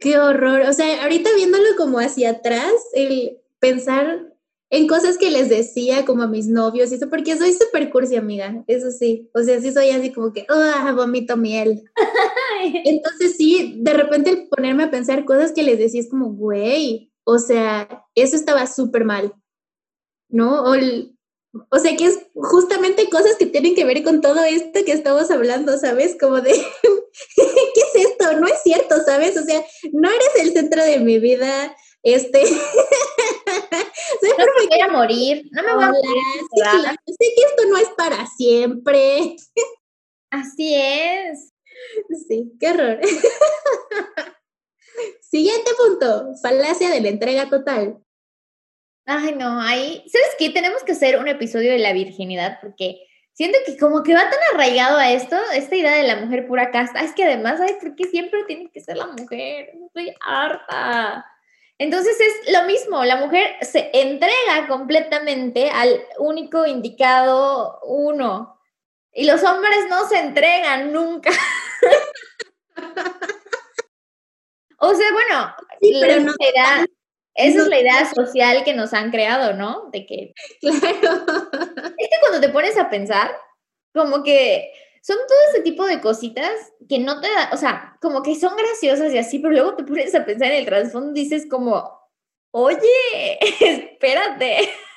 qué 0.00 0.18
horror. 0.18 0.62
O 0.62 0.72
sea, 0.72 1.02
ahorita 1.02 1.30
viéndolo 1.34 1.76
como 1.76 1.98
hacia 1.98 2.30
atrás, 2.30 2.72
el 2.94 3.38
pensar 3.58 4.32
en 4.70 4.88
cosas 4.88 5.16
que 5.18 5.30
les 5.30 5.48
decía 5.48 6.04
como 6.04 6.24
a 6.24 6.28
mis 6.28 6.48
novios 6.48 6.90
y 6.90 6.96
eso, 6.96 7.08
porque 7.08 7.36
soy 7.36 7.52
súper 7.52 7.90
cursi, 7.90 8.16
amiga, 8.16 8.64
eso 8.66 8.90
sí. 8.90 9.30
O 9.34 9.42
sea, 9.42 9.60
sí 9.60 9.72
soy 9.72 9.90
así 9.90 10.12
como 10.12 10.32
que, 10.32 10.44
ah, 10.48 10.92
vomito 10.96 11.36
miel. 11.36 11.84
Entonces 12.84 13.36
sí, 13.36 13.76
de 13.78 13.92
repente 13.92 14.30
el 14.30 14.48
ponerme 14.48 14.84
a 14.84 14.90
pensar 14.90 15.24
cosas 15.24 15.52
que 15.52 15.62
les 15.62 15.78
decía 15.78 16.00
es 16.00 16.10
como, 16.10 16.32
güey, 16.32 17.12
o 17.24 17.38
sea, 17.38 18.04
eso 18.14 18.36
estaba 18.36 18.66
súper 18.66 19.04
mal, 19.04 19.34
¿no? 20.28 20.62
O, 20.64 20.74
el- 20.74 21.16
o 21.70 21.78
sea, 21.78 21.96
que 21.96 22.06
es 22.06 22.18
justamente 22.34 23.08
cosas 23.08 23.36
que 23.38 23.46
tienen 23.46 23.74
que 23.74 23.84
ver 23.84 24.02
con 24.04 24.20
todo 24.20 24.44
esto 24.44 24.80
que 24.84 24.92
estamos 24.92 25.30
hablando, 25.30 25.76
¿sabes? 25.78 26.16
Como 26.20 26.40
de, 26.40 26.52
¿qué 27.36 27.80
es 28.00 28.06
esto? 28.10 28.38
No 28.40 28.46
es 28.46 28.62
cierto, 28.62 28.96
¿sabes? 29.04 29.36
O 29.36 29.44
sea, 29.44 29.64
no 29.92 30.08
eres 30.10 30.30
el 30.40 30.52
centro 30.52 30.84
de 30.84 31.00
mi 31.00 31.18
vida, 31.18 31.74
este... 32.02 32.42
No 34.22 34.44
me 34.44 34.66
voy 34.68 34.80
a 34.80 34.88
morir, 34.88 35.48
no 35.50 35.62
me 35.62 35.74
voy 35.74 35.84
a 35.84 35.88
morir. 35.88 36.22
sí, 36.40 36.60
claro, 36.60 36.96
sé 37.06 37.16
que 37.18 37.42
esto 37.42 37.64
no 37.68 37.76
es 37.76 37.88
para 37.96 38.26
siempre. 38.26 39.36
Así 40.30 40.74
es. 40.74 41.52
Sí, 42.28 42.52
qué 42.58 42.70
horror. 42.70 43.00
Siguiente 45.20 45.70
punto, 45.76 46.34
falacia 46.42 46.90
de 46.90 47.00
la 47.00 47.08
entrega 47.08 47.48
total. 47.48 47.98
Ay, 49.06 49.34
no, 49.36 49.60
ahí, 49.60 50.04
¿sabes 50.08 50.34
qué? 50.38 50.50
Tenemos 50.50 50.82
que 50.82 50.92
hacer 50.92 51.18
un 51.18 51.28
episodio 51.28 51.70
de 51.70 51.78
la 51.78 51.92
virginidad 51.92 52.58
porque 52.60 53.06
siento 53.34 53.58
que 53.64 53.76
como 53.76 54.02
que 54.02 54.14
va 54.14 54.28
tan 54.28 54.40
arraigado 54.54 54.98
a 54.98 55.12
esto, 55.12 55.36
esta 55.54 55.76
idea 55.76 55.94
de 55.94 56.04
la 56.04 56.16
mujer 56.16 56.46
pura 56.46 56.70
casta. 56.70 57.00
Es 57.00 57.12
que 57.12 57.24
además, 57.24 57.60
ay, 57.60 57.74
¿por 57.80 57.94
qué 57.94 58.04
siempre 58.04 58.44
tiene 58.44 58.70
que 58.70 58.80
ser 58.80 58.96
la 58.96 59.06
mujer? 59.06 59.70
Estoy 59.86 60.14
harta. 60.20 61.24
Entonces 61.78 62.16
es 62.18 62.52
lo 62.52 62.64
mismo, 62.66 63.04
la 63.04 63.16
mujer 63.16 63.56
se 63.60 63.90
entrega 63.92 64.66
completamente 64.68 65.70
al 65.70 66.02
único 66.18 66.64
indicado 66.66 67.80
uno. 67.84 68.58
Y 69.12 69.24
los 69.26 69.42
hombres 69.44 69.86
no 69.88 70.06
se 70.08 70.18
entregan 70.20 70.92
nunca. 70.92 71.30
o 74.78 74.94
sea, 74.94 75.12
bueno, 75.12 75.54
Sí, 75.80 75.92
la 75.94 76.06
pero 76.06 76.20
no- 76.22 76.32
idea- 76.38 76.86
esa 77.34 77.56
no- 77.58 77.62
es 77.64 77.68
la 77.68 77.80
idea 77.80 78.14
social 78.14 78.64
que 78.64 78.74
nos 78.74 78.94
han 78.94 79.10
creado, 79.10 79.52
¿no? 79.54 79.88
De 79.92 80.06
que 80.06 80.32
Claro. 80.60 81.26
es 81.98 82.08
que 82.08 82.20
cuando 82.20 82.40
te 82.40 82.48
pones 82.48 82.78
a 82.78 82.88
pensar, 82.88 83.36
como 83.94 84.22
que 84.22 84.72
son 85.06 85.18
todo 85.18 85.38
ese 85.50 85.62
tipo 85.62 85.86
de 85.86 86.00
cositas 86.00 86.50
que 86.88 86.98
no 86.98 87.20
te 87.20 87.28
da, 87.28 87.50
o 87.52 87.56
sea, 87.56 87.96
como 88.02 88.24
que 88.24 88.34
son 88.34 88.56
graciosas 88.56 89.14
y 89.14 89.18
así, 89.18 89.38
pero 89.38 89.52
luego 89.52 89.76
te 89.76 89.84
pones 89.84 90.12
a 90.16 90.24
pensar 90.24 90.50
en 90.50 90.58
el 90.58 90.66
trasfondo 90.66 91.12
y 91.12 91.22
dices 91.22 91.46
como, 91.48 91.96
oye, 92.50 93.38
espérate, 93.60 94.68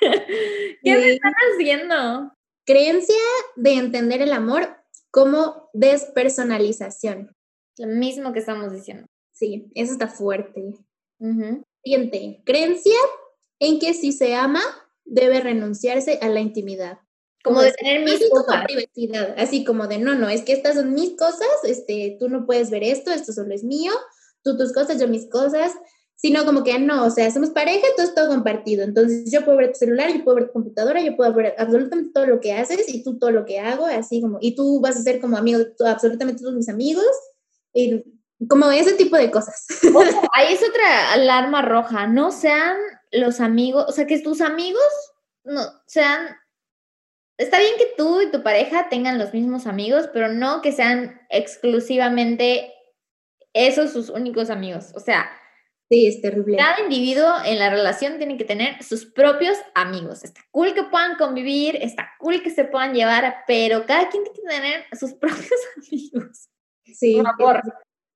¿qué 0.82 0.96
me 0.96 1.12
están 1.12 1.32
haciendo? 1.52 2.32
Creencia 2.66 3.14
de 3.54 3.74
entender 3.74 4.20
el 4.20 4.32
amor 4.32 4.78
como 5.12 5.70
despersonalización. 5.74 7.32
Lo 7.78 7.86
mismo 7.86 8.32
que 8.32 8.40
estamos 8.40 8.72
diciendo. 8.72 9.06
Sí, 9.32 9.70
eso 9.76 9.92
está 9.92 10.08
fuerte. 10.08 10.74
Siguiente, 11.84 12.42
creencia 12.44 12.96
en 13.60 13.78
que 13.78 13.94
si 13.94 14.10
se 14.10 14.34
ama, 14.34 14.60
debe 15.04 15.40
renunciarse 15.40 16.18
a 16.20 16.28
la 16.28 16.40
intimidad. 16.40 16.98
Como 17.42 17.62
de 17.62 17.72
tener 17.72 18.04
mis 18.04 18.28
cosas. 18.28 18.64
privacidad, 18.64 19.34
así 19.38 19.64
como 19.64 19.86
de 19.86 19.98
no, 19.98 20.14
no, 20.14 20.28
es 20.28 20.42
que 20.42 20.52
estas 20.52 20.74
son 20.74 20.92
mis 20.92 21.16
cosas, 21.16 21.48
este, 21.64 22.16
tú 22.18 22.28
no 22.28 22.46
puedes 22.46 22.70
ver 22.70 22.84
esto, 22.84 23.10
esto 23.10 23.32
solo 23.32 23.54
es 23.54 23.64
mío, 23.64 23.92
tú 24.42 24.56
tus 24.58 24.72
cosas, 24.72 25.00
yo 25.00 25.08
mis 25.08 25.28
cosas, 25.30 25.72
sino 26.16 26.44
como 26.44 26.64
que 26.64 26.78
no, 26.78 27.06
o 27.06 27.10
sea, 27.10 27.30
somos 27.30 27.50
pareja, 27.50 27.86
entonces 27.88 28.14
todo 28.14 28.28
compartido, 28.28 28.84
entonces 28.84 29.30
yo 29.32 29.42
puedo 29.44 29.56
ver 29.56 29.72
tu 29.72 29.78
celular, 29.78 30.12
yo 30.12 30.22
puedo 30.22 30.36
ver 30.36 30.46
tu 30.48 30.52
computadora, 30.52 31.02
yo 31.02 31.16
puedo 31.16 31.32
ver 31.32 31.54
absolutamente 31.56 32.12
todo 32.12 32.26
lo 32.26 32.40
que 32.40 32.52
haces 32.52 32.92
y 32.92 33.02
tú 33.02 33.18
todo 33.18 33.30
lo 33.30 33.46
que 33.46 33.58
hago, 33.58 33.86
así 33.86 34.20
como, 34.20 34.36
y 34.42 34.54
tú 34.54 34.80
vas 34.80 34.96
a 34.96 35.02
ser 35.02 35.18
como 35.20 35.38
amigo 35.38 35.60
de 35.60 35.72
absolutamente 35.88 36.42
todos 36.42 36.54
mis 36.54 36.68
amigos, 36.68 37.06
y 37.72 38.04
como 38.48 38.70
ese 38.70 38.94
tipo 38.94 39.16
de 39.16 39.30
cosas. 39.30 39.66
Ojo, 39.94 40.28
ahí 40.34 40.54
es 40.54 40.62
otra 40.62 41.12
alarma 41.12 41.62
roja. 41.62 42.06
No 42.06 42.32
sean 42.32 42.76
los 43.12 43.40
amigos, 43.40 43.84
o 43.88 43.92
sea, 43.92 44.06
que 44.06 44.18
tus 44.20 44.40
amigos 44.40 44.82
no 45.44 45.62
sean. 45.86 46.36
Está 47.40 47.58
bien 47.58 47.72
que 47.78 47.88
tú 47.96 48.20
y 48.20 48.30
tu 48.30 48.42
pareja 48.42 48.90
tengan 48.90 49.18
los 49.18 49.32
mismos 49.32 49.66
amigos, 49.66 50.10
pero 50.12 50.28
no 50.28 50.60
que 50.60 50.72
sean 50.72 51.18
exclusivamente 51.30 52.70
esos 53.54 53.92
sus 53.92 54.10
únicos 54.10 54.50
amigos. 54.50 54.92
O 54.94 55.00
sea, 55.00 55.30
Sí, 55.90 56.06
es 56.06 56.20
terrible. 56.20 56.56
cada 56.58 56.80
individuo 56.80 57.26
en 57.44 57.58
la 57.58 57.70
relación 57.70 58.18
tiene 58.18 58.36
que 58.36 58.44
tener 58.44 58.80
sus 58.82 59.06
propios 59.06 59.56
amigos. 59.74 60.22
Está 60.22 60.42
cool 60.50 60.74
que 60.74 60.84
puedan 60.84 61.16
convivir, 61.16 61.76
está 61.76 62.10
cool 62.18 62.42
que 62.42 62.50
se 62.50 62.64
puedan 62.64 62.92
llevar, 62.92 63.38
pero 63.46 63.86
cada 63.86 64.08
quien 64.10 64.22
tiene 64.22 64.38
que 64.38 64.46
tener 64.46 64.84
sus 64.92 65.14
propios 65.20 65.60
amigos. 65.78 66.50
Sí. 66.84 67.16
Por 67.16 67.36
favor. 67.38 67.62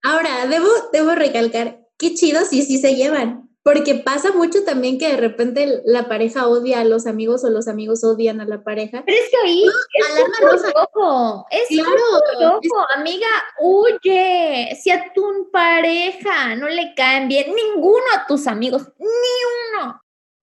Ahora, 0.05 0.47
debo, 0.49 0.69
debo 0.93 1.15
recalcar, 1.15 1.81
qué 1.99 2.13
chido 2.15 2.45
si 2.45 2.63
sí 2.63 2.77
se 2.79 2.95
llevan, 2.95 3.44
porque 3.65 3.95
pasa 3.95 4.31
mucho 4.31 4.63
también 4.63 4.99
que 4.99 5.09
de 5.09 5.17
repente 5.17 5.81
la 5.87 6.07
pareja 6.07 6.47
odia 6.47 6.81
a 6.81 6.85
los 6.85 7.07
amigos 7.07 7.45
o 7.45 7.51
los 7.51 7.67
amigos 7.67 8.05
odian 8.05 8.43
a 8.43 8.45
la 8.45 8.63
pareja. 8.63 9.03
Pero 9.07 9.17
es 9.17 9.31
que 9.31 9.37
ahí 9.39 9.65
es 9.65 10.11
alarma 10.11 10.37
fútbol 10.37 10.51
roja. 10.53 10.89
rojo. 10.93 11.47
Es 11.51 11.69
Claro, 11.69 11.97
rojo, 12.41 12.87
amiga, 12.95 13.27
huye. 13.59 14.79
Si 14.81 14.91
a 14.91 15.11
tu 15.15 15.51
pareja 15.51 16.57
no 16.57 16.69
le 16.69 16.95
caen 16.95 17.27
bien 17.27 17.55
ninguno 17.55 18.05
a 18.15 18.27
tus 18.27 18.47
amigos, 18.47 18.83
ni 18.99 19.79
uno. 19.81 19.99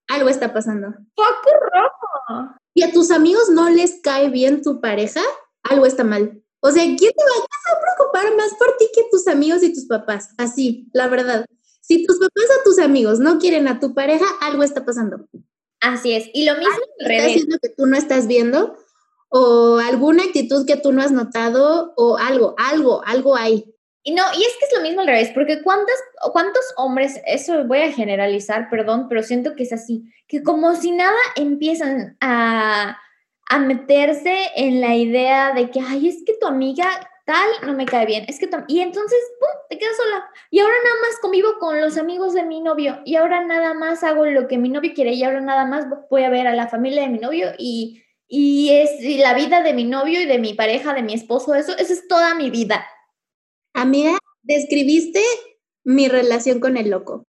algo 0.08 0.28
está 0.28 0.52
pasando. 0.52 0.88
Foco 1.16 1.50
rojo. 1.72 2.56
Y 2.74 2.82
a 2.82 2.92
tus 2.92 3.12
amigos 3.12 3.50
no 3.50 3.70
les 3.70 4.02
cae 4.02 4.30
bien 4.30 4.64
tu 4.64 4.82
pareja, 4.82 5.22
algo 5.62 5.86
está 5.86 6.04
mal. 6.04 6.42
O 6.60 6.72
sea, 6.72 6.84
¿quién 6.84 6.98
te 6.98 7.24
va 7.24 7.46
a 7.46 7.82
preocupar 7.82 8.36
más 8.36 8.54
por 8.58 8.78
ti 8.78 8.88
que 8.96 9.04
tus 9.12 9.28
amigos 9.28 9.62
y 9.62 9.74
tus 9.74 9.86
papás? 9.86 10.30
Así, 10.40 10.90
la 10.92 11.08
verdad. 11.08 11.46
Si 11.82 12.06
tus 12.06 12.18
papás 12.20 12.46
o 12.60 12.64
tus 12.64 12.80
amigos 12.80 13.20
no 13.20 13.40
quieren 13.40 13.68
a 13.68 13.80
tu 13.80 13.94
pareja, 13.94 14.26
algo 14.42 14.64
está 14.64 14.86
pasando. 14.86 15.28
Así 15.82 16.14
es. 16.14 16.30
Y 16.34 16.46
lo 16.46 16.56
mismo. 16.56 16.74
Está 17.00 17.26
haciendo 17.26 17.58
que 17.62 17.70
tú 17.70 17.86
no 17.88 17.98
estás 17.98 18.28
viendo 18.28 18.78
o 19.30 19.78
alguna 19.78 20.24
actitud 20.24 20.68
que 20.68 20.76
tú 20.76 20.92
no 20.92 21.02
has 21.02 21.12
notado 21.12 21.94
o 21.96 22.18
algo, 22.18 22.54
algo, 22.58 23.02
algo 23.06 23.36
hay. 23.36 23.66
Y 24.04 24.14
no, 24.14 24.24
y 24.36 24.44
es 24.44 24.58
que 24.60 24.66
es 24.66 24.74
lo 24.76 24.82
mismo 24.82 25.02
al 25.02 25.08
revés, 25.08 25.32
porque 25.34 25.62
¿cuántos, 25.62 25.96
cuántos 26.34 26.66
hombres, 26.76 27.22
eso 27.26 27.64
voy 27.66 27.80
a 27.80 27.92
generalizar, 27.92 28.70
perdón, 28.70 29.08
pero 29.08 29.24
siento 29.24 29.56
que 29.56 29.64
es 29.64 29.72
así, 29.72 30.12
que 30.28 30.44
como 30.44 30.76
si 30.76 30.92
nada 30.92 31.18
empiezan 31.36 32.18
a, 32.20 32.98
a 33.48 33.60
meterse 33.60 34.36
en 34.56 34.82
la 34.82 34.96
idea 34.96 35.54
de 35.54 35.70
que, 35.70 35.80
ay, 35.80 36.10
es 36.10 36.24
que 36.26 36.34
tu 36.34 36.48
amiga 36.48 36.88
tal 37.26 37.50
no 37.64 37.74
me 37.74 37.86
cae 37.86 38.06
bien, 38.06 38.26
es 38.28 38.40
que 38.40 38.50
y 38.68 38.80
entonces, 38.80 39.20
¡pum!, 39.40 39.50
te 39.70 39.78
quedas 39.78 39.98
sola. 39.98 40.30
Y 40.50 40.60
ahora 40.60 40.74
nada 40.84 40.96
más 41.02 41.20
convivo 41.22 41.58
con 41.60 41.80
los 41.80 41.98
amigos 41.98 42.34
de 42.34 42.44
mi 42.44 42.62
novio, 42.62 43.02
y 43.06 43.16
ahora 43.16 43.44
nada 43.44 43.74
más 43.74 44.04
hago 44.04 44.26
lo 44.26 44.48
que 44.48 44.58
mi 44.58 44.70
novio 44.70 44.92
quiere, 44.94 45.14
y 45.14 45.24
ahora 45.24 45.42
nada 45.42 45.66
más 45.66 45.86
voy 46.10 46.24
a 46.24 46.30
ver 46.30 46.48
a 46.48 46.56
la 46.56 46.68
familia 46.68 47.04
de 47.04 47.10
mi 47.10 47.20
novio, 47.20 47.52
y, 47.58 48.04
y 48.28 48.72
es 48.72 48.92
la 49.20 49.34
vida 49.34 49.64
de 49.64 49.74
mi 49.74 49.84
novio 49.84 50.22
y 50.22 50.26
de 50.26 50.40
mi 50.40 50.54
pareja, 50.54 50.94
de 50.94 51.04
mi 51.04 51.14
esposo, 51.14 51.56
eso, 51.56 51.76
eso 51.78 51.94
es 51.94 52.08
toda 52.08 52.36
mi 52.36 52.50
vida. 52.50 52.86
Amiga, 53.74 54.18
describiste 54.44 55.24
mi 55.84 56.08
relación 56.08 56.60
con 56.60 56.78
el 56.78 56.90
loco. 56.90 57.26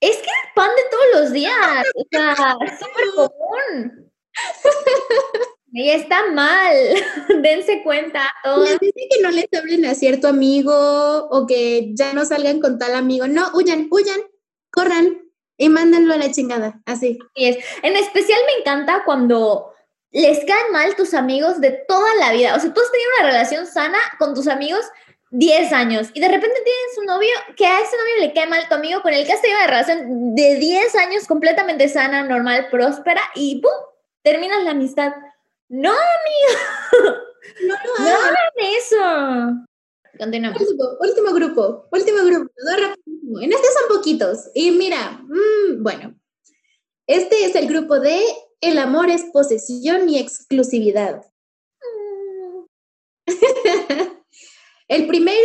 Es 0.00 0.16
que 0.18 0.24
es 0.24 0.52
pan 0.54 0.70
de 0.76 0.82
todos 0.90 1.22
los 1.22 1.32
días, 1.32 1.86
o 1.94 2.04
sea, 2.10 2.56
es 2.64 2.78
súper 2.80 3.06
común. 3.14 4.12
Y 5.78 5.90
está 5.90 6.30
mal, 6.32 6.74
dense 7.42 7.82
cuenta. 7.82 8.32
Les 8.64 8.80
dice 8.80 9.08
que 9.10 9.20
no 9.20 9.30
les 9.30 9.46
hablen 9.52 9.84
a 9.84 9.94
cierto 9.94 10.26
amigo 10.26 10.72
o 10.72 11.46
que 11.46 11.90
ya 11.92 12.14
no 12.14 12.24
salgan 12.24 12.60
con 12.60 12.78
tal 12.78 12.94
amigo. 12.94 13.26
No, 13.26 13.50
huyan, 13.52 13.86
huyan, 13.90 14.22
corran 14.70 15.20
y 15.58 15.68
mándenlo 15.68 16.14
a 16.14 16.16
la 16.16 16.32
chingada, 16.32 16.80
así. 16.86 17.18
es. 17.34 17.58
En 17.82 17.94
especial 17.94 18.38
me 18.46 18.60
encanta 18.60 19.02
cuando 19.04 19.74
les 20.12 20.46
caen 20.46 20.72
mal 20.72 20.96
tus 20.96 21.12
amigos 21.12 21.60
de 21.60 21.72
toda 21.86 22.08
la 22.20 22.32
vida. 22.32 22.56
O 22.56 22.58
sea, 22.58 22.72
tú 22.72 22.80
has 22.80 22.90
tenido 22.90 23.10
una 23.18 23.28
relación 23.28 23.66
sana 23.66 23.98
con 24.18 24.34
tus 24.34 24.48
amigos 24.48 24.80
10 25.28 25.74
años 25.74 26.08
y 26.14 26.20
de 26.20 26.28
repente 26.28 26.58
tienes 26.64 26.98
un 26.98 27.04
novio 27.04 27.34
que 27.54 27.66
a 27.66 27.80
ese 27.80 27.98
novio 27.98 28.26
le 28.26 28.32
cae 28.32 28.46
mal 28.46 28.66
tu 28.66 28.76
amigo 28.76 29.02
con 29.02 29.12
el 29.12 29.26
que 29.26 29.32
has 29.34 29.42
tenido 29.42 29.58
una 29.58 29.66
relación 29.66 30.34
de 30.34 30.54
10 30.54 30.94
años 30.94 31.26
completamente 31.26 31.86
sana, 31.90 32.22
normal, 32.22 32.68
próspera 32.70 33.20
y 33.34 33.60
¡pum! 33.60 33.72
terminas 34.22 34.64
la 34.64 34.70
amistad. 34.70 35.12
No, 35.68 35.90
amigo. 35.90 37.18
No, 37.66 37.74
no, 37.74 38.04
no 38.04 38.10
hagan 38.10 38.36
eso. 38.56 39.66
Continuamos. 40.18 40.60
Último, 41.00 41.32
grupo, 41.32 41.88
último 41.92 42.24
grupo. 42.24 42.50
En 43.40 43.52
este 43.52 43.68
son 43.68 43.96
poquitos. 43.96 44.50
Y 44.54 44.70
mira, 44.72 45.20
mm, 45.22 45.82
bueno, 45.82 46.18
este 47.06 47.44
es 47.44 47.54
el 47.54 47.68
grupo 47.68 48.00
de 48.00 48.20
el 48.60 48.78
amor 48.78 49.10
es 49.10 49.24
posesión 49.32 50.08
y 50.08 50.18
exclusividad. 50.18 51.22
El 54.88 55.08
primero 55.08 55.36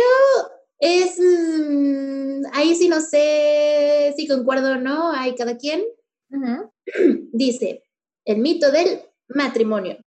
es, 0.78 1.18
mm, 1.18 2.44
ahí 2.52 2.74
sí 2.76 2.88
no 2.88 3.00
sé 3.00 4.14
si 4.16 4.28
concuerdo 4.28 4.72
o 4.72 4.76
no, 4.76 5.10
hay 5.10 5.34
cada 5.34 5.56
quien. 5.56 5.82
Dice, 7.32 7.82
el 8.24 8.38
mito 8.38 8.70
del 8.70 9.02
matrimonio. 9.28 9.98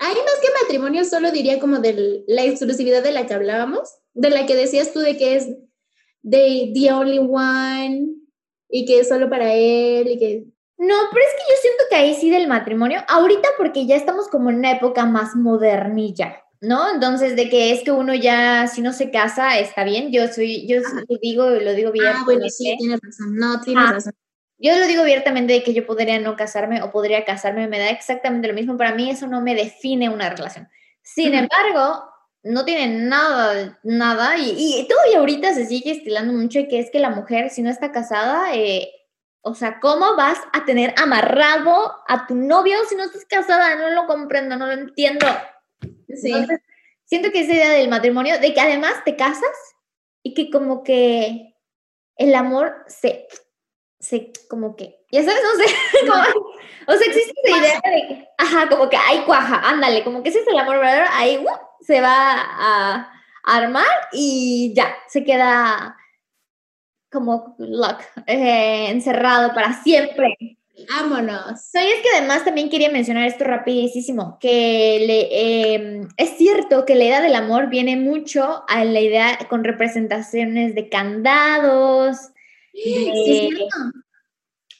Hay 0.00 0.14
más 0.14 0.40
que 0.40 0.48
matrimonio, 0.62 1.04
solo 1.04 1.30
diría 1.30 1.60
como 1.60 1.78
de 1.78 2.24
la 2.26 2.44
exclusividad 2.44 3.02
de 3.02 3.12
la 3.12 3.26
que 3.26 3.34
hablábamos, 3.34 3.96
de 4.14 4.30
la 4.30 4.46
que 4.46 4.56
decías 4.56 4.92
tú 4.92 5.00
de 5.00 5.16
que 5.16 5.36
es 5.36 5.48
de 6.22 6.72
the 6.74 6.92
only 6.92 7.18
one 7.18 8.08
y 8.68 8.86
que 8.86 9.00
es 9.00 9.08
solo 9.08 9.28
para 9.30 9.54
él 9.54 10.08
y 10.08 10.18
que... 10.18 10.44
No, 10.78 10.94
pero 11.12 11.24
es 11.24 11.34
que 11.34 11.52
yo 11.52 11.60
siento 11.60 11.84
que 11.90 11.96
ahí 11.96 12.14
sí 12.14 12.30
del 12.30 12.48
matrimonio, 12.48 13.04
ahorita 13.08 13.48
porque 13.58 13.86
ya 13.86 13.96
estamos 13.96 14.28
como 14.28 14.48
en 14.48 14.56
una 14.56 14.72
época 14.72 15.04
más 15.04 15.36
modernilla. 15.36 16.42
¿no? 16.60 16.92
Entonces, 16.92 17.36
de 17.36 17.48
que 17.48 17.72
es 17.72 17.82
que 17.82 17.90
uno 17.90 18.14
ya, 18.14 18.66
si 18.66 18.82
no 18.82 18.92
se 18.92 19.10
casa, 19.10 19.58
está 19.58 19.84
bien. 19.84 20.12
Yo 20.12 20.28
soy, 20.28 20.66
yo 20.66 20.80
lo 20.80 21.16
digo, 21.20 21.48
lo 21.48 21.74
digo 21.74 21.92
bien. 21.92 22.06
Ah, 22.08 22.22
bueno, 22.24 22.48
sí, 22.48 22.74
tienes 22.78 23.00
razón. 23.00 23.36
No, 23.36 23.60
tienes 23.60 23.90
razón. 23.90 24.12
Yo 24.62 24.76
lo 24.76 24.86
digo 24.86 25.02
abiertamente 25.02 25.54
de 25.54 25.62
que 25.62 25.72
yo 25.72 25.86
podría 25.86 26.20
no 26.20 26.36
casarme 26.36 26.82
o 26.82 26.92
podría 26.92 27.24
casarme, 27.24 27.66
me 27.66 27.78
da 27.78 27.88
exactamente 27.88 28.46
lo 28.46 28.54
mismo. 28.54 28.76
Para 28.76 28.94
mí 28.94 29.10
eso 29.10 29.26
no 29.26 29.40
me 29.40 29.54
define 29.54 30.10
una 30.10 30.28
relación. 30.28 30.68
Sin 31.02 31.34
embargo, 31.34 32.04
no 32.42 32.64
tiene 32.66 32.98
nada, 33.02 33.78
nada, 33.82 34.36
y, 34.36 34.50
y 34.50 34.88
y 35.10 35.14
ahorita 35.14 35.54
se 35.54 35.66
sigue 35.66 35.90
estilando 35.90 36.32
mucho, 36.32 36.60
que 36.68 36.78
es 36.78 36.90
que 36.90 36.98
la 36.98 37.10
mujer, 37.10 37.50
si 37.50 37.62
no 37.62 37.70
está 37.70 37.90
casada, 37.90 38.54
eh, 38.54 38.90
o 39.42 39.54
sea, 39.54 39.80
¿cómo 39.80 40.16
vas 40.16 40.38
a 40.52 40.64
tener 40.66 40.94
amarrado 40.98 41.94
a 42.06 42.26
tu 42.26 42.34
novio 42.34 42.76
si 42.88 42.96
no 42.96 43.04
estás 43.04 43.24
casada? 43.24 43.76
No 43.76 43.90
lo 43.90 44.06
comprendo, 44.06 44.56
no 44.56 44.66
lo 44.66 44.72
entiendo. 44.72 45.26
Sí. 46.08 46.34
siento 47.04 47.30
que 47.30 47.40
esa 47.40 47.54
idea 47.54 47.70
del 47.70 47.88
matrimonio, 47.88 48.38
de 48.38 48.52
que 48.52 48.60
además 48.60 48.92
te 49.04 49.16
casas 49.16 49.56
y 50.22 50.34
que 50.34 50.50
como 50.50 50.82
que 50.82 51.54
el 52.16 52.34
amor 52.34 52.84
se, 52.86 53.26
se 54.00 54.32
como 54.48 54.76
que, 54.76 55.04
ya 55.12 55.22
sabes, 55.22 55.40
no 55.42 55.62
sé, 55.62 55.74
o 56.86 56.92
sea, 56.92 57.06
existe 57.06 57.32
esa 57.44 57.58
idea 57.58 57.80
de 57.84 58.08
que, 58.08 58.28
ajá, 58.38 58.68
como 58.68 58.88
que 58.88 58.96
hay 58.96 59.20
cuaja, 59.20 59.60
ándale, 59.62 60.02
como 60.02 60.22
que 60.22 60.30
ese 60.30 60.40
es 60.40 60.48
el 60.48 60.58
amor 60.58 60.78
verdadero, 60.78 61.06
ahí 61.12 61.38
uh, 61.38 61.84
se 61.84 62.00
va 62.00 62.34
a, 62.34 63.12
armar 63.42 63.86
y 64.12 64.72
ya, 64.74 64.94
se 65.08 65.24
queda 65.24 65.96
como 67.10 67.56
lock, 67.58 68.00
eh, 68.26 68.90
encerrado 68.90 69.54
para 69.54 69.82
siempre. 69.82 70.36
Vámonos. 70.88 71.70
No, 71.74 71.80
es 71.80 72.02
que 72.02 72.08
además 72.16 72.44
también 72.44 72.70
quería 72.70 72.90
mencionar 72.90 73.26
esto 73.26 73.44
rapidísimo, 73.44 74.38
que 74.40 75.04
le, 75.06 75.74
em, 75.74 76.08
es 76.16 76.36
cierto 76.36 76.84
que 76.84 76.94
la 76.94 77.04
idea 77.04 77.20
del 77.20 77.34
amor 77.34 77.68
viene 77.68 77.96
mucho 77.96 78.64
a 78.68 78.84
la 78.84 79.00
idea 79.00 79.38
con 79.48 79.64
representaciones 79.64 80.74
de 80.74 80.88
candados. 80.88 82.30
Sí, 82.72 83.50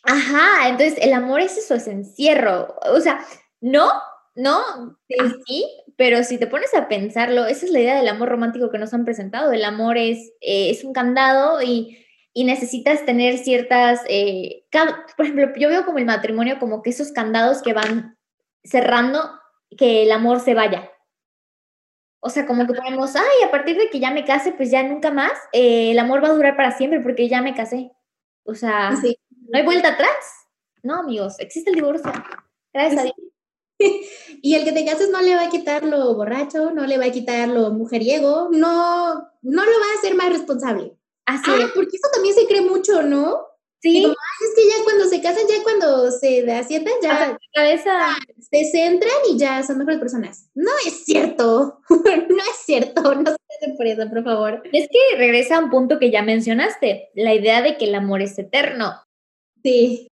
Ajá, 0.02 0.68
entonces 0.68 0.98
el 1.02 1.12
amor 1.12 1.40
es 1.40 1.58
eso, 1.58 1.74
es 1.74 1.86
encierro. 1.86 2.74
O 2.90 3.00
sea, 3.00 3.24
no, 3.60 3.90
no, 4.34 4.60
así, 5.18 5.66
pero 5.96 6.24
si 6.24 6.38
te 6.38 6.46
pones 6.46 6.72
a 6.74 6.88
pensarlo, 6.88 7.44
esa 7.46 7.66
es 7.66 7.72
la 7.72 7.80
idea 7.80 7.96
del 7.96 8.08
amor 8.08 8.30
romántico 8.30 8.70
que 8.70 8.78
nos 8.78 8.94
han 8.94 9.04
presentado. 9.04 9.52
El 9.52 9.64
amor 9.64 9.98
es, 9.98 10.32
eh, 10.40 10.70
es 10.70 10.84
un 10.84 10.92
candado 10.94 11.60
y 11.62 11.98
y 12.32 12.44
necesitas 12.44 13.04
tener 13.04 13.38
ciertas, 13.38 14.00
eh, 14.08 14.64
por 15.16 15.26
ejemplo, 15.26 15.52
yo 15.56 15.68
veo 15.68 15.84
como 15.84 15.98
el 15.98 16.04
matrimonio 16.04 16.58
como 16.58 16.82
que 16.82 16.90
esos 16.90 17.12
candados 17.12 17.62
que 17.62 17.72
van 17.72 18.16
cerrando 18.62 19.30
que 19.76 20.04
el 20.04 20.12
amor 20.12 20.40
se 20.40 20.54
vaya. 20.54 20.90
O 22.20 22.28
sea, 22.28 22.46
como 22.46 22.66
que 22.66 22.74
ponemos, 22.74 23.16
ay, 23.16 23.42
a 23.46 23.50
partir 23.50 23.78
de 23.78 23.88
que 23.88 23.98
ya 23.98 24.10
me 24.10 24.24
case, 24.24 24.52
pues 24.52 24.70
ya 24.70 24.82
nunca 24.82 25.10
más, 25.10 25.32
eh, 25.52 25.90
el 25.92 25.98
amor 25.98 26.22
va 26.22 26.28
a 26.28 26.34
durar 26.34 26.54
para 26.54 26.76
siempre 26.76 27.00
porque 27.00 27.28
ya 27.28 27.40
me 27.40 27.54
casé. 27.54 27.92
O 28.44 28.54
sea, 28.54 28.90
no 28.90 29.58
hay 29.58 29.64
vuelta 29.64 29.88
atrás. 29.88 30.16
No, 30.82 30.96
amigos, 30.96 31.38
existe 31.38 31.70
el 31.70 31.76
divorcio. 31.76 32.12
Gracias 32.72 33.00
a 33.00 33.04
Dios. 33.04 33.16
Y 34.42 34.54
el 34.54 34.64
que 34.64 34.72
te 34.72 34.84
cases 34.84 35.08
no 35.10 35.22
le 35.22 35.34
va 35.34 35.44
a 35.44 35.50
quitar 35.50 35.84
lo 35.84 36.14
borracho, 36.14 36.70
no 36.70 36.86
le 36.86 36.98
va 36.98 37.06
a 37.06 37.12
quitar 37.12 37.48
lo 37.48 37.70
mujeriego, 37.70 38.48
no, 38.50 39.14
no 39.42 39.64
lo 39.64 39.80
va 39.80 39.86
a 39.94 39.98
hacer 39.98 40.14
más 40.14 40.28
responsable. 40.28 40.96
Así 41.24 41.50
ah, 41.50 41.70
porque 41.74 41.96
eso 41.96 42.08
también 42.12 42.34
se 42.34 42.46
cree 42.46 42.60
mucho, 42.60 43.02
¿no? 43.02 43.46
Sí. 43.80 44.06
Es 44.40 44.54
que 44.54 44.68
ya 44.68 44.84
cuando 44.84 45.04
se 45.06 45.20
casan, 45.20 45.42
ya 45.48 45.62
cuando 45.62 46.10
se 46.10 46.50
asientan, 46.52 46.94
ya 47.02 47.38
cabeza. 47.52 48.16
se 48.38 48.64
centran 48.64 49.12
y 49.30 49.38
ya 49.38 49.62
son 49.62 49.78
mejores 49.78 49.98
personas. 49.98 50.50
No 50.54 50.70
es 50.86 51.04
cierto, 51.04 51.80
no 51.88 52.42
es 52.42 52.56
cierto, 52.64 53.14
no 53.14 53.30
se 53.30 53.40
por 53.76 53.86
eso, 53.86 54.08
por 54.08 54.24
favor. 54.24 54.62
Es 54.72 54.88
que 54.88 55.18
regresa 55.18 55.56
a 55.56 55.58
un 55.60 55.70
punto 55.70 55.98
que 55.98 56.10
ya 56.10 56.22
mencionaste, 56.22 57.10
la 57.14 57.34
idea 57.34 57.62
de 57.62 57.76
que 57.76 57.86
el 57.86 57.94
amor 57.94 58.22
es 58.22 58.38
eterno. 58.38 59.02
Sí. 59.62 60.08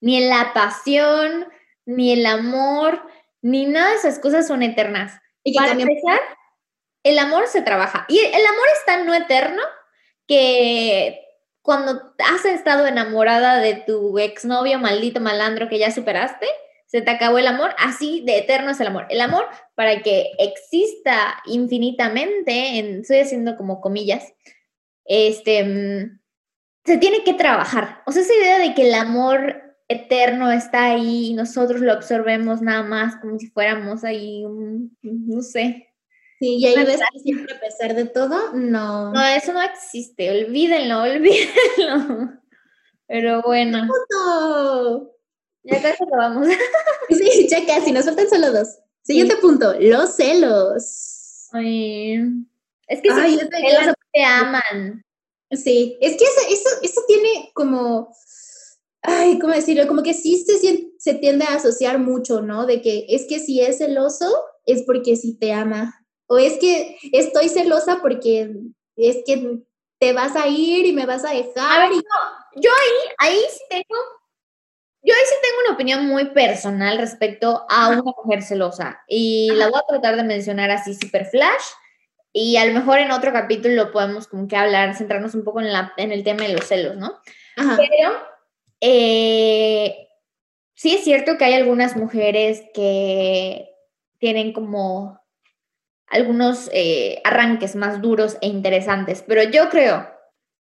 Ni 0.00 0.20
la 0.26 0.52
pasión, 0.52 1.46
ni 1.86 2.12
el 2.12 2.26
amor, 2.26 3.02
ni 3.42 3.66
nada 3.66 3.90
de 3.90 3.96
esas 3.96 4.18
cosas 4.18 4.46
son 4.46 4.62
eternas. 4.62 5.20
Y 5.44 5.54
Para 5.54 5.72
empezar, 5.72 6.20
el 7.04 7.18
amor 7.18 7.46
se 7.46 7.62
trabaja. 7.62 8.04
Y 8.08 8.18
el 8.18 8.46
amor 8.46 8.66
es 8.76 8.84
tan 8.84 9.06
no 9.06 9.14
eterno 9.14 9.62
que 10.26 11.20
cuando 11.68 12.14
has 12.16 12.46
estado 12.46 12.86
enamorada 12.86 13.60
de 13.60 13.74
tu 13.74 14.18
exnovio 14.18 14.78
maldito 14.78 15.20
malandro 15.20 15.68
que 15.68 15.78
ya 15.78 15.90
superaste, 15.90 16.46
se 16.86 17.02
te 17.02 17.10
acabó 17.10 17.36
el 17.36 17.46
amor, 17.46 17.74
así 17.76 18.22
de 18.24 18.38
eterno 18.38 18.70
es 18.70 18.80
el 18.80 18.86
amor. 18.86 19.04
El 19.10 19.20
amor, 19.20 19.44
para 19.74 20.00
que 20.00 20.30
exista 20.38 21.42
infinitamente, 21.44 22.78
en, 22.78 23.00
estoy 23.00 23.18
haciendo 23.18 23.54
como 23.58 23.82
comillas, 23.82 24.32
este, 25.04 25.62
mm, 25.62 26.20
se 26.86 26.96
tiene 26.96 27.22
que 27.22 27.34
trabajar. 27.34 28.00
O 28.06 28.12
sea, 28.12 28.22
esa 28.22 28.34
idea 28.34 28.58
de 28.60 28.74
que 28.74 28.88
el 28.88 28.94
amor 28.94 29.76
eterno 29.88 30.50
está 30.50 30.84
ahí 30.84 31.26
y 31.26 31.34
nosotros 31.34 31.82
lo 31.82 31.92
absorbemos 31.92 32.62
nada 32.62 32.82
más 32.82 33.16
como 33.16 33.38
si 33.38 33.48
fuéramos 33.48 34.04
ahí, 34.04 34.42
no 35.02 35.42
sé, 35.42 35.87
Sí, 36.38 36.58
y 36.58 36.66
ahí 36.66 36.84
ves 36.84 37.00
que 37.12 37.18
siempre 37.18 37.54
a 37.54 37.60
pesar 37.60 37.94
de 37.94 38.04
todo, 38.04 38.52
no. 38.54 39.12
No, 39.12 39.26
eso 39.26 39.52
no 39.52 39.60
existe, 39.62 40.30
olvídenlo, 40.30 41.02
olvídenlo. 41.02 42.32
Pero 43.08 43.42
bueno. 43.42 43.88
¡Punto! 43.88 45.12
Ya 45.64 45.82
casi 45.82 46.04
acabamos. 46.04 46.48
Sí, 47.10 47.48
ya 47.48 47.64
casi, 47.64 47.90
nos 47.90 48.04
faltan 48.04 48.28
solo 48.28 48.52
dos. 48.52 48.68
Siguiente 49.02 49.36
punto, 49.36 49.74
los 49.80 50.14
celos. 50.14 51.48
Ay, 51.52 52.16
es 52.86 53.00
que 53.00 53.08
Ay, 53.10 53.30
si 53.30 53.36
de 53.38 53.48
celos 53.48 53.94
te 54.12 54.22
aman. 54.22 55.02
Sí, 55.50 55.96
es 56.02 56.18
que 56.18 56.24
eso, 56.24 56.40
eso, 56.50 56.68
eso 56.82 57.00
tiene 57.08 57.50
como, 57.54 58.14
ay, 59.00 59.38
¿cómo 59.38 59.54
decirlo? 59.54 59.88
Como 59.88 60.02
que 60.02 60.12
sí 60.12 60.36
se, 60.44 60.58
se 60.98 61.14
tiende 61.14 61.46
a 61.46 61.54
asociar 61.54 61.98
mucho, 61.98 62.42
¿no? 62.42 62.66
De 62.66 62.82
que 62.82 63.06
es 63.08 63.24
que 63.26 63.38
si 63.38 63.62
es 63.62 63.78
celoso 63.78 64.30
es 64.66 64.82
porque 64.82 65.16
sí 65.16 65.38
te 65.38 65.54
ama. 65.54 65.98
O 66.28 66.38
es 66.38 66.58
que 66.58 66.96
estoy 67.12 67.48
celosa 67.48 67.98
porque 68.00 68.50
es 68.96 69.18
que 69.26 69.58
te 69.98 70.12
vas 70.12 70.36
a 70.36 70.46
ir 70.46 70.86
y 70.86 70.92
me 70.92 71.06
vas 71.06 71.24
a 71.24 71.30
A 71.30 71.34
dejar. 71.34 71.88
ver, 71.88 71.92
y- 71.92 71.96
no, 71.96 72.60
yo 72.62 72.70
ahí, 72.70 73.14
ahí 73.32 73.40
sí 73.50 73.60
tengo, 73.68 73.98
yo 75.02 75.14
ahí 75.14 75.20
sí 75.26 75.34
tengo 75.42 75.60
una 75.66 75.74
opinión 75.74 76.06
muy 76.06 76.26
personal 76.26 76.98
respecto 76.98 77.64
a 77.68 77.88
una 77.88 78.02
mujer 78.02 78.42
celosa. 78.42 79.00
Y 79.08 79.50
la 79.54 79.68
voy 79.68 79.80
a 79.80 79.86
tratar 79.88 80.16
de 80.16 80.22
mencionar 80.24 80.70
así 80.70 80.94
super 80.94 81.26
flash. 81.26 81.64
Y 82.32 82.56
a 82.58 82.66
lo 82.66 82.74
mejor 82.74 82.98
en 82.98 83.10
otro 83.10 83.32
capítulo 83.32 83.90
podemos 83.90 84.28
como 84.28 84.46
que 84.46 84.56
hablar, 84.56 84.94
centrarnos 84.94 85.34
un 85.34 85.44
poco 85.44 85.60
en, 85.60 85.72
la, 85.72 85.92
en 85.96 86.12
el 86.12 86.22
tema 86.22 86.44
de 86.44 86.52
los 86.52 86.66
celos, 86.66 86.96
¿no? 86.96 87.18
Ajá, 87.56 87.76
Pero 87.78 88.12
eh, 88.80 90.08
sí 90.74 90.94
es 90.94 91.02
cierto 91.04 91.36
que 91.38 91.44
hay 91.46 91.54
algunas 91.54 91.96
mujeres 91.96 92.62
que 92.74 93.68
tienen 94.18 94.52
como 94.52 95.17
algunos 96.10 96.70
eh, 96.72 97.20
arranques 97.24 97.76
más 97.76 98.00
duros 98.00 98.36
e 98.40 98.48
interesantes, 98.48 99.24
pero 99.26 99.42
yo 99.42 99.68
creo 99.68 100.08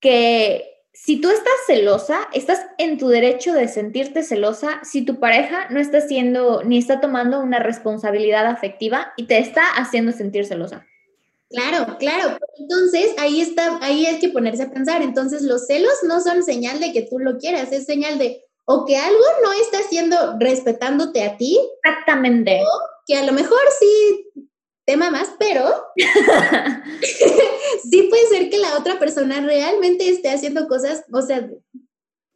que 0.00 0.78
si 1.00 1.20
tú 1.20 1.30
estás 1.30 1.54
celosa, 1.66 2.28
estás 2.32 2.66
en 2.76 2.98
tu 2.98 3.08
derecho 3.08 3.52
de 3.52 3.68
sentirte 3.68 4.24
celosa 4.24 4.80
si 4.82 5.02
tu 5.04 5.20
pareja 5.20 5.68
no 5.70 5.78
está 5.78 5.98
haciendo 5.98 6.62
ni 6.64 6.78
está 6.78 7.00
tomando 7.00 7.40
una 7.40 7.60
responsabilidad 7.60 8.46
afectiva 8.46 9.12
y 9.16 9.26
te 9.26 9.38
está 9.38 9.62
haciendo 9.76 10.10
sentir 10.10 10.44
celosa. 10.44 10.86
claro, 11.50 11.96
claro. 11.98 12.36
Entonces 12.58 13.14
ahí 13.18 13.40
está, 13.40 13.78
ahí 13.80 14.06
hay 14.06 14.18
que 14.18 14.30
ponerse 14.30 14.64
a 14.64 14.70
pensar. 14.70 15.02
Entonces 15.02 15.42
los 15.42 15.66
celos 15.66 15.94
no 16.06 16.20
son 16.20 16.42
señal 16.42 16.80
de 16.80 16.92
que 16.92 17.02
tú 17.02 17.20
lo 17.20 17.38
quieras, 17.38 17.70
es 17.70 17.86
señal 17.86 18.18
de 18.18 18.44
o 18.64 18.84
que 18.84 18.96
algo 18.96 19.24
no 19.42 19.52
está 19.52 19.78
haciendo 19.78 20.36
respetándote 20.38 21.22
a 21.22 21.36
ti 21.38 21.58
Exactamente. 21.84 22.60
que 23.06 23.16
a 23.16 23.24
lo 23.24 23.32
mejor 23.32 23.60
sí 23.78 24.47
te 24.88 24.96
mamas, 24.96 25.28
pero 25.38 25.66
sí 27.90 28.02
puede 28.08 28.26
ser 28.28 28.48
que 28.48 28.56
la 28.56 28.78
otra 28.78 28.98
persona 28.98 29.40
realmente 29.42 30.08
esté 30.08 30.30
haciendo 30.30 30.66
cosas, 30.66 31.04
o 31.12 31.20
sea, 31.20 31.46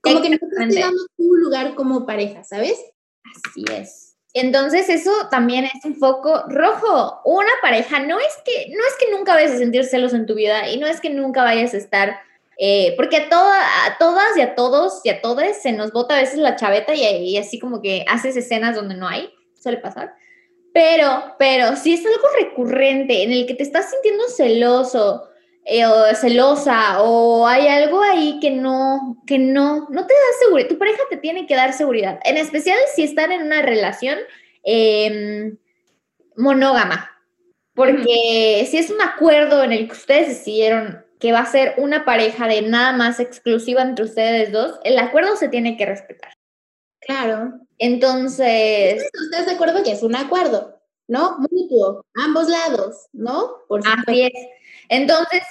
como 0.03 0.20
que 0.20 0.28
no 0.28 0.36
te 0.38 0.44
Exactamente. 0.44 0.74
esté 0.74 0.80
dando 0.80 1.03
tu 1.16 1.34
lugar 1.36 1.74
como 1.74 2.05
pareja, 2.05 2.44
¿sabes? 2.44 2.78
Así 3.24 3.64
es. 3.72 4.16
Entonces 4.34 4.90
eso 4.90 5.11
también 5.30 5.64
es 5.64 5.82
un 5.84 5.96
foco 5.96 6.44
rojo. 6.48 7.20
Una 7.24 7.53
pareja 7.62 8.00
no 8.00 8.18
es 8.18 8.34
que 8.44 8.68
no 8.68 8.84
es 8.86 8.94
que 8.98 9.11
nunca 9.16 9.32
vayas 9.34 9.53
a 9.53 9.59
sentir 9.59 9.84
celos 9.84 10.12
en 10.12 10.26
tu 10.26 10.34
vida 10.34 10.68
y 10.68 10.78
no 10.78 10.86
es 10.86 11.00
que 11.00 11.09
nunca 11.09 11.42
vayas 11.44 11.72
a 11.72 11.78
estar 11.78 12.18
eh, 12.59 12.92
porque 12.96 13.16
a, 13.16 13.28
toda- 13.30 13.86
a 13.86 13.96
todas 13.98 14.36
y 14.36 14.42
a 14.42 14.55
todos 14.55 15.00
y 15.05 15.09
a 15.09 15.22
todas 15.22 15.62
se 15.62 15.72
nos 15.72 15.90
bota 15.92 16.16
a 16.16 16.20
veces 16.20 16.38
la 16.38 16.57
chaveta 16.57 16.94
y, 16.94 17.03
y 17.03 17.38
así 17.38 17.59
como 17.59 17.80
que 17.80 18.05
haces 18.09 18.36
escenas 18.36 18.74
donde 18.76 18.94
no 18.94 19.09
hay, 19.09 19.30
suele 19.59 19.78
pasar. 19.78 20.14
Pero, 20.75 21.35
pero 21.39 21.77
si 21.77 21.95
es 21.95 22.05
algo 22.07 22.29
recurrente 22.41 23.23
en 23.23 23.33
el 23.33 23.47
que 23.47 23.55
te 23.55 23.62
estás 23.62 23.91
sintiendo 23.91 24.29
celoso 24.29 25.29
eh, 25.64 25.85
o 25.85 26.14
celosa 26.14 27.03
o 27.03 27.47
hay 27.47 27.68
algo 27.68 28.03
ahí 28.03 28.39
que 28.41 28.51
no, 28.51 29.23
que 29.27 29.39
no, 29.39 29.87
no 29.91 30.07
te 30.07 30.14
da 30.14 30.39
seguridad, 30.41 30.68
tu 30.68 30.79
pareja 30.79 31.03
te 31.11 31.18
tiene 31.18 31.47
que 31.47 31.55
dar 31.55 31.73
seguridad, 31.73 32.18
en 32.25 32.37
especial 32.37 32.79
si 32.95 33.05
están 33.05 33.33
en 33.33 33.43
una 33.43 33.62
relación 33.62 34.18
eh, 34.64 35.55
monógama, 36.37 37.11
porque 37.75 38.66
si 38.68 38.79
es 38.79 38.91
un 38.91 39.01
acuerdo 39.03 39.62
en 39.62 39.73
el 39.73 39.87
que 39.87 39.93
ustedes 39.93 40.29
decidieron 40.29 41.05
que 41.20 41.31
va 41.31 41.39
a 41.39 41.47
ser 41.47 41.75
una 41.77 42.05
pareja 42.05 42.49
de 42.49 42.62
nada 42.62 42.93
más 42.93 43.20
exclusiva 43.20 43.83
entre 43.83 44.07
ustedes 44.07 44.51
dos, 44.51 44.81
el 44.83 44.99
acuerdo 44.99 45.37
se 45.37 45.49
tiene 45.49 45.77
que 45.77 45.87
respetar. 45.87 46.33
Claro. 47.07 47.53
Entonces, 47.78 49.03
¿Estás 49.24 49.46
de 49.46 49.53
acuerdo 49.53 49.82
que 49.82 49.92
es 49.92 50.03
un 50.03 50.14
acuerdo? 50.16 50.80
¿No? 51.09 51.36
Mutuo, 51.38 52.05
ambos 52.24 52.48
lados, 52.48 53.09
¿no? 53.12 53.50
Por. 53.68 53.80
Así 53.86 54.22
es. 54.22 54.32
Entonces, 54.88 55.42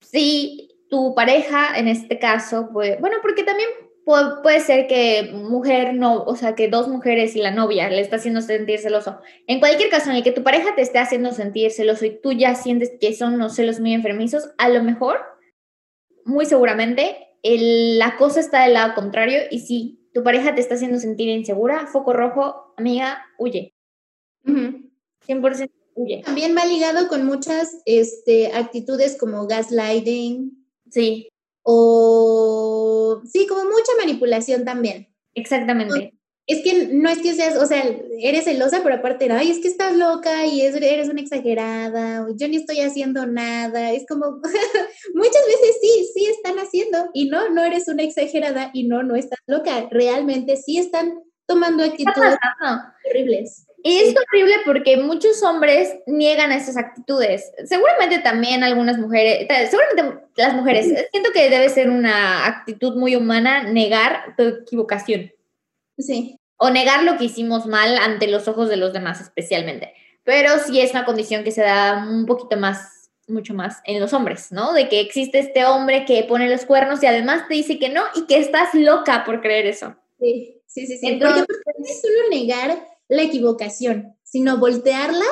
si 0.00 0.68
tu 0.90 1.14
pareja, 1.14 1.78
en 1.78 1.88
este 1.88 2.18
caso, 2.18 2.68
pues, 2.72 3.00
bueno, 3.00 3.16
porque 3.22 3.42
también 3.44 3.68
pu- 4.04 4.42
puede 4.42 4.60
ser 4.60 4.86
que 4.88 5.30
mujer 5.32 5.94
no, 5.94 6.22
o 6.24 6.36
sea, 6.36 6.54
que 6.54 6.68
dos 6.68 6.88
mujeres 6.88 7.34
y 7.36 7.40
la 7.40 7.50
novia 7.50 7.88
le 7.88 8.00
está 8.00 8.16
haciendo 8.16 8.40
sentir 8.42 8.78
celoso. 8.80 9.20
En 9.46 9.58
cualquier 9.60 9.88
caso 9.88 10.10
en 10.10 10.16
el 10.16 10.22
que 10.22 10.32
tu 10.32 10.42
pareja 10.42 10.74
te 10.74 10.82
esté 10.82 10.98
haciendo 10.98 11.32
sentir 11.32 11.70
celoso 11.70 12.04
y 12.04 12.20
tú 12.20 12.32
ya 12.32 12.54
sientes 12.54 12.92
que 13.00 13.14
son 13.14 13.34
unos 13.34 13.54
celos 13.54 13.80
muy 13.80 13.94
enfermizos, 13.94 14.50
a 14.58 14.68
lo 14.68 14.82
mejor, 14.82 15.20
muy 16.24 16.44
seguramente, 16.44 17.28
el- 17.42 17.98
la 17.98 18.16
cosa 18.16 18.40
está 18.40 18.64
del 18.64 18.74
lado 18.74 18.94
contrario 18.94 19.40
y 19.50 19.60
si 19.60 19.99
tu 20.12 20.22
pareja 20.22 20.54
te 20.54 20.60
está 20.60 20.74
haciendo 20.74 20.98
sentir 20.98 21.28
insegura, 21.28 21.86
foco 21.86 22.12
rojo, 22.12 22.74
amiga, 22.76 23.24
huye. 23.38 23.74
Ujú. 24.46 24.90
100% 25.26 25.70
huye. 25.94 26.22
También 26.24 26.56
va 26.56 26.64
ligado 26.64 27.08
con 27.08 27.24
muchas 27.26 27.82
este, 27.84 28.52
actitudes 28.52 29.16
como 29.18 29.46
gaslighting 29.46 30.60
Sí, 30.90 31.28
o, 31.62 33.22
sí, 33.24 33.46
como 33.46 33.64
mucha 33.64 33.92
manipulación 33.98 34.64
también. 34.64 35.08
exactamente. 35.34 36.14
Es 36.52 36.62
que 36.62 36.88
no 36.92 37.08
es 37.08 37.18
que 37.18 37.34
seas, 37.34 37.56
o 37.56 37.66
sea, 37.66 37.82
eres 38.20 38.44
celosa, 38.44 38.80
pero 38.82 38.96
aparte, 38.96 39.28
ay, 39.30 39.50
es 39.50 39.58
que 39.60 39.68
estás 39.68 39.94
loca 39.96 40.46
y 40.46 40.62
es- 40.62 40.74
eres 40.76 41.08
una 41.08 41.20
exagerada, 41.20 42.24
o 42.24 42.34
yo 42.36 42.48
ni 42.48 42.56
estoy 42.56 42.80
haciendo 42.80 43.26
nada. 43.26 43.92
Es 43.92 44.04
como, 44.08 44.40
muchas 45.14 45.46
veces 45.46 45.76
sí, 45.80 46.10
sí 46.14 46.26
están 46.26 46.56
haciendo, 46.58 47.08
y 47.14 47.28
no, 47.28 47.48
no 47.50 47.62
eres 47.64 47.88
una 47.88 48.02
exagerada, 48.02 48.70
y 48.72 48.84
no, 48.88 49.02
no 49.02 49.14
estás 49.16 49.38
loca. 49.46 49.88
Realmente 49.90 50.56
sí 50.56 50.78
están 50.78 51.14
tomando 51.46 51.82
¿Qué 51.84 52.02
está 52.02 52.10
actitudes 52.10 52.38
horribles. 53.08 53.66
Y 53.82 53.96
es 53.98 54.14
horrible 54.14 54.54
porque 54.66 54.98
muchos 54.98 55.42
hombres 55.42 55.94
niegan 56.06 56.52
esas 56.52 56.76
actitudes. 56.76 57.50
Seguramente 57.64 58.18
también 58.18 58.62
algunas 58.62 58.98
mujeres, 58.98 59.48
ta- 59.48 59.66
seguramente 59.66 60.26
las 60.36 60.54
mujeres, 60.54 60.86
siento 61.10 61.30
que 61.32 61.48
debe 61.48 61.68
ser 61.70 61.88
una 61.88 62.46
actitud 62.46 62.96
muy 62.96 63.16
humana 63.16 63.62
negar 63.64 64.34
tu 64.36 64.42
equivocación 64.44 65.32
Sí, 65.98 66.38
o 66.60 66.70
negar 66.70 67.02
lo 67.04 67.16
que 67.16 67.24
hicimos 67.24 67.66
mal 67.66 67.96
ante 67.96 68.28
los 68.28 68.46
ojos 68.46 68.68
de 68.68 68.76
los 68.76 68.92
demás 68.92 69.20
especialmente. 69.20 69.94
Pero 70.24 70.50
sí 70.58 70.80
es 70.80 70.90
una 70.92 71.04
condición 71.06 71.42
que 71.42 71.50
se 71.50 71.62
da 71.62 72.06
un 72.08 72.26
poquito 72.26 72.56
más, 72.58 73.10
mucho 73.26 73.54
más 73.54 73.78
en 73.84 73.98
los 73.98 74.12
hombres, 74.12 74.52
¿no? 74.52 74.72
De 74.74 74.88
que 74.88 75.00
existe 75.00 75.38
este 75.38 75.64
hombre 75.64 76.04
que 76.04 76.22
pone 76.24 76.48
los 76.50 76.66
cuernos 76.66 77.02
y 77.02 77.06
además 77.06 77.48
te 77.48 77.54
dice 77.54 77.78
que 77.78 77.88
no 77.88 78.02
y 78.14 78.26
que 78.26 78.36
estás 78.38 78.74
loca 78.74 79.24
por 79.24 79.40
creer 79.40 79.66
eso. 79.66 79.96
sí, 80.18 80.60
sí, 80.66 80.86
sí. 80.86 80.98
sí. 80.98 81.06
Entonces, 81.08 81.44
Porque 81.46 81.60
aparte 81.62 81.80
no 81.80 81.86
es 81.86 82.00
solo 82.02 82.28
negar 82.30 82.86
la 83.08 83.22
equivocación, 83.22 84.14
sino 84.22 84.58
voltearla 84.58 85.24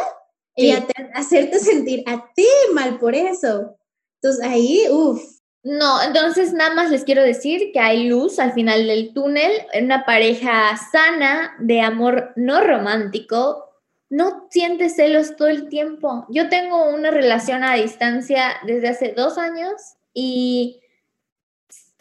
y 0.56 0.72
Sí. 0.72 0.76
hate- 0.76 1.10
hacerte 1.14 1.58
sentir 1.60 2.02
a 2.06 2.24
ti 2.34 2.46
mal 2.72 2.98
por 2.98 3.14
eso. 3.14 3.76
Entonces 4.20 4.44
ahí, 4.44 4.86
uff, 4.90 5.22
No, 5.68 6.00
entonces 6.00 6.54
nada 6.54 6.74
más 6.74 6.90
les 6.90 7.04
quiero 7.04 7.22
decir 7.22 7.72
que 7.74 7.78
hay 7.78 8.08
luz 8.08 8.38
al 8.38 8.54
final 8.54 8.86
del 8.86 9.12
túnel, 9.12 9.52
en 9.74 9.84
una 9.84 10.06
pareja 10.06 10.74
sana 10.90 11.56
de 11.58 11.82
amor 11.82 12.32
no 12.36 12.62
romántico. 12.62 13.68
No 14.08 14.46
sientes 14.48 14.96
celos 14.96 15.36
todo 15.36 15.48
el 15.48 15.68
tiempo. 15.68 16.24
Yo 16.30 16.48
tengo 16.48 16.88
una 16.88 17.10
relación 17.10 17.64
a 17.64 17.74
distancia 17.74 18.56
desde 18.64 18.88
hace 18.88 19.12
dos 19.14 19.36
años 19.36 19.74
y 20.14 20.80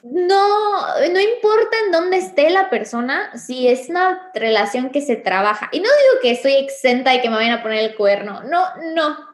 no, 0.02 0.80
no 1.12 1.20
importa 1.20 1.76
en 1.86 1.92
dónde 1.92 2.20
esté 2.20 2.50
la 2.50 2.70
persona, 2.70 3.38
si 3.38 3.68
es 3.68 3.90
una 3.90 4.32
relación 4.34 4.92
que 4.92 5.02
se 5.02 5.18
trabaja. 5.18 5.68
Y 5.74 5.82
no 5.82 5.90
digo 5.90 6.22
que 6.22 6.32
estoy 6.32 6.54
exenta 6.54 7.12
de 7.12 7.22
que 7.22 7.30
me 7.30 7.36
vayan 7.36 7.60
a 7.60 7.64
poner 7.64 7.80
el 7.80 7.98
cuerno. 7.98 8.44
No, 8.44 8.64
no, 8.96 9.27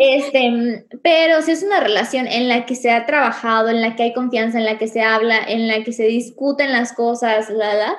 este, 0.00 0.86
pero 1.02 1.42
si 1.42 1.52
es 1.52 1.62
una 1.62 1.80
relación 1.80 2.26
en 2.26 2.48
la 2.48 2.66
que 2.66 2.74
se 2.74 2.90
ha 2.90 3.06
trabajado, 3.06 3.68
en 3.68 3.80
la 3.80 3.96
que 3.96 4.04
hay 4.04 4.12
confianza, 4.12 4.58
en 4.58 4.64
la 4.64 4.78
que 4.78 4.88
se 4.88 5.02
habla, 5.02 5.38
en 5.38 5.68
la 5.68 5.84
que 5.84 5.92
se 5.92 6.04
discuten 6.04 6.72
las 6.72 6.92
cosas, 6.92 7.50
la, 7.50 7.74
la, 7.74 7.96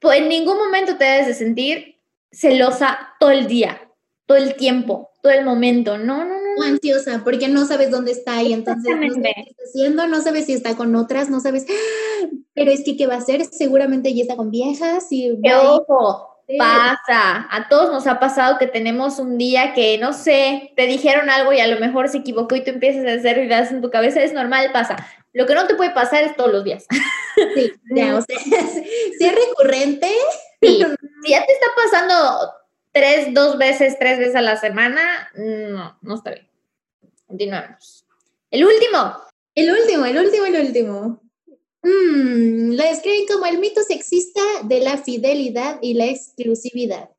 pues 0.00 0.18
en 0.18 0.28
ningún 0.28 0.58
momento 0.58 0.96
te 0.96 1.04
debes 1.04 1.26
de 1.26 1.34
sentir 1.34 1.96
celosa 2.30 2.98
todo 3.18 3.30
el 3.30 3.46
día, 3.46 3.80
todo 4.26 4.38
el 4.38 4.56
tiempo, 4.56 5.10
todo 5.22 5.32
el 5.32 5.44
momento. 5.44 5.98
No, 5.98 6.24
no, 6.24 6.34
no. 6.34 6.60
o 6.60 6.62
ansiosa 6.62 7.22
porque 7.24 7.48
no 7.48 7.66
sabes 7.66 7.90
dónde 7.90 8.12
está 8.12 8.42
y 8.42 8.52
entonces 8.52 8.94
no 8.94 9.08
sabes 9.08 9.34
qué 9.34 9.50
está 9.50 9.62
haciendo, 9.64 10.06
no 10.06 10.20
sabes 10.20 10.46
si 10.46 10.52
está 10.52 10.76
con 10.76 10.94
otras, 10.96 11.30
no 11.30 11.40
sabes, 11.40 11.66
pero 12.54 12.70
es 12.70 12.84
que 12.84 12.96
qué 12.96 13.06
va 13.06 13.14
a 13.14 13.18
hacer, 13.18 13.44
seguramente 13.46 14.14
ya 14.14 14.22
está 14.22 14.36
con 14.36 14.50
viejas 14.50 15.06
y 15.10 15.38
Que 15.42 15.50
Pasa, 16.58 17.48
a 17.50 17.68
todos 17.68 17.90
nos 17.90 18.06
ha 18.06 18.20
pasado 18.20 18.56
que 18.58 18.68
tenemos 18.68 19.18
un 19.18 19.36
día 19.36 19.74
que, 19.74 19.98
no 19.98 20.12
sé, 20.12 20.72
te 20.76 20.86
dijeron 20.86 21.28
algo 21.28 21.52
y 21.52 21.58
a 21.58 21.66
lo 21.66 21.80
mejor 21.80 22.08
se 22.08 22.18
equivocó 22.18 22.54
y 22.54 22.62
tú 22.62 22.70
empiezas 22.70 23.04
a 23.04 23.18
hacer 23.18 23.38
ideas 23.38 23.72
en 23.72 23.82
tu 23.82 23.90
cabeza, 23.90 24.22
es 24.22 24.32
normal, 24.32 24.70
pasa. 24.72 24.96
Lo 25.32 25.44
que 25.44 25.54
no 25.54 25.66
te 25.66 25.74
puede 25.74 25.90
pasar 25.90 26.22
es 26.22 26.36
todos 26.36 26.52
los 26.52 26.62
días. 26.64 26.86
Sí, 27.54 27.72
ya, 27.90 28.16
o 28.16 28.22
sea, 28.22 28.38
si 28.38 29.24
es 29.24 29.34
recurrente. 29.34 30.08
Sí, 30.62 30.84
si 31.22 31.30
ya 31.30 31.44
te 31.44 31.52
está 31.52 31.66
pasando 31.76 32.52
tres, 32.92 33.34
dos 33.34 33.58
veces, 33.58 33.98
tres 33.98 34.18
veces 34.18 34.36
a 34.36 34.42
la 34.42 34.56
semana, 34.56 35.28
no, 35.34 35.98
no 36.00 36.14
está 36.14 36.30
bien. 36.30 36.48
Continuamos. 37.26 38.06
El 38.50 38.64
último. 38.64 39.16
El 39.54 39.70
último, 39.70 40.06
el 40.06 40.18
último, 40.18 40.46
el 40.46 40.66
último. 40.66 41.22
Mm, 41.86 42.72
lo 42.72 42.82
describen 42.82 43.28
como 43.28 43.46
el 43.46 43.58
mito 43.58 43.80
sexista 43.84 44.40
de 44.64 44.80
la 44.80 44.98
fidelidad 44.98 45.78
y 45.80 45.94
la 45.94 46.06
exclusividad. 46.06 47.10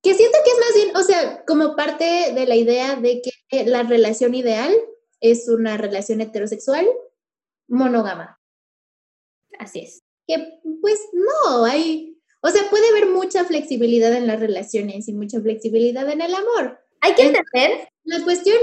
Que 0.00 0.14
siento 0.14 0.38
que 0.44 0.50
es 0.50 0.58
más 0.60 0.74
bien, 0.76 0.96
o 0.96 1.02
sea, 1.02 1.44
como 1.44 1.74
parte 1.74 2.04
de 2.34 2.46
la 2.46 2.54
idea 2.54 2.94
de 2.94 3.20
que 3.20 3.64
la 3.64 3.82
relación 3.82 4.36
ideal 4.36 4.72
es 5.20 5.48
una 5.48 5.76
relación 5.76 6.20
heterosexual 6.20 6.86
monógama. 7.66 8.40
Así 9.58 9.80
es. 9.80 10.02
Que 10.28 10.60
pues 10.80 11.00
no, 11.12 11.64
hay, 11.64 12.16
o 12.42 12.50
sea, 12.50 12.70
puede 12.70 12.88
haber 12.90 13.06
mucha 13.06 13.44
flexibilidad 13.44 14.12
en 14.14 14.28
las 14.28 14.38
relaciones 14.38 15.08
y 15.08 15.14
mucha 15.14 15.40
flexibilidad 15.40 16.08
en 16.08 16.20
el 16.20 16.32
amor. 16.32 16.78
Hay 17.00 17.14
que 17.14 17.22
entender. 17.22 17.88
La 18.04 18.22
cuestión 18.22 18.58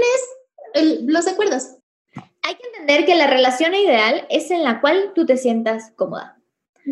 es 0.74 1.00
los 1.02 1.26
acuerdos. 1.26 1.64
Hay 2.42 2.56
que 2.56 2.66
entender 2.66 3.06
que 3.06 3.14
la 3.14 3.28
relación 3.28 3.74
ideal 3.74 4.26
es 4.28 4.50
en 4.50 4.64
la 4.64 4.80
cual 4.80 5.12
tú 5.14 5.26
te 5.26 5.36
sientas 5.36 5.92
cómoda. 5.96 6.38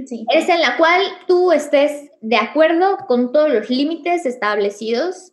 Sí. 0.07 0.24
Es 0.32 0.48
en 0.48 0.61
la 0.61 0.76
cual 0.76 1.03
tú 1.26 1.51
estés 1.51 2.11
de 2.20 2.36
acuerdo 2.36 2.98
con 3.09 3.32
todos 3.32 3.51
los 3.51 3.68
límites 3.68 4.24
establecidos. 4.24 5.32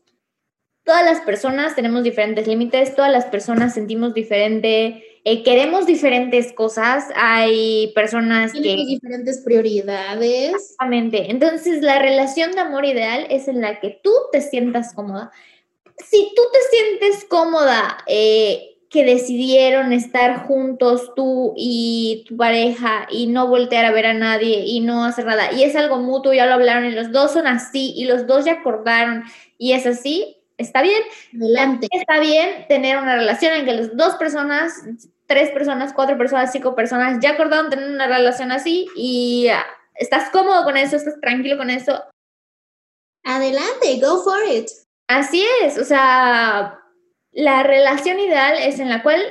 Todas 0.83 1.05
las 1.05 1.21
personas 1.21 1.75
tenemos 1.75 2.03
diferentes 2.03 2.47
límites, 2.47 2.95
todas 2.95 3.11
las 3.11 3.25
personas 3.25 3.73
sentimos 3.73 4.13
diferente, 4.13 5.03
eh, 5.29 5.43
queremos 5.43 5.85
diferentes 5.85 6.53
cosas. 6.53 7.09
Hay 7.15 7.91
personas 7.93 8.53
que... 8.53 8.61
Tienen 8.61 8.87
diferentes 8.87 9.41
prioridades. 9.41 10.53
Exactamente. 10.53 11.29
Entonces, 11.29 11.81
la 11.81 11.99
relación 11.99 12.53
de 12.53 12.61
amor 12.61 12.85
ideal 12.85 13.27
es 13.29 13.49
en 13.49 13.59
la 13.59 13.81
que 13.81 13.99
tú 14.01 14.13
te 14.31 14.39
sientas 14.41 14.93
cómoda. 14.93 15.31
Si 15.97 16.31
tú 16.33 16.41
te 16.53 16.59
sientes 16.77 17.25
cómoda, 17.25 17.97
eh, 18.07 18.76
que 18.89 19.03
decidieron 19.03 19.91
estar 19.91 20.47
juntos 20.47 21.13
tú 21.15 21.53
y 21.57 22.25
tu 22.27 22.37
pareja 22.37 23.07
y 23.11 23.27
no 23.27 23.47
voltear 23.47 23.85
a 23.85 23.91
ver 23.91 24.05
a 24.05 24.13
nadie 24.13 24.63
y 24.65 24.79
no 24.79 25.03
hacer 25.03 25.25
nada. 25.25 25.51
Y 25.51 25.63
es 25.63 25.75
algo 25.75 25.97
mutuo, 25.97 26.33
ya 26.33 26.45
lo 26.45 26.53
hablaron 26.53 26.85
y 26.85 26.91
los 26.91 27.11
dos 27.11 27.33
son 27.33 27.47
así 27.47 27.93
y 27.97 28.05
los 28.05 28.27
dos 28.27 28.45
ya 28.45 28.53
acordaron 28.53 29.23
y 29.57 29.73
es 29.73 29.85
así, 29.85 30.37
está 30.57 30.81
bien. 30.81 31.01
Adelante. 31.35 31.87
Está 31.91 32.19
bien 32.19 32.65
tener 32.67 32.97
una 32.97 33.15
relación 33.15 33.53
en 33.53 33.65
que 33.65 33.73
las 33.73 33.97
dos 33.97 34.15
personas, 34.15 34.83
tres 35.25 35.51
personas, 35.51 35.93
cuatro 35.93 36.17
personas, 36.17 36.51
cinco 36.51 36.75
personas 36.75 37.19
ya 37.21 37.31
acordaron 37.31 37.69
tener 37.69 37.89
una 37.89 38.07
relación 38.07 38.51
así 38.51 38.87
y 38.95 39.47
ah, 39.49 39.65
estás 39.95 40.29
cómodo 40.29 40.63
con 40.63 40.77
eso, 40.77 40.95
estás 40.95 41.19
tranquilo 41.19 41.57
con 41.57 41.69
eso. 41.69 42.03
Adelante, 43.25 43.99
go 44.01 44.23
for 44.23 44.39
it. 44.49 44.69
Así 45.09 45.45
es, 45.61 45.77
o 45.77 45.83
sea, 45.83 46.79
la 47.37 47.61
relación 47.61 48.19
ideal 48.19 48.55
es 48.57 48.79
en 48.79 48.89
la 48.89 49.03
cual 49.03 49.21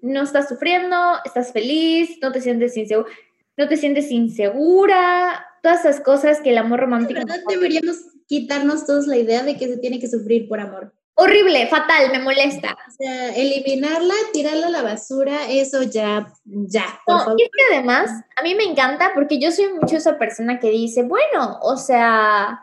no 0.00 0.22
estás 0.22 0.48
sufriendo, 0.48 0.96
estás 1.26 1.52
feliz, 1.52 2.16
no 2.22 2.32
te 2.32 2.40
sientes 2.40 2.74
insegura, 2.74 3.10
no 3.58 3.68
te 3.68 3.76
sientes 3.76 4.10
insegura, 4.10 5.46
todas 5.62 5.80
esas 5.84 6.00
cosas 6.00 6.40
que 6.40 6.50
el 6.50 6.58
amor 6.58 6.80
romántico. 6.80 7.20
De 7.20 7.26
verdad 7.26 7.42
deberíamos 7.46 7.96
quitarnos 8.26 8.86
todos 8.86 9.06
la 9.06 9.18
idea 9.18 9.42
de 9.42 9.58
que 9.58 9.68
se 9.68 9.76
tiene 9.76 10.00
que 10.00 10.08
sufrir 10.08 10.48
por 10.48 10.58
amor. 10.58 10.94
Horrible, 11.16 11.66
fatal, 11.66 12.10
me 12.12 12.20
molesta. 12.20 12.78
O 12.88 12.92
sea, 12.92 13.36
eliminarla, 13.36 14.14
tirarla 14.32 14.68
a 14.68 14.70
la 14.70 14.82
basura, 14.82 15.50
eso 15.50 15.82
ya, 15.82 16.32
ya. 16.46 16.98
Por 17.04 17.14
No, 17.14 17.24
favor. 17.24 17.34
y 17.38 17.42
es 17.42 17.50
que 17.52 17.74
además, 17.74 18.10
a 18.36 18.42
mí 18.42 18.54
me 18.54 18.64
encanta 18.64 19.10
porque 19.14 19.38
yo 19.38 19.52
soy 19.52 19.70
mucho 19.70 19.98
esa 19.98 20.18
persona 20.18 20.58
que 20.58 20.70
dice, 20.70 21.02
bueno, 21.02 21.58
o 21.60 21.76
sea, 21.76 22.58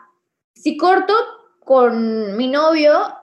si 0.56 0.76
corto 0.76 1.14
con 1.64 2.36
mi 2.36 2.48
novio, 2.48 3.14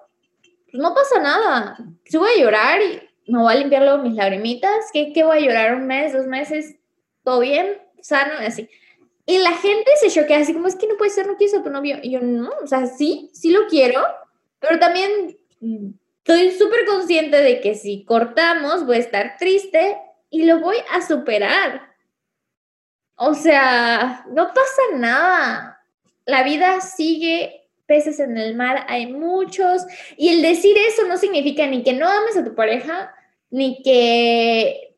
no 0.78 0.94
pasa 0.94 1.20
nada. 1.20 1.78
Si 2.06 2.18
voy 2.18 2.30
a 2.32 2.42
llorar 2.42 2.82
y 2.82 3.32
me 3.32 3.40
voy 3.40 3.54
a 3.54 3.58
limpiar 3.58 3.84
luego 3.84 4.04
mis 4.04 4.16
lagrimitas, 4.16 4.92
¿qué, 4.94 5.12
¿qué 5.14 5.24
voy 5.24 5.38
a 5.38 5.42
llorar? 5.42 5.76
¿Un 5.76 5.88
mes, 5.88 6.14
dos 6.14 6.28
meses? 6.28 6.76
¿Todo 7.24 7.40
bien? 7.40 7.82
¿Sano? 8.02 8.34
Así. 8.40 8.70
Y 9.26 9.40
la 9.40 9.54
gente 9.54 9.90
se 10.00 10.10
choquea 10.10 10.40
así 10.40 10.54
como, 10.54 10.68
es 10.68 10.76
que 10.76 10.88
no 10.88 10.98
puede 10.98 11.12
ser, 11.12 11.26
no 11.26 11.36
quieres 11.36 11.56
a 11.56 11.64
tu 11.64 11.70
novio. 11.70 11.98
Y 12.04 12.12
yo, 12.12 12.22
no, 12.22 12.52
o 12.64 12.68
sea, 12.68 12.86
sí, 12.86 13.32
sí 13.34 13.50
lo 13.50 13.68
quiero, 13.68 14.04
pero 14.60 14.78
también 14.78 15.38
estoy 16.18 16.52
súper 16.52 16.86
consciente 16.86 17.38
de 17.42 17.60
que 17.60 17.74
si 17.74 18.06
cortamos 18.06 18.86
voy 18.86 18.98
a 18.98 19.00
estar 19.00 19.38
triste 19.38 19.98
y 20.30 20.44
lo 20.44 20.60
voy 20.60 20.78
a 20.92 21.02
superar. 21.02 21.96
O 23.16 23.34
sea, 23.34 24.26
no 24.30 24.48
pasa 24.50 24.82
nada. 24.94 25.84
La 26.26 26.44
vida 26.44 26.82
sigue, 26.82 27.65
peces 27.86 28.20
en 28.20 28.38
el 28.38 28.56
mar 28.56 28.86
hay 28.88 29.08
muchos. 29.08 29.86
Y 30.18 30.30
el 30.30 30.42
decir 30.42 30.76
eso 30.78 31.08
no 31.08 31.18
significa 31.18 31.66
ni 31.68 31.84
que 31.84 31.94
no 31.94 32.08
ames 32.08 32.38
a 32.38 32.44
tu 32.44 32.56
pareja, 32.56 33.14
ni 33.50 33.82
que... 33.84 34.96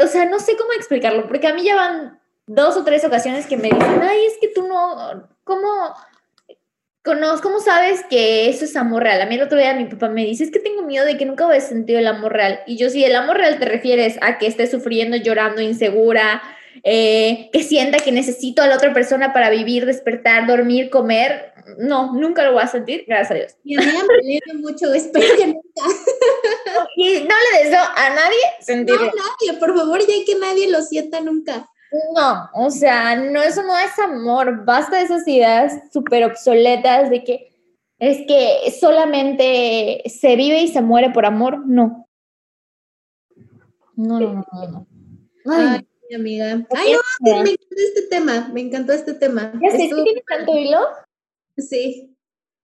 O 0.00 0.06
sea, 0.06 0.26
no 0.26 0.38
sé 0.38 0.56
cómo 0.56 0.72
explicarlo, 0.72 1.26
porque 1.26 1.48
a 1.48 1.54
mí 1.54 1.64
ya 1.64 1.74
van 1.74 2.20
dos 2.46 2.76
o 2.76 2.84
tres 2.84 3.04
ocasiones 3.04 3.46
que 3.46 3.56
me 3.56 3.68
dicen, 3.68 4.00
ay, 4.00 4.26
es 4.26 4.38
que 4.40 4.48
tú 4.48 4.66
no, 4.66 5.28
¿cómo, 5.42 5.92
conoz- 7.04 7.40
¿cómo 7.40 7.58
sabes 7.58 8.04
que 8.08 8.48
eso 8.48 8.64
es 8.64 8.76
amor 8.76 9.02
real? 9.02 9.20
A 9.20 9.26
mí 9.26 9.34
el 9.34 9.42
otro 9.42 9.58
día 9.58 9.74
mi 9.74 9.86
papá 9.86 10.08
me 10.08 10.24
dice, 10.24 10.44
es 10.44 10.52
que 10.52 10.60
tengo 10.60 10.82
miedo 10.82 11.04
de 11.04 11.16
que 11.16 11.26
nunca 11.26 11.46
voy 11.46 11.56
a 11.56 11.60
sentir 11.60 11.96
el 11.96 12.06
amor 12.06 12.32
real. 12.32 12.60
Y 12.66 12.76
yo, 12.76 12.90
si 12.90 13.04
el 13.04 13.16
amor 13.16 13.38
real 13.38 13.58
te 13.58 13.64
refieres 13.64 14.18
a 14.20 14.38
que 14.38 14.46
estés 14.46 14.70
sufriendo, 14.70 15.16
llorando, 15.16 15.60
insegura, 15.60 16.42
eh, 16.84 17.50
que 17.52 17.64
sienta 17.64 17.98
que 17.98 18.12
necesito 18.12 18.62
a 18.62 18.68
la 18.68 18.76
otra 18.76 18.92
persona 18.94 19.32
para 19.32 19.50
vivir, 19.50 19.84
despertar, 19.84 20.46
dormir, 20.46 20.90
comer, 20.90 21.52
no, 21.78 22.12
nunca 22.14 22.44
lo 22.44 22.52
voy 22.54 22.62
a 22.62 22.66
sentir, 22.66 23.04
gracias 23.06 23.30
a 23.30 23.34
Dios. 23.34 23.56
Mi 23.64 23.76
amiga 23.76 23.98
me 24.04 24.14
alegra 24.22 24.54
mucho, 24.54 24.92
espero 24.94 25.26
que 25.36 25.46
nunca. 25.46 25.82
Y 26.96 27.20
no 27.20 27.34
le 27.52 27.64
deseo 27.64 27.80
a 27.96 28.10
nadie 28.10 28.36
No, 28.58 28.64
sentirlo. 28.64 29.06
nadie, 29.06 29.58
por 29.58 29.76
favor, 29.76 30.00
ya 30.00 30.06
que 30.26 30.34
nadie 30.38 30.70
lo 30.70 30.82
sienta 30.82 31.20
nunca. 31.20 31.68
No, 32.14 32.48
o 32.54 32.70
sea, 32.70 33.16
no, 33.16 33.40
eso 33.42 33.62
no 33.62 33.76
es 33.78 33.98
amor. 33.98 34.64
Basta 34.64 34.96
de 34.98 35.04
esas 35.04 35.26
ideas 35.28 35.72
súper 35.92 36.24
obsoletas 36.24 37.08
de 37.10 37.24
que 37.24 37.48
es 37.98 38.18
que 38.26 38.70
solamente 38.78 40.02
se 40.06 40.36
vive 40.36 40.60
y 40.62 40.68
se 40.68 40.82
muere 40.82 41.10
por 41.10 41.24
amor. 41.24 41.66
No. 41.66 42.06
No, 43.96 44.20
no, 44.20 44.44
no, 44.52 44.68
no. 44.68 44.86
Ay, 45.46 45.66
Ay, 45.78 45.88
mi 46.10 46.14
amiga. 46.16 46.66
Ay, 46.76 46.92
no, 46.92 47.42
me 47.42 47.50
encantó 47.50 47.76
este 47.76 48.02
tema, 48.02 48.50
me 48.52 48.60
encantó 48.60 48.92
este 48.92 49.14
tema. 49.14 49.52
ya 49.62 49.70
sé, 49.70 49.76
¿sí 49.78 49.82
Estuvo- 49.84 50.04
tiene 50.04 50.22
tanto 50.28 50.52
hilo? 50.58 50.80
Sí. 51.58 52.14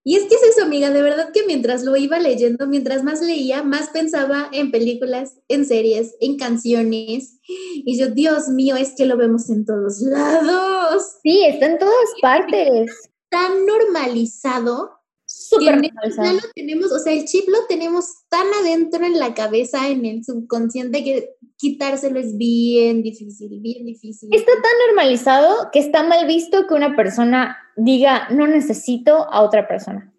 Y 0.07 0.17
es 0.17 0.25
que 0.25 0.35
es 0.35 0.43
eso, 0.43 0.65
amiga, 0.67 0.91
de 0.91 1.01
verdad 1.01 1.31
que 1.33 1.47
mientras 1.47 1.83
lo 1.83 1.97
iba 1.97 2.19
leyendo, 2.19 2.67
mientras 2.67 3.03
más 3.03 3.23
leía, 3.23 3.63
más 3.63 3.89
pensaba 3.89 4.51
en 4.53 4.71
películas, 4.71 5.39
en 5.49 5.65
series, 5.65 6.15
en 6.21 6.37
canciones. 6.37 7.39
Y 7.49 7.99
yo, 7.99 8.09
Dios 8.09 8.49
mío, 8.49 8.77
es 8.77 8.93
que 8.97 9.07
lo 9.07 9.17
vemos 9.17 9.49
en 9.49 9.65
todos 9.65 10.01
lados. 10.01 11.05
Sí, 11.23 11.45
está 11.45 11.67
en 11.67 11.79
todas 11.79 12.09
partes. 12.21 12.91
Tan 13.31 13.65
normalizado 13.65 14.91
Súper 15.27 15.81
normalizado. 15.81 16.25
ya 16.25 16.33
lo 16.35 16.53
tenemos, 16.55 16.93
o 16.93 16.99
sea, 16.99 17.13
el 17.13 17.25
chip 17.25 17.49
lo 17.49 17.67
tenemos 17.67 18.05
tan 18.29 18.47
adentro 18.61 19.05
en 19.05 19.19
la 19.19 19.35
cabeza, 19.35 19.89
en 19.89 20.05
el 20.05 20.23
subconsciente, 20.23 21.03
que 21.03 21.34
quitárselo 21.57 22.19
es 22.19 22.37
bien 22.37 23.03
difícil, 23.03 23.61
bien 23.61 23.87
difícil. 23.87 24.29
Está 24.33 24.53
tan 24.53 24.73
normalizado 24.87 25.71
que 25.73 25.79
está 25.79 26.03
mal 26.03 26.27
visto 26.27 26.67
que 26.67 26.75
una 26.75 26.97
persona 26.97 27.57
diga 27.77 28.29
no 28.31 28.47
necesito 28.47 29.33
a 29.33 29.43
otra 29.43 29.69
persona. 29.69 30.13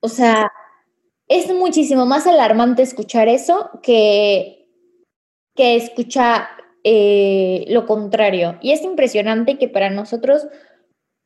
O 0.00 0.08
sea, 0.08 0.52
es 1.28 1.52
muchísimo 1.52 2.06
más 2.06 2.26
alarmante 2.26 2.82
escuchar 2.82 3.28
eso 3.28 3.70
que, 3.82 4.68
que 5.54 5.76
escuchar 5.76 6.46
eh, 6.84 7.64
lo 7.68 7.86
contrario. 7.86 8.58
Y 8.62 8.72
es 8.72 8.82
impresionante 8.82 9.58
que 9.58 9.68
para 9.68 9.90
nosotros, 9.90 10.46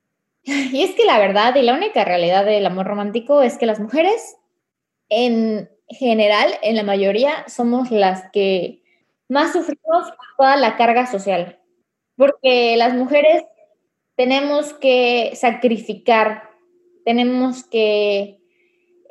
y 0.43 0.83
es 0.83 0.95
que 0.95 1.05
la 1.05 1.19
verdad 1.19 1.55
y 1.57 1.63
la 1.63 1.75
única 1.75 2.05
realidad 2.05 2.47
del 2.47 2.65
amor 2.65 2.87
romántico 2.87 3.43
es 3.43 3.59
que 3.59 3.67
las 3.67 3.81
mujeres 3.81 4.37
en 5.11 5.69
general, 5.89 6.51
en 6.63 6.77
la 6.77 6.83
mayoría, 6.83 7.45
somos 7.49 7.91
las 7.91 8.31
que 8.33 8.83
más 9.31 9.53
sufrimos 9.53 10.13
toda 10.37 10.57
la 10.57 10.77
carga 10.77 11.07
social, 11.07 11.59
porque 12.17 12.77
las 12.77 12.95
mujeres 12.95 13.45
tenemos 14.17 14.75
que 14.75 15.33
sacrificar, 15.35 16.51
tenemos 17.05 17.65
que 17.65 18.41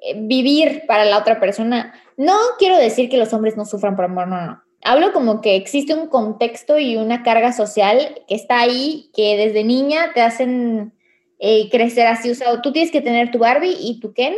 eh, 0.01 0.15
vivir 0.17 0.83
para 0.87 1.05
la 1.05 1.17
otra 1.17 1.39
persona. 1.39 1.93
No 2.17 2.35
quiero 2.59 2.77
decir 2.77 3.09
que 3.09 3.17
los 3.17 3.33
hombres 3.33 3.57
no 3.57 3.65
sufran 3.65 3.95
por 3.95 4.05
amor, 4.05 4.27
no, 4.27 4.45
no. 4.45 4.63
Hablo 4.83 5.13
como 5.13 5.41
que 5.41 5.55
existe 5.55 5.93
un 5.93 6.07
contexto 6.07 6.77
y 6.77 6.95
una 6.95 7.23
carga 7.23 7.51
social 7.53 8.21
que 8.27 8.35
está 8.35 8.59
ahí, 8.59 9.09
que 9.13 9.35
desde 9.35 9.63
niña 9.63 10.11
te 10.13 10.21
hacen 10.21 10.93
eh, 11.39 11.69
crecer 11.69 12.07
así. 12.07 12.29
O 12.29 12.35
sea, 12.35 12.61
tú 12.61 12.71
tienes 12.71 12.91
que 12.91 13.01
tener 13.01 13.31
tu 13.31 13.39
Barbie 13.39 13.77
y 13.79 13.99
tu 13.99 14.13
Ken 14.13 14.35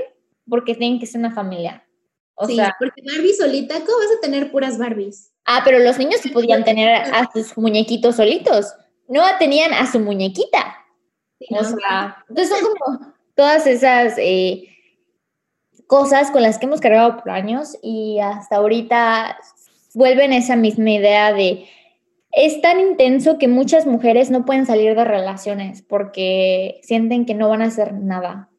porque 0.48 0.76
tienen 0.76 1.00
que 1.00 1.06
ser 1.06 1.20
una 1.20 1.32
familia. 1.32 1.88
O 2.36 2.48
sí, 2.48 2.56
sea, 2.56 2.76
porque 2.80 3.02
Barbie 3.06 3.34
solita, 3.34 3.76
¿cómo 3.76 3.98
vas 3.98 4.18
a 4.18 4.22
tener 4.22 4.52
puras 4.52 4.78
Barbies? 4.78 5.31
Ah, 5.46 5.62
pero 5.64 5.80
los 5.80 5.98
niños 5.98 6.22
sí 6.22 6.30
podían 6.30 6.64
tener 6.64 6.90
a 6.90 7.30
sus 7.34 7.58
muñequitos 7.58 8.16
solitos. 8.16 8.74
No 9.08 9.24
tenían 9.40 9.74
a 9.74 9.92
su 9.92 10.00
muñequita. 10.00 10.78
Sí, 11.40 11.48
O 11.52 11.64
sea, 11.64 12.24
entonces 12.30 12.58
son 12.58 12.68
como 12.78 13.14
todas 13.36 13.66
esas 13.68 14.14
eh, 14.18 14.68
cosas 15.88 16.32
con 16.32 16.42
las 16.42 16.58
que 16.58 16.66
hemos 16.68 16.80
cargado 16.82 17.18
por 17.18 17.32
años 17.32 17.78
y 17.82 18.20
hasta 18.20 18.58
ahorita 18.58 19.38
vuelven 19.94 20.32
esa 20.34 20.56
misma 20.56 20.92
idea 20.92 21.34
de 21.34 21.68
es 22.32 22.62
tan 22.62 22.80
intenso 22.80 23.38
que 23.38 23.50
muchas 23.50 23.86
mujeres 23.86 24.32
no 24.32 24.46
pueden 24.46 24.66
salir 24.66 24.96
de 24.96 25.04
relaciones 25.04 25.82
porque 25.82 26.80
sienten 26.84 27.26
que 27.26 27.34
no 27.34 27.50
van 27.50 27.62
a 27.62 27.66
hacer 27.66 27.94
nada, 27.94 28.50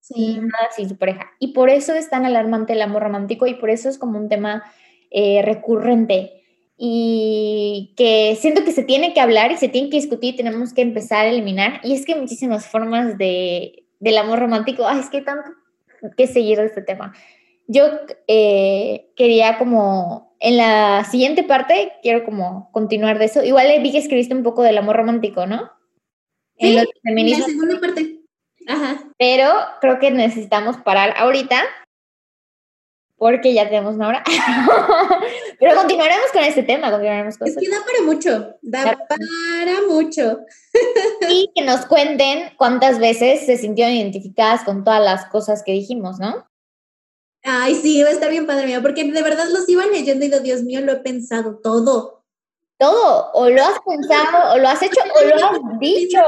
Sí. 0.00 0.38
nada 0.40 0.70
sin 0.74 0.88
su 0.88 0.96
pareja. 0.96 1.30
Y 1.38 1.52
por 1.52 1.70
eso 1.70 1.94
es 1.94 2.10
tan 2.10 2.24
alarmante 2.24 2.72
el 2.72 2.82
amor 2.82 3.02
romántico 3.02 3.46
y 3.46 3.54
por 3.54 3.70
eso 3.70 3.88
es 3.88 3.98
como 3.98 4.18
un 4.18 4.28
tema 4.28 4.64
eh, 5.10 5.42
recurrente 5.42 6.36
y 6.78 7.94
que 7.96 8.36
siento 8.38 8.64
que 8.64 8.72
se 8.72 8.82
tiene 8.82 9.14
que 9.14 9.20
hablar 9.20 9.50
y 9.50 9.56
se 9.56 9.68
tiene 9.68 9.88
que 9.88 9.96
discutir 9.96 10.34
y 10.34 10.36
tenemos 10.36 10.74
que 10.74 10.82
empezar 10.82 11.24
a 11.24 11.30
eliminar. 11.30 11.80
Y 11.82 11.94
es 11.94 12.04
que 12.04 12.14
hay 12.14 12.20
muchísimas 12.20 12.66
formas 12.66 13.16
de, 13.16 13.84
del 13.98 14.18
amor 14.18 14.38
romántico. 14.40 14.86
Ay, 14.86 15.00
es 15.00 15.08
que 15.08 15.18
hay 15.18 15.24
tanto 15.24 15.50
que 16.16 16.26
seguir 16.26 16.58
de 16.58 16.66
este 16.66 16.82
tema. 16.82 17.14
Yo 17.66 17.84
eh, 18.28 19.10
quería 19.16 19.58
como, 19.58 20.36
en 20.38 20.56
la 20.58 21.04
siguiente 21.10 21.42
parte, 21.42 21.92
quiero 22.02 22.24
como 22.24 22.70
continuar 22.72 23.18
de 23.18 23.24
eso. 23.24 23.42
Igual 23.42 23.68
vi 23.82 23.92
que 23.92 23.98
escribiste 23.98 24.34
un 24.34 24.42
poco 24.42 24.62
del 24.62 24.78
amor 24.78 24.96
romántico, 24.96 25.46
¿no? 25.46 25.72
En 26.58 26.68
Sí, 26.68 26.74
lo 26.74 27.10
En 27.10 27.30
la 27.30 27.36
segunda 27.38 27.80
parte. 27.80 28.12
Ajá. 28.68 28.98
pero 29.16 29.52
creo 29.80 30.00
que 30.00 30.10
necesitamos 30.10 30.76
parar 30.78 31.14
ahorita 31.16 31.62
porque 33.16 33.54
ya 33.54 33.64
tenemos 33.68 33.94
una 33.94 34.08
hora. 34.08 34.24
pero 35.60 35.74
continuaremos 35.74 36.26
con 36.32 36.42
este 36.44 36.62
tema, 36.62 36.90
continuaremos 36.90 37.38
con 37.38 37.48
Es 37.48 37.54
este 37.56 37.66
que 37.66 37.72
da 37.74 37.82
para 37.84 38.02
mucho, 38.04 38.54
da 38.62 38.82
Claro. 38.82 38.98
para 39.08 39.82
mucho. 39.88 40.38
Y 41.30 41.50
que 41.54 41.64
nos 41.64 41.86
cuenten 41.86 42.50
cuántas 42.58 42.98
veces 42.98 43.46
se 43.46 43.56
sintieron 43.56 43.94
identificadas 43.94 44.64
con 44.64 44.84
todas 44.84 45.02
las 45.02 45.26
cosas 45.26 45.62
que 45.64 45.72
dijimos, 45.72 46.18
¿no? 46.18 46.46
Ay, 47.42 47.74
sí, 47.76 48.02
va 48.02 48.08
a 48.08 48.12
estar 48.12 48.30
bien 48.30 48.46
padre 48.46 48.66
mío, 48.66 48.82
porque 48.82 49.04
de 49.04 49.22
verdad 49.22 49.46
los 49.52 49.68
iban 49.68 49.90
leyendo 49.90 50.24
y 50.24 50.28
digo, 50.28 50.40
Dios 50.42 50.62
mío, 50.62 50.80
lo 50.80 50.92
he 50.92 50.96
pensado 50.96 51.58
todo. 51.62 52.24
Todo, 52.78 53.30
o 53.32 53.48
lo 53.48 53.62
has 53.64 53.78
pensado, 53.86 54.52
o 54.54 54.58
lo 54.58 54.68
has 54.68 54.82
hecho, 54.82 55.00
o 55.00 55.24
lo 55.24 55.34
has 55.46 55.58
dicho. 55.80 56.18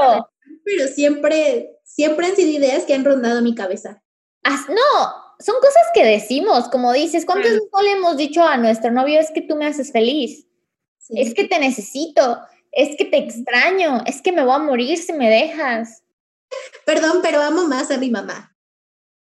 Pero 0.63 0.87
siempre, 0.87 1.77
siempre 1.83 2.25
han 2.27 2.35
sido 2.35 2.49
ideas 2.57 2.83
que 2.85 2.93
han 2.95 3.05
rondado 3.05 3.41
mi 3.41 3.53
cabeza. 3.53 4.01
As- 4.43 4.67
no, 4.69 5.28
son 5.39 5.55
cosas 5.55 5.83
que 5.93 6.05
decimos, 6.05 6.67
como 6.67 6.91
dices, 6.91 7.25
¿cuántas 7.25 7.51
veces 7.51 7.69
no 7.73 7.81
le 7.81 7.91
hemos 7.93 8.17
dicho 8.17 8.43
a 8.43 8.57
nuestro 8.57 8.91
novio 8.91 9.19
es 9.19 9.31
que 9.31 9.41
tú 9.41 9.55
me 9.55 9.65
haces 9.65 9.91
feliz? 9.91 10.45
Sí. 10.97 11.13
Es 11.15 11.33
que 11.33 11.45
te 11.45 11.59
necesito, 11.59 12.39
es 12.71 12.97
que 12.97 13.05
te 13.05 13.17
extraño, 13.17 14.03
es 14.05 14.21
que 14.21 14.33
me 14.33 14.43
voy 14.43 14.55
a 14.55 14.59
morir 14.59 14.97
si 14.97 15.13
me 15.13 15.29
dejas. 15.29 16.03
Perdón, 16.85 17.19
pero 17.21 17.41
amo 17.41 17.67
más 17.67 17.89
a 17.89 17.97
mi 17.97 18.09
mamá. 18.09 18.53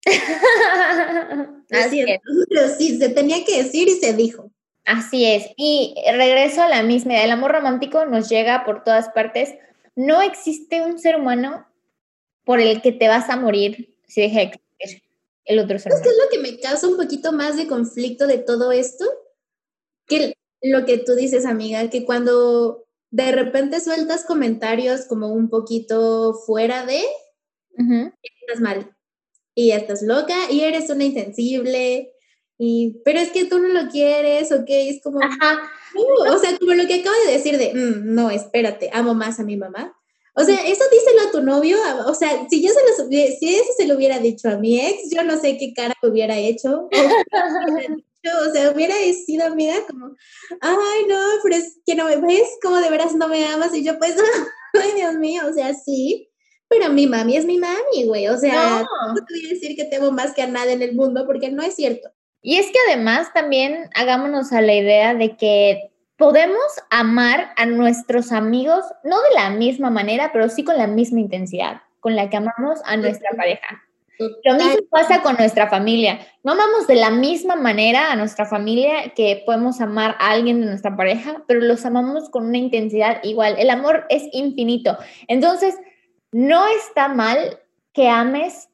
Así 1.71 2.01
es. 2.01 2.19
Pero 2.49 2.69
sí, 2.77 2.97
se 2.99 3.09
tenía 3.09 3.43
que 3.43 3.63
decir 3.63 3.87
y 3.87 3.93
se 3.93 4.13
dijo. 4.13 4.51
Así 4.85 5.25
es. 5.25 5.47
Y 5.55 5.95
regreso 6.11 6.61
a 6.61 6.67
la 6.67 6.83
misma 6.83 7.13
idea. 7.13 7.23
El 7.23 7.31
amor 7.31 7.53
romántico 7.53 8.05
nos 8.05 8.29
llega 8.29 8.65
por 8.65 8.83
todas 8.83 9.09
partes. 9.09 9.55
No 9.95 10.21
existe 10.21 10.81
un 10.81 10.99
ser 10.99 11.15
humano 11.15 11.65
por 12.43 12.59
el 12.59 12.81
que 12.81 12.91
te 12.91 13.07
vas 13.07 13.29
a 13.29 13.37
morir 13.37 13.95
si 14.07 14.21
deja 14.21 14.39
de 14.39 14.43
existir 14.43 15.12
el 15.45 15.59
otro 15.59 15.77
¿Qué 15.77 15.89
humano. 15.89 16.01
es 16.05 16.17
lo 16.23 16.29
que 16.31 16.39
me 16.39 16.59
causa 16.59 16.87
un 16.87 16.97
poquito 16.97 17.31
más 17.33 17.57
de 17.57 17.67
conflicto 17.67 18.27
de 18.27 18.37
todo 18.39 18.71
esto? 18.71 19.05
Que 20.07 20.35
lo 20.61 20.85
que 20.85 20.97
tú 20.99 21.15
dices, 21.15 21.45
amiga, 21.45 21.89
que 21.89 22.05
cuando 22.05 22.85
de 23.11 23.31
repente 23.33 23.79
sueltas 23.81 24.25
comentarios 24.25 25.05
como 25.07 25.29
un 25.33 25.49
poquito 25.49 26.33
fuera 26.45 26.85
de, 26.85 27.01
Ujú. 27.77 28.11
estás 28.41 28.61
mal 28.61 28.95
y 29.55 29.71
estás 29.71 30.01
loca 30.03 30.35
y 30.51 30.61
eres 30.61 30.89
una 30.91 31.05
insensible 31.05 32.11
y 32.59 33.01
pero 33.05 33.19
es 33.19 33.31
que 33.31 33.45
tú 33.45 33.59
no 33.59 33.69
lo 33.69 33.89
quieres, 33.91 34.51
ok, 34.51 34.65
es 34.69 35.01
como, 35.03 35.19
Ajá. 35.23 35.61
"No", 35.95 36.35
o 36.35 36.39
sea, 36.39 36.57
como 36.59 36.73
lo 36.75 36.87
que 36.87 37.01
acabo 37.01 37.15
de 37.27 37.33
decir 37.33 37.57
de, 37.57 37.73
"Mm, 37.73 38.15
no, 38.15 38.31
espérate, 38.31 38.89
amo 38.93 39.13
más 39.15 39.39
a 39.39 39.43
mi 39.43 39.57
mamá. 39.57 39.95
O 40.35 40.43
sea, 40.43 40.65
eso 40.65 40.83
díselo 40.91 41.21
a 41.27 41.31
tu 41.31 41.41
novio, 41.43 41.77
o 42.07 42.13
sea, 42.15 42.47
si 42.49 42.63
yo 42.63 42.71
se 42.73 42.79
lo, 42.81 43.07
si 43.07 43.55
eso 43.55 43.69
se 43.77 43.85
lo 43.85 43.95
hubiera 43.95 44.17
dicho 44.17 44.49
a 44.49 44.57
mi 44.57 44.79
ex, 44.79 45.11
yo 45.11 45.23
no 45.23 45.39
sé 45.39 45.57
qué 45.57 45.73
cara 45.73 45.93
hubiera 46.01 46.37
hecho. 46.37 46.89
O, 48.25 48.53
sea, 48.53 48.71
hubiera 48.71 48.95
sido 49.25 49.45
amiga 49.45 49.73
como, 49.85 50.15
ay, 50.61 51.05
no, 51.09 51.19
pero 51.43 51.57
es 51.57 51.77
que 51.85 51.93
no 51.93 52.05
me 52.05 52.15
ves, 52.15 52.47
como 52.61 52.77
de 52.77 52.89
veras 52.89 53.13
no 53.15 53.27
me 53.27 53.45
amas, 53.47 53.75
y 53.75 53.83
yo 53.83 53.99
pues, 53.99 54.15
ay, 54.81 54.91
Dios 54.95 55.15
mío, 55.15 55.41
o 55.45 55.51
sea, 55.51 55.73
sí, 55.73 56.29
pero 56.69 56.89
mi 56.89 57.05
mami 57.05 57.35
es 57.35 57.43
mi 57.43 57.57
mami, 57.57 58.05
güey, 58.05 58.29
o 58.29 58.37
sea, 58.37 58.79
No. 58.79 59.13
no 59.13 59.25
te 59.25 59.33
voy 59.33 59.45
a 59.45 59.49
decir 59.49 59.75
que 59.75 59.83
te 59.83 59.97
amo 59.97 60.11
más 60.11 60.33
que 60.33 60.41
a 60.41 60.47
nada 60.47 60.71
en 60.71 60.81
el 60.81 60.95
mundo, 60.95 61.25
porque 61.25 61.51
no 61.51 61.63
es 61.63 61.75
cierto. 61.75 62.11
Y 62.41 62.59
es 62.59 62.67
que 62.67 62.79
además 62.87 63.33
también 63.33 63.89
hagámonos 63.93 64.53
a 64.53 64.61
la 64.61 64.73
idea 64.73 65.13
de 65.13 65.35
que 65.35 65.91
podemos 66.17 66.63
amar 66.89 67.51
a 67.57 67.65
nuestros 67.65 68.31
amigos, 68.31 68.85
no 69.03 69.21
de 69.21 69.35
la 69.35 69.49
misma 69.49 69.89
manera, 69.89 70.31
pero 70.31 70.49
sí 70.49 70.63
con 70.63 70.77
la 70.77 70.87
misma 70.87 71.19
intensidad 71.19 71.81
con 72.03 72.17
la 72.17 72.29
que 72.29 72.35
amamos 72.35 72.81
a 72.83 72.97
nuestra 72.97 73.29
pareja. 73.31 73.81
Lo 74.19 74.55
mismo 74.55 74.81
pasa 74.91 75.21
con 75.21 75.37
nuestra 75.37 75.69
familia. 75.69 76.19
No 76.43 76.51
amamos 76.51 76.85
de 76.85 76.95
la 76.95 77.09
misma 77.09 77.55
manera 77.55 78.11
a 78.11 78.15
nuestra 78.17 78.45
familia 78.45 79.13
que 79.15 79.41
podemos 79.45 79.79
amar 79.79 80.17
a 80.19 80.31
alguien 80.31 80.59
de 80.59 80.67
nuestra 80.67 80.97
pareja, 80.97 81.43
pero 81.47 81.61
los 81.61 81.85
amamos 81.85 82.29
con 82.29 82.45
una 82.45 82.57
intensidad 82.57 83.23
igual. 83.23 83.55
El 83.57 83.69
amor 83.69 84.05
es 84.09 84.23
infinito. 84.33 84.97
Entonces, 85.29 85.75
no 86.33 86.67
está 86.67 87.07
mal 87.07 87.59
que 87.93 88.09
ames 88.09 88.69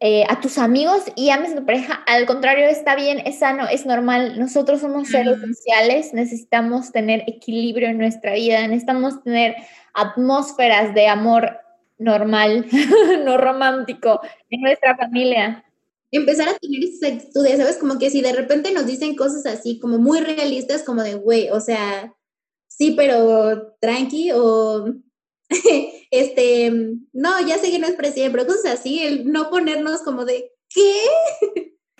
eh, 0.00 0.24
a 0.28 0.40
tus 0.40 0.58
amigos 0.58 1.04
y 1.16 1.30
ames 1.30 1.52
a 1.52 1.56
tu 1.56 1.64
pareja. 1.64 1.94
Al 2.06 2.26
contrario, 2.26 2.66
está 2.66 2.96
bien, 2.96 3.22
es 3.24 3.38
sano, 3.38 3.66
es 3.68 3.86
normal. 3.86 4.38
Nosotros 4.38 4.80
somos 4.80 5.08
seres 5.08 5.40
sociales, 5.40 6.12
necesitamos 6.12 6.92
tener 6.92 7.22
equilibrio 7.26 7.88
en 7.88 7.98
nuestra 7.98 8.34
vida, 8.34 8.66
necesitamos 8.66 9.22
tener 9.22 9.54
atmósferas 9.94 10.94
de 10.94 11.08
amor 11.08 11.58
normal, 11.98 12.66
no 13.24 13.38
romántico, 13.38 14.20
en 14.50 14.60
nuestra 14.60 14.96
familia. 14.96 15.64
empezar 16.10 16.48
a 16.48 16.58
tener 16.58 16.84
esas 16.84 17.12
actitudes, 17.12 17.58
¿sabes? 17.58 17.78
Como 17.78 17.98
que 17.98 18.10
si 18.10 18.20
de 18.20 18.32
repente 18.32 18.72
nos 18.72 18.86
dicen 18.86 19.16
cosas 19.16 19.46
así, 19.46 19.78
como 19.78 19.98
muy 19.98 20.20
realistas, 20.20 20.82
como 20.82 21.02
de, 21.02 21.14
güey, 21.14 21.48
o 21.50 21.60
sea, 21.60 22.14
sí, 22.68 22.94
pero 22.96 23.74
tranqui, 23.80 24.32
o 24.32 24.94
este, 26.10 26.72
no, 27.12 27.46
ya 27.46 27.58
sé 27.58 27.70
que 27.70 27.78
no 27.78 27.86
es 27.86 27.94
presidente, 27.94 28.36
pero 28.36 28.46
cosas 28.46 28.80
así, 28.80 29.00
el 29.00 29.30
no 29.30 29.50
ponernos 29.50 30.02
como 30.02 30.24
de, 30.24 30.52
¿qué? 30.68 30.94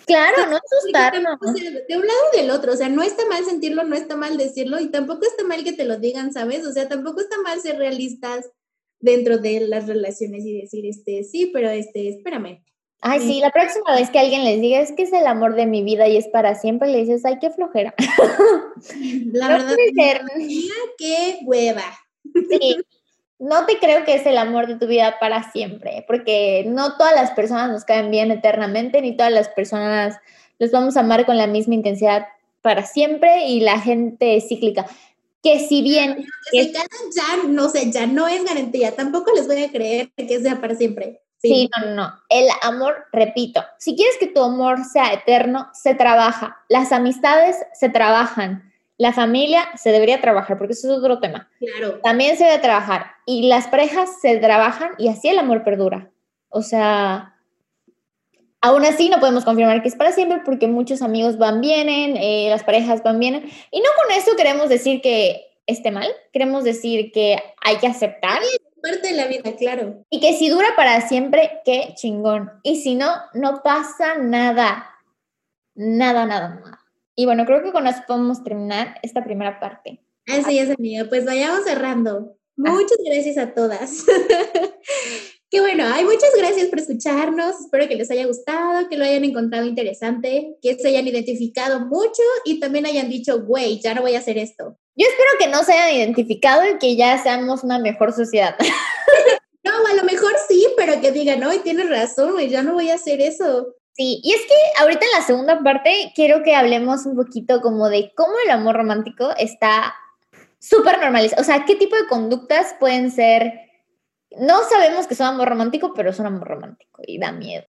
Claro, 0.05 0.47
no 0.49 0.57
asustarnos. 0.79 1.23
tampoco, 1.39 1.51
o 1.51 1.55
sea, 1.55 1.71
de 1.71 1.97
un 1.97 2.05
lado 2.05 2.19
y 2.33 2.37
del 2.37 2.51
otro, 2.51 2.73
o 2.73 2.75
sea, 2.75 2.89
no 2.89 3.03
está 3.03 3.25
mal 3.27 3.45
sentirlo, 3.45 3.83
no 3.83 3.95
está 3.95 4.15
mal 4.15 4.37
decirlo, 4.37 4.79
y 4.79 4.89
tampoco 4.89 5.25
está 5.25 5.43
mal 5.43 5.63
que 5.63 5.73
te 5.73 5.85
lo 5.85 5.97
digan, 5.97 6.33
¿sabes? 6.33 6.65
O 6.65 6.71
sea, 6.71 6.87
tampoco 6.87 7.21
está 7.21 7.37
mal 7.41 7.59
ser 7.61 7.77
realistas 7.77 8.49
dentro 8.99 9.37
de 9.37 9.61
las 9.61 9.87
relaciones 9.87 10.45
y 10.45 10.61
decir, 10.61 10.85
este, 10.85 11.23
sí, 11.23 11.51
pero 11.53 11.69
este, 11.69 12.09
espérame. 12.09 12.63
Ay, 13.01 13.19
sí, 13.19 13.39
la 13.39 13.51
próxima 13.51 13.93
vez 13.95 14.09
que 14.09 14.17
alguien 14.17 14.43
les 14.45 14.59
diga 14.59 14.79
es 14.79 14.91
que 14.93 15.03
es 15.03 15.13
el 15.13 15.27
amor 15.27 15.55
de 15.55 15.67
mi 15.67 15.83
vida 15.83 16.07
y 16.07 16.17
es 16.17 16.27
para 16.27 16.55
siempre, 16.55 16.89
le 16.89 16.99
dices, 16.99 17.23
ay, 17.25 17.37
qué 17.39 17.51
flojera. 17.51 17.93
La 19.31 19.47
No 19.47 19.53
verdad, 19.53 19.75
puede 19.75 19.93
ser. 19.93 20.21
mira, 20.37 20.75
qué 20.97 21.39
hueva. 21.45 21.83
Sí, 22.49 22.77
no 23.39 23.65
te 23.65 23.79
creo 23.79 24.05
que 24.05 24.15
es 24.15 24.25
el 24.25 24.37
amor 24.37 24.67
de 24.67 24.75
tu 24.75 24.87
vida 24.87 25.17
para 25.19 25.51
siempre, 25.51 26.03
porque 26.07 26.63
no 26.67 26.95
todas 26.97 27.13
las 27.15 27.31
personas 27.31 27.69
nos 27.69 27.83
caen 27.83 28.11
bien 28.11 28.31
eternamente, 28.31 29.01
ni 29.01 29.15
todas 29.15 29.31
las 29.31 29.49
personas 29.49 30.17
los 30.59 30.71
vamos 30.71 30.95
a 30.95 31.01
amar 31.01 31.25
con 31.25 31.37
la 31.37 31.47
misma 31.47 31.73
intensidad 31.75 32.27
para 32.61 32.85
siempre 32.85 33.45
y 33.47 33.59
la 33.59 33.79
gente 33.79 34.37
es 34.37 34.47
cíclica. 34.47 34.85
Que 35.43 35.59
si 35.59 35.81
bien 35.83 36.25
Que 36.51 36.59
es- 36.61 36.67
se 36.67 36.73
casan 36.73 36.89
ya, 37.15 37.47
no 37.49 37.69
sé, 37.69 37.91
ya 37.91 38.07
no 38.07 38.27
es 38.27 38.43
garantía. 38.43 38.95
Tampoco 38.95 39.31
les 39.35 39.45
voy 39.47 39.63
a 39.63 39.71
creer 39.71 40.09
que 40.15 40.39
sea 40.39 40.59
para 40.59 40.73
siempre. 40.75 41.21
Sí, 41.41 41.69
no, 41.77 41.85
no, 41.89 41.93
no. 41.95 42.13
El 42.29 42.47
amor, 42.63 42.95
repito, 43.11 43.63
si 43.77 43.95
quieres 43.95 44.15
que 44.19 44.25
tu 44.25 44.41
amor 44.41 44.83
sea 44.85 45.13
eterno, 45.13 45.69
se 45.73 45.93
trabaja. 45.93 46.57
Las 46.69 46.91
amistades 46.91 47.57
se 47.73 47.89
trabajan. 47.89 48.73
La 48.97 49.11
familia 49.11 49.67
se 49.75 49.91
debería 49.91 50.21
trabajar, 50.21 50.57
porque 50.57 50.73
eso 50.73 50.91
es 50.91 50.97
otro 50.97 51.19
tema. 51.19 51.49
claro. 51.59 51.99
También 52.01 52.37
se 52.37 52.45
debe 52.45 52.59
trabajar. 52.59 53.07
Y 53.25 53.47
las 53.47 53.67
parejas 53.67 54.21
se 54.21 54.37
trabajan 54.37 54.91
y 54.97 55.09
así 55.09 55.27
el 55.27 55.39
amor 55.39 55.63
perdura. 55.63 56.11
O 56.49 56.61
sea, 56.61 57.35
aún 58.61 58.85
así 58.85 59.09
no 59.09 59.19
podemos 59.19 59.45
confirmar 59.45 59.81
que 59.81 59.89
es 59.89 59.95
para 59.95 60.11
siempre 60.11 60.41
porque 60.45 60.67
muchos 60.67 61.01
amigos 61.01 61.37
van, 61.37 61.61
vienen, 61.61 62.17
eh, 62.17 62.47
las 62.49 62.63
parejas 62.63 63.03
van, 63.03 63.19
vienen. 63.19 63.43
Y 63.71 63.79
no 63.79 63.89
con 64.01 64.17
eso 64.17 64.35
queremos 64.35 64.69
decir 64.69 65.01
que 65.01 65.45
esté 65.67 65.91
mal, 65.91 66.07
queremos 66.31 66.63
decir 66.63 67.11
que 67.11 67.37
hay 67.61 67.77
que 67.77 67.87
aceptar. 67.87 68.39
parte 68.81 69.09
de 69.09 69.13
la 69.13 69.27
vida, 69.27 69.55
claro. 69.57 70.05
Y 70.09 70.19
que 70.19 70.33
si 70.33 70.49
dura 70.49 70.67
para 70.75 71.01
siempre, 71.07 71.59
qué 71.65 71.93
chingón. 71.95 72.51
Y 72.63 72.77
si 72.77 72.95
no, 72.95 73.11
no 73.33 73.61
pasa 73.63 74.15
nada. 74.15 74.89
Nada, 75.75 76.25
nada, 76.25 76.49
nada. 76.49 76.84
Y 77.15 77.25
bueno, 77.25 77.45
creo 77.45 77.63
que 77.63 77.71
con 77.71 77.87
eso 77.87 78.01
podemos 78.07 78.43
terminar 78.43 78.99
esta 79.01 79.23
primera 79.23 79.59
parte. 79.59 80.01
Así 80.27 80.59
es, 80.59 80.69
amiga. 80.69 81.05
Pues 81.07 81.25
vayamos 81.25 81.63
cerrando. 81.63 82.35
Muchas 82.57 82.97
gracias 83.05 83.37
a 83.37 83.53
todas. 83.53 84.05
Qué 85.49 85.61
bueno, 85.61 85.85
hay 85.85 86.03
muchas 86.03 86.31
gracias 86.35 86.67
por 86.67 86.79
escucharnos. 86.79 87.61
Espero 87.61 87.87
que 87.87 87.95
les 87.95 88.09
haya 88.11 88.25
gustado, 88.25 88.89
que 88.89 88.97
lo 88.97 89.05
hayan 89.05 89.23
encontrado 89.23 89.65
interesante, 89.65 90.57
que 90.61 90.75
se 90.75 90.87
hayan 90.89 91.07
identificado 91.07 91.81
mucho 91.81 92.23
y 92.43 92.59
también 92.59 92.85
hayan 92.85 93.09
dicho, 93.09 93.41
güey, 93.41 93.79
ya 93.79 93.93
no 93.93 94.01
voy 94.01 94.15
a 94.15 94.19
hacer 94.19 94.37
esto. 94.37 94.77
Yo 94.95 95.07
espero 95.07 95.29
que 95.39 95.47
no 95.47 95.63
se 95.63 95.73
hayan 95.73 95.97
identificado 95.97 96.63
y 96.67 96.77
que 96.79 96.95
ya 96.95 97.21
seamos 97.21 97.63
una 97.63 97.79
mejor 97.79 98.11
sociedad. 98.11 98.55
no, 99.63 99.71
a 99.87 99.93
lo 99.93 100.03
mejor 100.03 100.33
sí, 100.47 100.67
pero 100.75 100.99
que 100.99 101.11
digan, 101.11 101.39
no, 101.39 101.51
tienes 101.61 101.89
razón, 101.89 102.33
güey, 102.33 102.49
ya 102.49 102.63
no 102.63 102.73
voy 102.73 102.89
a 102.89 102.95
hacer 102.95 103.21
eso. 103.21 103.74
Sí, 103.95 104.19
y 104.23 104.33
es 104.33 104.41
que 104.41 104.81
ahorita 104.81 105.05
en 105.05 105.19
la 105.19 105.25
segunda 105.25 105.63
parte 105.63 106.11
quiero 106.15 106.43
que 106.43 106.55
hablemos 106.55 107.05
un 107.05 107.15
poquito 107.15 107.61
como 107.61 107.89
de 107.89 108.11
cómo 108.15 108.33
el 108.43 108.51
amor 108.51 108.75
romántico 108.75 109.31
está 109.37 109.95
súper 110.59 110.99
normalizado. 110.99 111.41
O 111.41 111.45
sea, 111.45 111.65
qué 111.65 111.75
tipo 111.75 111.95
de 111.95 112.07
conductas 112.07 112.75
pueden 112.79 113.09
ser 113.09 113.65
no 114.39 114.63
sabemos 114.69 115.07
que 115.07 115.15
son 115.15 115.27
amor 115.27 115.49
romántico, 115.49 115.93
pero 115.93 116.13
son 116.13 116.25
amor 116.25 116.47
romántico 116.47 117.01
y 117.05 117.19
da 117.19 117.31
miedo. 117.31 117.65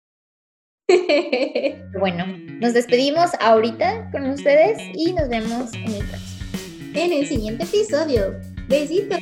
bueno, 1.99 2.25
nos 2.59 2.73
despedimos 2.73 3.31
ahorita 3.39 4.11
con 4.11 4.29
ustedes 4.29 4.77
y 4.93 5.13
nos 5.13 5.29
vemos 5.29 5.73
en 5.73 5.93
el 5.93 6.07
próximo. 6.07 6.43
En 6.95 7.13
el 7.13 7.27
siguiente 7.27 7.63
episodio. 7.63 8.39
Besitos. 8.67 9.19